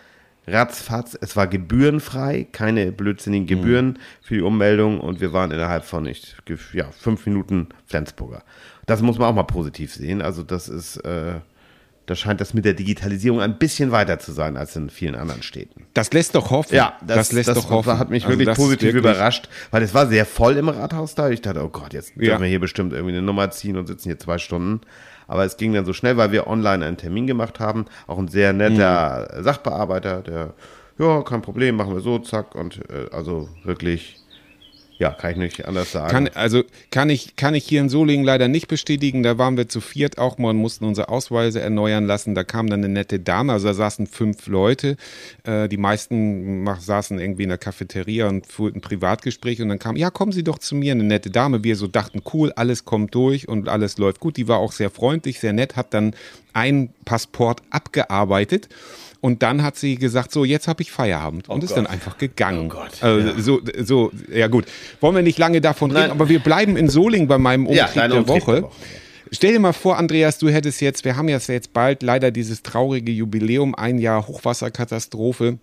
Ratzfatz, 0.47 1.17
es 1.21 1.37
war 1.37 1.47
gebührenfrei, 1.47 2.47
keine 2.53 2.93
blödsinnigen 2.93 3.47
Gebühren 3.47 3.99
für 4.23 4.35
die 4.35 4.43
Ummeldung 4.43 5.01
und 5.01 5.21
wir 5.21 5.33
waren 5.33 5.51
innerhalb 5.51 5.85
von 5.85 6.03
nicht, 6.05 6.37
ja, 6.73 6.91
fünf 6.93 7.25
Minuten 7.27 7.69
Flensburger. 7.87 8.43
Das 8.87 9.01
muss 9.01 9.19
man 9.19 9.29
auch 9.29 9.35
mal 9.35 9.45
positiv 9.45 9.95
sehen. 9.95 10.21
Also 10.21 10.43
das 10.43 10.69
ist, 10.69 10.99
äh, 10.99 11.37
da 12.07 12.15
scheint 12.15 12.43
das 12.43 12.53
mit 12.53 12.67
der 12.67 12.75
Digitalisierung 12.75 13.41
ein 13.41 13.57
bisschen 13.57 13.91
weiter 13.91 14.19
zu 14.19 14.33
sein 14.33 14.59
als 14.59 14.77
in 14.77 14.91
vielen 14.91 15.15
anderen 15.15 15.43
Städten. 15.43 15.87
Das 15.95 16.13
lässt 16.13 16.35
doch 16.35 16.51
hoffen. 16.51 16.75
Ja, 16.75 16.99
das, 17.07 17.33
lässt 17.33 17.49
das 17.49 17.57
doch 17.63 17.71
hoffen. 17.71 17.99
hat 17.99 18.11
mich 18.11 18.25
Also 18.25 18.33
wirklich 18.35 18.47
das 18.49 18.59
positiv 18.59 18.93
wirklich- 18.93 19.01
überrascht, 19.15 19.49
weil 19.71 19.83
es 19.83 19.95
war 19.95 20.07
sehr 20.07 20.27
voll 20.27 20.59
im 20.59 20.69
Rathaus 20.69 21.15
da. 21.15 21.31
Ich 21.31 21.41
dachte, 21.41 21.65
oh 21.65 21.71
Gott, 21.71 21.95
jetzt 21.95 22.11
Ja. 22.17 22.23
dürfen 22.25 22.43
wir 22.43 22.49
hier 22.51 22.61
bestimmt 22.61 22.93
irgendwie 22.93 23.15
eine 23.17 23.23
Nummer 23.23 23.51
ziehen 23.51 23.79
und 23.79 23.87
sitzen 23.87 24.11
hier 24.11 24.19
zwei 24.19 24.37
Stunden. 24.37 24.83
Aber 25.27 25.45
es 25.45 25.57
ging 25.57 25.73
dann 25.73 25.85
so 25.85 25.93
schnell, 25.93 26.17
weil 26.17 26.33
wir 26.33 26.47
online 26.47 26.85
einen 26.85 26.97
Termin 26.97 27.27
gemacht 27.27 27.61
haben. 27.61 27.87
Auch 28.07 28.19
ein 28.19 28.29
sehr 28.29 28.53
netter 28.53 29.29
Mhm. 29.37 29.43
Sachbearbeiter, 29.45 30.23
der, 30.23 30.55
ja, 30.99 31.23
kein 31.23 31.43
Problem, 31.43 31.77
machen 31.77 31.95
wir 31.95 32.01
so, 32.01 32.19
zack. 32.19 32.55
Und 32.55 32.81
äh, 32.91 33.15
also 33.15 33.49
wirklich, 33.65 34.24
ja, 34.99 35.11
kann 35.11 35.33
ich 35.33 35.37
nicht 35.37 35.67
anders 35.67 35.91
sagen. 35.91 36.11
Kann, 36.11 36.29
also 36.35 36.63
kann 36.91 37.11
ich, 37.11 37.35
kann 37.35 37.55
ich 37.55 37.65
hier 37.65 37.81
in 37.81 37.89
Solingen 37.89 38.25
leider 38.25 38.47
nicht 38.47 38.69
bestätigen. 38.69 39.25
Da 39.25 39.39
waren 39.39 39.57
wir 39.57 39.69
zu 39.69 39.81
viert 39.81 40.19
auch 40.19 40.39
mal 40.39 40.51
und 40.51 40.59
mussten 40.59 40.85
unsere 40.85 41.09
Ausweise 41.09 41.61
erneuern 41.61 42.07
lassen. 42.07 42.35
Da 42.35 42.45
kam 42.45 42.69
dann 42.71 42.85
eine 42.85 42.93
nette 42.93 43.19
Dame, 43.19 43.53
also 43.53 43.67
da 43.69 43.75
saßen 43.75 44.07
fünf 44.07 44.47
Leute. 44.47 44.97
Äh, 45.43 45.69
die 45.69 45.79
meisten 45.79 46.63
mach, 46.63 46.81
saßen 46.81 47.19
irgendwie 47.19 47.43
in 47.43 47.49
der 47.49 47.59
Cafeteria 47.59 48.29
und 48.29 48.47
führten 48.47 48.79
ein 48.79 48.83
Privatgespräch 48.83 49.61
und 49.61 49.69
dann 49.69 49.81
kam, 49.81 49.97
ja, 49.97 50.11
kommen 50.11 50.31
Sie 50.31 50.45
doch 50.45 50.59
zu 50.59 50.77
mir, 50.77 50.93
eine 50.93 51.03
nette 51.03 51.31
Dame. 51.31 51.65
Wir 51.65 51.75
so 51.75 51.89
dachten, 51.89 52.23
cool, 52.33 52.53
alles 52.55 52.85
kommt 52.85 53.15
durch 53.15 53.49
und 53.49 53.69
alles 53.69 53.99
läuft 53.99 54.21
gut. 54.21 54.37
Die 54.37 54.47
war 54.47 54.59
auch 54.59 54.73
sehr 54.73 54.91
freundlich, 54.91 55.41
sehr 55.41 55.53
nett, 55.53 55.75
hat 55.75 55.93
dann 55.93 56.15
ein 56.53 56.91
Passport 57.05 57.63
abgearbeitet. 57.71 58.69
Und 59.25 59.43
dann 59.43 59.63
hat 59.63 59.77
sie 59.77 59.95
gesagt, 59.95 60.33
so, 60.33 60.45
jetzt 60.45 60.69
habe 60.69 60.83
ich 60.83 60.93
Feierabend. 60.93 61.49
Und 61.49 61.65
ist 61.65 61.75
dann 61.75 61.87
einfach 61.87 62.19
gegangen. 62.19 62.67
Oh 62.67 62.75
Gott, 62.75 63.03
also, 63.03 63.27
ja. 63.27 63.41
so, 63.41 63.61
so, 63.83 64.13
ja 64.31 64.49
gut. 64.49 64.67
Wollen 65.01 65.15
wir 65.15 65.23
nicht 65.23 65.39
lange 65.39 65.63
davon 65.63 65.91
Nein. 65.91 66.03
reden, 66.03 66.11
aber 66.11 66.29
wir 66.29 66.41
bleiben 66.41 66.77
in 66.77 66.91
Solingen 66.91 67.27
bei 67.27 67.39
meinem 67.39 67.67
Umtrieb, 67.67 67.95
Ja, 67.95 68.07
der, 68.07 68.19
Umtrieb 68.19 68.43
Woche. 68.43 68.53
der 68.53 68.63
Woche, 68.65 68.73
Stell 69.33 69.55
dir 69.55 69.61
mal 69.61 69.73
vor, 69.73 69.97
Andreas, 69.97 70.37
du 70.37 70.51
hättest 70.51 70.83
jetzt, 70.83 71.07
wir 71.07 71.17
haben 71.17 71.31
ja 71.31 71.39
jetzt 71.39 71.73
bald 71.73 72.03
leider 72.03 72.31
dieses 72.33 72.63
traurige 72.63 73.13
Jubiläum, 73.13 73.75
ein 73.75 73.97
Jahr 73.97 74.27
Hochwasserkatastrophe 74.27 75.59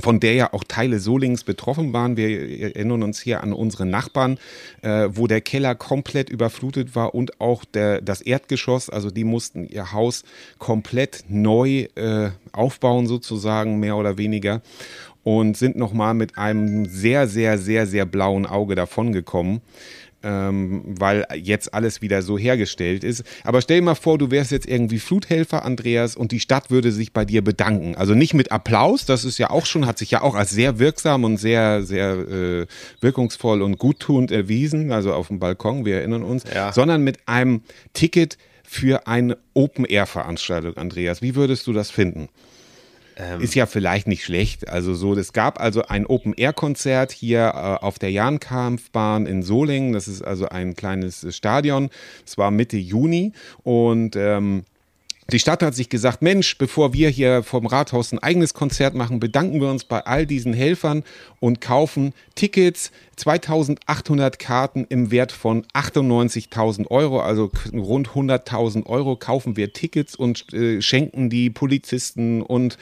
von 0.00 0.20
der 0.20 0.34
ja 0.34 0.52
auch 0.52 0.64
Teile 0.64 0.98
Solings 0.98 1.44
betroffen 1.44 1.92
waren. 1.92 2.16
Wir 2.16 2.60
erinnern 2.60 3.02
uns 3.02 3.20
hier 3.20 3.42
an 3.42 3.52
unsere 3.52 3.86
Nachbarn, 3.86 4.38
äh, 4.82 5.08
wo 5.10 5.26
der 5.26 5.40
Keller 5.40 5.74
komplett 5.74 6.30
überflutet 6.30 6.94
war 6.94 7.14
und 7.14 7.40
auch 7.40 7.64
der, 7.64 8.00
das 8.00 8.20
Erdgeschoss. 8.20 8.90
Also 8.90 9.10
die 9.10 9.24
mussten 9.24 9.64
ihr 9.64 9.92
Haus 9.92 10.24
komplett 10.58 11.24
neu 11.28 11.86
äh, 11.94 12.30
aufbauen, 12.52 13.06
sozusagen, 13.06 13.78
mehr 13.78 13.96
oder 13.96 14.18
weniger. 14.18 14.62
Und 15.22 15.56
sind 15.56 15.76
nochmal 15.76 16.12
mit 16.12 16.36
einem 16.36 16.84
sehr, 16.84 17.26
sehr, 17.28 17.56
sehr, 17.56 17.86
sehr 17.86 18.04
blauen 18.04 18.44
Auge 18.44 18.74
davongekommen 18.74 19.62
ähm, 20.24 20.82
weil 20.98 21.26
jetzt 21.34 21.74
alles 21.74 22.02
wieder 22.02 22.22
so 22.22 22.38
hergestellt 22.38 23.04
ist. 23.04 23.22
Aber 23.44 23.60
stell 23.60 23.78
dir 23.80 23.84
mal 23.84 23.94
vor, 23.94 24.18
du 24.18 24.30
wärst 24.30 24.50
jetzt 24.50 24.66
irgendwie 24.66 24.98
Fluthelfer, 24.98 25.64
Andreas, 25.64 26.16
und 26.16 26.32
die 26.32 26.40
Stadt 26.40 26.70
würde 26.70 26.90
sich 26.90 27.12
bei 27.12 27.24
dir 27.24 27.44
bedanken. 27.44 27.94
Also 27.94 28.14
nicht 28.14 28.34
mit 28.34 28.50
Applaus, 28.50 29.04
das 29.04 29.24
ist 29.24 29.38
ja 29.38 29.50
auch 29.50 29.66
schon, 29.66 29.86
hat 29.86 29.98
sich 29.98 30.10
ja 30.10 30.22
auch 30.22 30.34
als 30.34 30.50
sehr 30.50 30.78
wirksam 30.78 31.24
und 31.24 31.36
sehr, 31.36 31.82
sehr 31.82 32.14
äh, 32.14 32.66
wirkungsvoll 33.00 33.62
und 33.62 33.78
guttunend 33.78 34.30
erwiesen, 34.30 34.90
also 34.90 35.12
auf 35.12 35.28
dem 35.28 35.38
Balkon, 35.38 35.84
wir 35.84 35.96
erinnern 35.96 36.22
uns, 36.22 36.44
Ja. 36.54 36.72
sondern 36.72 37.02
mit 37.04 37.28
einem 37.28 37.62
Ticket 37.92 38.38
für 38.66 39.06
eine 39.06 39.36
Open-Air-Veranstaltung, 39.52 40.76
Andreas. 40.78 41.22
Wie 41.22 41.34
würdest 41.34 41.66
du 41.66 41.72
das 41.72 41.90
finden? 41.90 42.28
Ist 43.38 43.54
ja 43.54 43.66
vielleicht 43.66 44.06
nicht 44.08 44.24
schlecht. 44.24 44.68
Also 44.68 44.94
so, 44.94 45.14
es 45.14 45.32
gab 45.32 45.60
also 45.60 45.82
ein 45.82 46.06
Open-Air-Konzert 46.06 47.12
hier 47.12 47.52
äh, 47.54 47.84
auf 47.84 47.98
der 47.98 48.10
Jahnkampfbahn 48.10 49.26
in 49.26 49.42
Solingen. 49.42 49.92
Das 49.92 50.08
ist 50.08 50.22
also 50.22 50.48
ein 50.48 50.74
kleines 50.74 51.34
Stadion. 51.34 51.90
Es 52.26 52.38
war 52.38 52.50
Mitte 52.50 52.76
Juni 52.76 53.32
und 53.62 54.16
ähm, 54.16 54.64
die 55.32 55.38
Stadt 55.38 55.62
hat 55.62 55.74
sich 55.74 55.88
gesagt, 55.88 56.20
Mensch, 56.20 56.58
bevor 56.58 56.92
wir 56.92 57.08
hier 57.08 57.42
vom 57.42 57.66
Rathaus 57.66 58.12
ein 58.12 58.18
eigenes 58.18 58.52
Konzert 58.52 58.94
machen, 58.94 59.20
bedanken 59.20 59.60
wir 59.60 59.70
uns 59.70 59.84
bei 59.84 60.04
all 60.04 60.26
diesen 60.26 60.52
Helfern 60.52 61.02
und 61.40 61.62
kaufen 61.62 62.12
Tickets, 62.34 62.90
2800 63.16 64.38
Karten 64.38 64.84
im 64.88 65.10
Wert 65.10 65.32
von 65.32 65.64
98.000 65.72 66.90
Euro, 66.90 67.20
also 67.20 67.50
rund 67.72 68.10
100.000 68.10 68.84
Euro 68.86 69.16
kaufen 69.16 69.56
wir 69.56 69.72
Tickets 69.72 70.14
und 70.14 70.52
äh, 70.52 70.82
schenken 70.82 71.30
die 71.30 71.48
Polizisten 71.48 72.42
und 72.42 72.76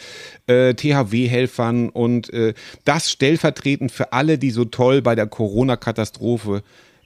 äh, 0.49 0.74
THW-Helfern 0.74 1.90
und 1.90 2.32
äh, 2.32 2.55
das 2.84 3.11
stellvertretend 3.11 3.93
für 3.93 4.12
alle, 4.12 4.38
die 4.38 4.51
so 4.51 4.64
toll 4.64 5.01
bei 5.01 5.14
der 5.14 5.26
Corona-Katastrophe 5.26 6.62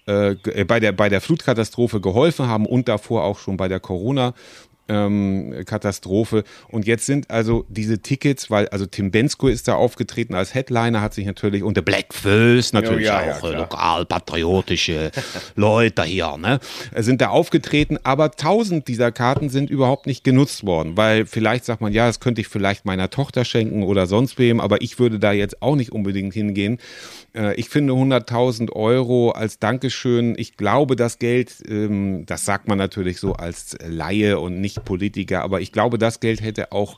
äh, 0.09 0.37
äh, 0.45 0.65
bei 0.65 0.79
der, 0.79 0.93
bei 0.93 1.09
der 1.09 1.21
Flutkatastrophe 1.21 2.01
geholfen 2.01 2.47
haben 2.47 2.65
und 2.65 2.87
davor 2.87 3.25
auch 3.25 3.41
schon 3.41 3.57
bei 3.57 3.67
der 3.67 3.81
Corona. 3.81 4.35
Ähm, 4.89 5.63
Katastrophe. 5.67 6.45
Und 6.69 6.87
jetzt 6.87 7.07
sind 7.07 7.31
also 7.31 7.65
diese 7.69 7.99
Tickets, 8.01 8.51
weil 8.51 8.69
also 8.69 8.87
Tim 8.87 9.11
Bensko 9.11 9.49
ist 9.49 9.67
da 9.67 9.75
aufgetreten 9.75 10.35
als 10.35 10.55
Headliner, 10.55 11.01
hat 11.01 11.13
sich 11.13 11.27
natürlich 11.27 11.63
und 11.65 11.77
der 11.77 11.83
Black 11.83 12.15
Phils 12.15 12.73
natürlich 12.73 13.07
Ja, 13.07 13.25
ja, 13.27 13.35
auch 13.35 13.41
klar. 13.41 13.53
äh, 13.53 13.57
lokalpatriotische 13.57 15.11
Leute 15.57 16.03
hier, 16.05 16.37
ne, 16.37 16.61
sind 16.95 17.21
da 17.21 17.29
aufgetreten, 17.29 17.99
aber 18.05 18.31
tausend 18.31 18.89
dieser 18.89 19.13
Karten 19.13 19.49
sind 19.49 19.71
überhaupt 19.71 20.07
nicht 20.07 20.25
genutzt 20.25 20.65
worden, 20.65 20.97
weil 20.97 21.27
vielleicht 21.27 21.65
sagt 21.65 21.81
man, 21.81 21.93
ja, 21.93 22.07
das 22.07 22.21
könnte 22.21 22.41
ich 22.41 22.49
vielleicht 22.49 22.85
meiner 22.85 23.11
Tochter 23.11 23.45
schenken 23.45 23.83
oder 23.83 24.07
sonst 24.07 24.39
wem, 24.39 24.61
aber 24.61 24.83
ich 24.83 24.99
würde 24.99 25.19
da 25.19 25.33
jetzt 25.33 25.63
auch 25.63 25.77
nicht 25.77 25.93
unbedingt 25.93 26.35
hingehen. 26.35 26.79
Äh, 27.37 27.55
Ich 27.55 27.69
finde 27.69 27.93
100.000 27.93 28.73
Euro 28.73 29.31
als 29.31 29.59
Dankeschön. 29.59 30.35
Ich 30.39 30.57
glaube, 30.57 30.97
das 30.97 31.19
Geld, 31.19 31.53
ähm, 31.69 32.25
das 32.27 32.45
sagt 32.45 32.67
man 32.69 32.79
natürlich 32.79 33.19
so 33.21 33.35
als 33.35 33.77
Laie 33.87 34.39
und 34.41 34.61
nicht 34.61 34.85
Politiker, 34.85 35.43
aber 35.43 35.61
ich 35.61 35.73
glaube, 35.73 35.99
das 35.99 36.21
Geld 36.21 36.41
hätte 36.41 36.73
auch 36.73 36.97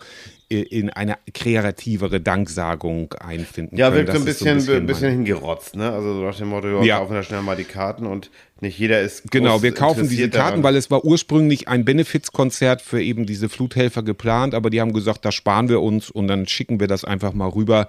äh, 0.51 0.61
in 0.62 0.89
eine 0.91 1.16
kreativere 1.34 2.20
Danksagung 2.20 3.12
einfinden 3.20 3.76
Ja, 3.76 3.91
können. 3.91 4.07
wirkt 4.07 4.12
so 4.12 4.22
ein 4.22 4.24
Das 4.26 4.34
bisschen, 4.39 4.59
ein 4.59 4.66
mein- 4.66 4.86
bisschen 4.86 5.11
hingerotzt, 5.11 5.76
ne? 5.76 5.91
Also 5.93 6.14
so 6.14 6.22
nach 6.22 6.36
dem 6.36 6.49
Motto, 6.49 6.68
ja, 6.68 6.82
Ja. 6.82 6.99
kaufen 6.99 7.14
wir 7.14 7.22
schnell 7.22 7.43
mal 7.43 7.57
die 7.57 7.64
Karten 7.64 8.07
und 8.07 8.30
nicht 8.61 8.78
jeder 8.78 9.01
ist 9.03 9.30
Genau, 9.30 9.62
wir 9.62 9.72
kaufen 9.72 10.09
diese 10.09 10.30
Karten, 10.30 10.32
daran. 10.49 10.62
weil 10.62 10.76
es 10.76 10.91
war 10.91 11.05
ursprünglich 11.05 11.68
ein 11.68 11.84
Benefizkonzert 11.84 12.80
für 12.82 13.01
eben 13.03 13.26
diese 13.26 13.49
Fluthelfer 13.49 14.03
geplant, 14.03 14.55
aber 14.55 14.70
die 14.70 14.80
haben 14.80 14.93
gesagt, 14.95 15.24
da 15.24 15.32
sparen 15.32 15.68
wir 15.68 15.80
uns 15.82 16.11
und 16.11 16.28
dann 16.28 16.47
schicken 16.49 16.80
wir 16.80 16.86
das 16.89 17.05
einfach 17.05 17.34
mal 17.34 17.49
rüber, 17.49 17.86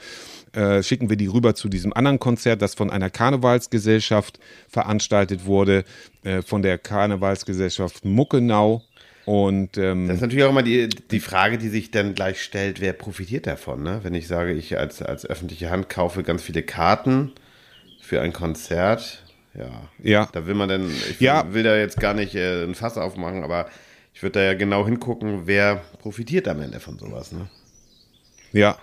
äh, 0.54 0.82
schicken 0.84 1.10
wir 1.10 1.18
die 1.18 1.28
rüber 1.28 1.56
zu 1.56 1.70
diesem 1.70 1.94
anderen 1.94 2.20
Konzert, 2.20 2.62
das 2.62 2.76
von 2.76 2.90
einer 2.90 3.10
Karnevalsgesellschaft 3.10 4.40
veranstaltet 4.68 5.46
wurde, 5.46 5.84
äh, 6.24 6.42
von 6.42 6.62
der 6.62 6.78
Karnevalsgesellschaft 6.78 8.06
Muckenau. 8.06 8.84
Und 9.26 9.78
ähm, 9.78 10.08
Das 10.08 10.16
ist 10.16 10.22
natürlich 10.22 10.44
auch 10.46 10.50
immer 10.50 10.64
die, 10.64 10.90
die 10.90 11.20
Frage, 11.20 11.58
die 11.60 11.70
sich 11.70 11.92
dann 11.92 12.16
gleich 12.16 12.42
stellt, 12.42 12.82
wer 12.82 12.94
profitiert 12.94 13.46
davon, 13.46 13.84
ne? 13.84 14.00
Wenn 14.02 14.16
ich 14.16 14.28
sage, 14.28 14.54
ich 14.54 14.78
als, 14.78 15.02
als 15.04 15.26
öffentliche 15.26 15.70
Hand 15.70 15.88
kaufe 15.90 16.24
ganz 16.24 16.42
viele 16.42 16.64
Karten 16.64 17.32
für 18.02 18.22
ein 18.22 18.34
Konzert, 18.34 19.24
ja. 19.54 19.70
Ja. 20.02 20.30
Da 20.32 20.48
will 20.48 20.56
man 20.56 20.70
dann, 20.70 20.90
ich 21.12 21.20
Ja. 21.20 21.46
will, 21.48 21.54
will 21.56 21.64
da 21.64 21.78
jetzt 21.78 22.00
gar 22.00 22.14
nicht 22.14 22.34
äh, 22.34 22.64
ein 22.64 22.74
Fass 22.76 22.98
aufmachen, 22.98 23.44
aber 23.44 23.68
ich 24.14 24.24
würde 24.24 24.40
da 24.40 24.46
ja 24.46 24.54
genau 24.56 24.86
hingucken, 24.86 25.42
wer 25.46 25.78
profitiert 26.00 26.48
am 26.48 26.62
Ende 26.62 26.80
von 26.80 26.98
sowas, 26.98 27.32
ne? 27.32 27.48
ja. 28.52 28.78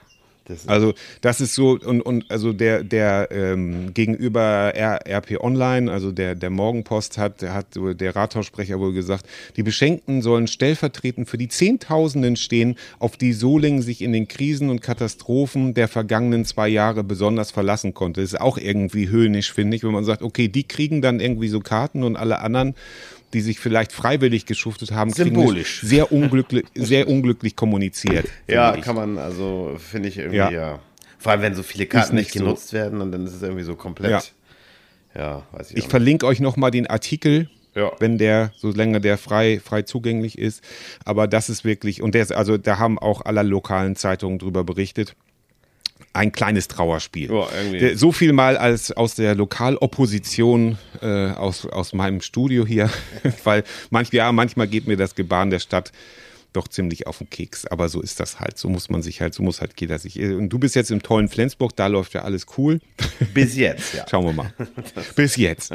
Das 0.46 0.68
Also 0.68 0.94
das 1.22 1.40
ist 1.40 1.54
so 1.54 1.78
und, 1.84 2.00
und 2.00 2.30
also 2.30 2.52
der 2.52 2.84
der 2.84 3.28
ähm, 3.32 3.92
gegenüber 3.94 4.72
R, 4.74 5.00
RP 5.06 5.40
Online, 5.40 5.90
also 5.90 6.12
der 6.12 6.36
der 6.36 6.50
Morgenpost 6.50 7.18
hat 7.18 7.42
hat 7.42 7.74
so 7.74 7.92
der 7.92 8.14
Rathaussprecher 8.14 8.78
wohl 8.78 8.92
gesagt, 8.92 9.26
die 9.56 9.64
Beschenkten 9.64 10.22
sollen 10.22 10.46
stellvertretend 10.46 11.28
für 11.28 11.36
die 11.36 11.48
Zehntausenden 11.48 12.36
stehen, 12.36 12.76
auf 13.00 13.16
die 13.16 13.32
Solingen 13.32 13.82
sich 13.82 14.02
in 14.02 14.12
den 14.12 14.28
Krisen 14.28 14.70
und 14.70 14.80
Katastrophen 14.82 15.74
der 15.74 15.88
vergangenen 15.88 16.44
zwei 16.44 16.68
Jahre 16.68 17.02
besonders 17.02 17.50
verlassen 17.50 17.92
konnte. 17.92 18.20
Das 18.20 18.32
ist 18.32 18.40
auch 18.40 18.56
irgendwie 18.56 19.08
höhnisch, 19.08 19.52
finde 19.52 19.76
ich, 19.76 19.82
wenn 19.82 19.92
man 19.92 20.04
sagt, 20.04 20.22
okay, 20.22 20.46
die 20.46 20.64
kriegen 20.64 21.02
dann 21.02 21.18
irgendwie 21.18 21.48
so 21.48 21.58
Karten 21.58 22.04
und 22.04 22.16
alle 22.16 22.40
anderen 22.40 22.74
die 23.34 23.40
sich 23.40 23.58
vielleicht 23.58 23.92
freiwillig 23.92 24.46
geschuftet 24.46 24.92
haben, 24.92 25.10
Symbolisch. 25.12 25.80
sehr 25.82 26.12
unglücklich, 26.12 26.64
sehr 26.74 27.08
unglücklich 27.08 27.56
kommuniziert. 27.56 28.26
Ja, 28.46 28.76
kann 28.76 28.94
man, 28.96 29.18
also 29.18 29.76
finde 29.78 30.08
ich 30.08 30.18
irgendwie, 30.18 30.36
Ja. 30.36 30.50
ja. 30.50 30.78
Vor 31.18 31.32
allem, 31.32 31.42
wenn 31.42 31.54
so 31.54 31.62
viele 31.62 31.86
Karten 31.86 32.14
nicht 32.14 32.26
nicht, 32.26 32.32
so. 32.34 32.40
genutzt 32.44 32.72
werden 32.72 33.00
und 33.00 33.10
dann 33.10 33.24
ist 33.26 33.34
es 33.34 33.42
irgendwie 33.42 33.64
so 33.64 33.74
komplett. 33.74 34.32
Ja, 35.14 35.42
weiß 35.52 35.70
ich, 35.70 35.78
Ich 35.78 35.88
verlinke 35.88 36.26
euch 36.26 36.40
nochmal 36.40 36.70
den 36.70 36.86
Artikel, 36.86 37.48
Ja. 37.74 37.90
wenn 37.98 38.18
der, 38.18 38.52
solange 38.56 39.00
der 39.00 39.16
frei, 39.18 39.60
frei 39.64 39.82
zugänglich 39.82 40.38
ist. 40.38 40.62
Aber 41.04 41.26
das 41.26 41.48
ist 41.48 41.64
wirklich, 41.64 42.02
und 42.02 42.14
der 42.14 42.22
ist, 42.22 42.32
also 42.32 42.58
da 42.58 42.78
haben 42.78 42.98
auch 42.98 43.22
alle 43.24 43.42
lokalen 43.42 43.96
Zeitungen 43.96 44.38
drüber 44.38 44.62
berichtet. 44.62 45.14
Ein 46.16 46.32
kleines 46.32 46.68
Trauerspiel. 46.68 47.30
Der- 47.72 47.96
So 47.98 48.10
viel 48.12 48.32
mal 48.32 48.56
als 48.56 48.90
aus 48.92 49.14
der 49.14 49.34
Lokalopposition 49.34 50.78
äh, 51.02 51.30
aus, 51.30 51.66
aus 51.66 51.92
meinem 51.92 52.20
Studio 52.20 52.66
hier, 52.66 52.90
weil 53.44 53.64
manch, 53.90 54.12
ja, 54.12 54.30
manchmal 54.32 54.66
geht 54.66 54.86
mir 54.86 54.96
das 54.96 55.14
Gebaren 55.14 55.50
der 55.50 55.58
Stadt 55.58 55.92
doch 56.52 56.68
ziemlich 56.68 57.06
auf 57.06 57.18
den 57.18 57.28
Keks. 57.28 57.66
Aber 57.66 57.88
so 57.90 58.00
ist 58.00 58.18
das 58.18 58.40
halt. 58.40 58.56
So 58.56 58.68
muss 58.70 58.88
man 58.88 59.02
sich 59.02 59.20
halt, 59.20 59.34
so 59.34 59.42
muss 59.42 59.60
halt 59.60 59.72
jeder 59.78 59.98
sich. 59.98 60.18
Und 60.18 60.48
du 60.48 60.58
bist 60.58 60.74
jetzt 60.74 60.90
im 60.90 61.02
tollen 61.02 61.28
Flensburg, 61.28 61.76
da 61.76 61.86
läuft 61.86 62.14
ja 62.14 62.22
alles 62.22 62.46
cool. 62.56 62.80
Bis 63.34 63.56
jetzt, 63.56 63.92
ja. 63.94 64.06
Schauen 64.10 64.24
wir 64.24 64.32
mal. 64.32 64.52
Bis 65.16 65.36
jetzt. 65.36 65.74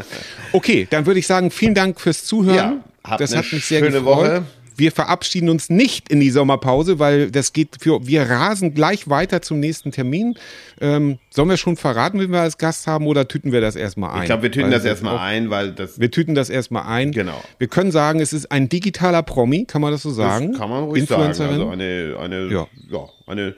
Okay, 0.53 0.87
dann 0.89 1.05
würde 1.05 1.19
ich 1.19 1.27
sagen, 1.27 1.51
vielen 1.51 1.75
Dank 1.75 2.01
fürs 2.01 2.25
Zuhören. 2.25 2.81
Ja, 3.07 3.17
das 3.17 3.35
hat 3.35 3.51
mich 3.53 3.63
sehr 3.65 3.79
schöne 3.79 3.99
gefreut. 3.99 4.05
Woche. 4.05 4.45
Wir 4.77 4.91
verabschieden 4.91 5.49
uns 5.49 5.69
nicht 5.69 6.09
in 6.09 6.19
die 6.19 6.29
Sommerpause, 6.31 6.99
weil 6.99 7.31
das 7.31 7.53
geht 7.53 7.77
für, 7.79 8.05
wir 8.07 8.23
rasen 8.29 8.73
gleich 8.73 9.09
weiter 9.09 9.41
zum 9.41 9.59
nächsten 9.59 9.91
Termin. 9.91 10.35
Ähm, 10.79 11.19
sollen 11.29 11.49
wir 11.49 11.57
schon 11.57 11.77
verraten, 11.77 12.19
wen 12.19 12.31
wir 12.31 12.41
als 12.41 12.57
Gast 12.57 12.87
haben 12.87 13.07
oder 13.07 13.27
tüten 13.27 13.51
wir 13.51 13.61
das 13.61 13.75
erstmal 13.75 14.11
ein? 14.11 14.21
Ich 14.21 14.25
glaube, 14.27 14.43
wir 14.43 14.51
tüten 14.51 14.65
Weil 14.65 14.71
das 14.71 14.85
erstmal 14.85 15.17
ein, 15.19 15.49
weil 15.49 15.71
das, 15.71 15.99
Wir 15.99 16.09
tüten 16.11 16.35
das 16.35 16.49
erstmal 16.49 16.83
ein. 16.83 17.11
Genau. 17.11 17.41
Wir 17.57 17.67
können 17.67 17.91
sagen, 17.91 18.19
es 18.19 18.33
ist 18.33 18.51
ein 18.51 18.69
digitaler 18.69 19.23
Promi, 19.23 19.65
kann 19.65 19.81
man 19.81 19.91
das 19.91 20.01
so 20.01 20.11
sagen? 20.11 20.51
das 20.51 20.59
kann 20.59 20.69
man 20.69 20.83
ruhig 20.85 21.05
sagen. 21.07 21.23
Also 21.23 21.69
eine, 21.69 22.15
eine, 22.19 22.47
Ja. 22.51 22.67
ja. 22.89 23.09
eine 23.27 23.55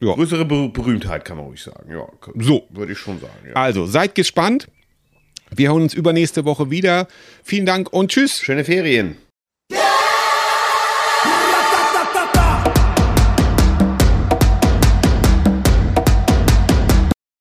Ja. 0.00 0.14
größere 0.14 0.44
Ber 0.44 0.68
Berühmtheit 0.68 1.24
kann 1.24 1.36
man 1.36 1.46
ruhig 1.46 1.62
sagen. 1.62 1.90
Ja, 1.92 2.06
So. 2.36 2.64
würde 2.70 2.92
ich 2.92 2.98
schon 2.98 3.20
sagen. 3.20 3.32
Ja. 3.48 3.54
Also, 3.54 3.86
seid 3.86 4.14
gespannt. 4.14 4.68
Wir 5.54 5.68
hören 5.70 5.82
uns 5.82 5.92
übernächste 5.94 6.44
Woche 6.46 6.70
wieder. 6.70 7.06
Vielen 7.44 7.66
Dank 7.66 7.92
und 7.92 8.10
tschüss. 8.10 8.40
Schöne 8.40 8.64
Ferien. 8.64 9.16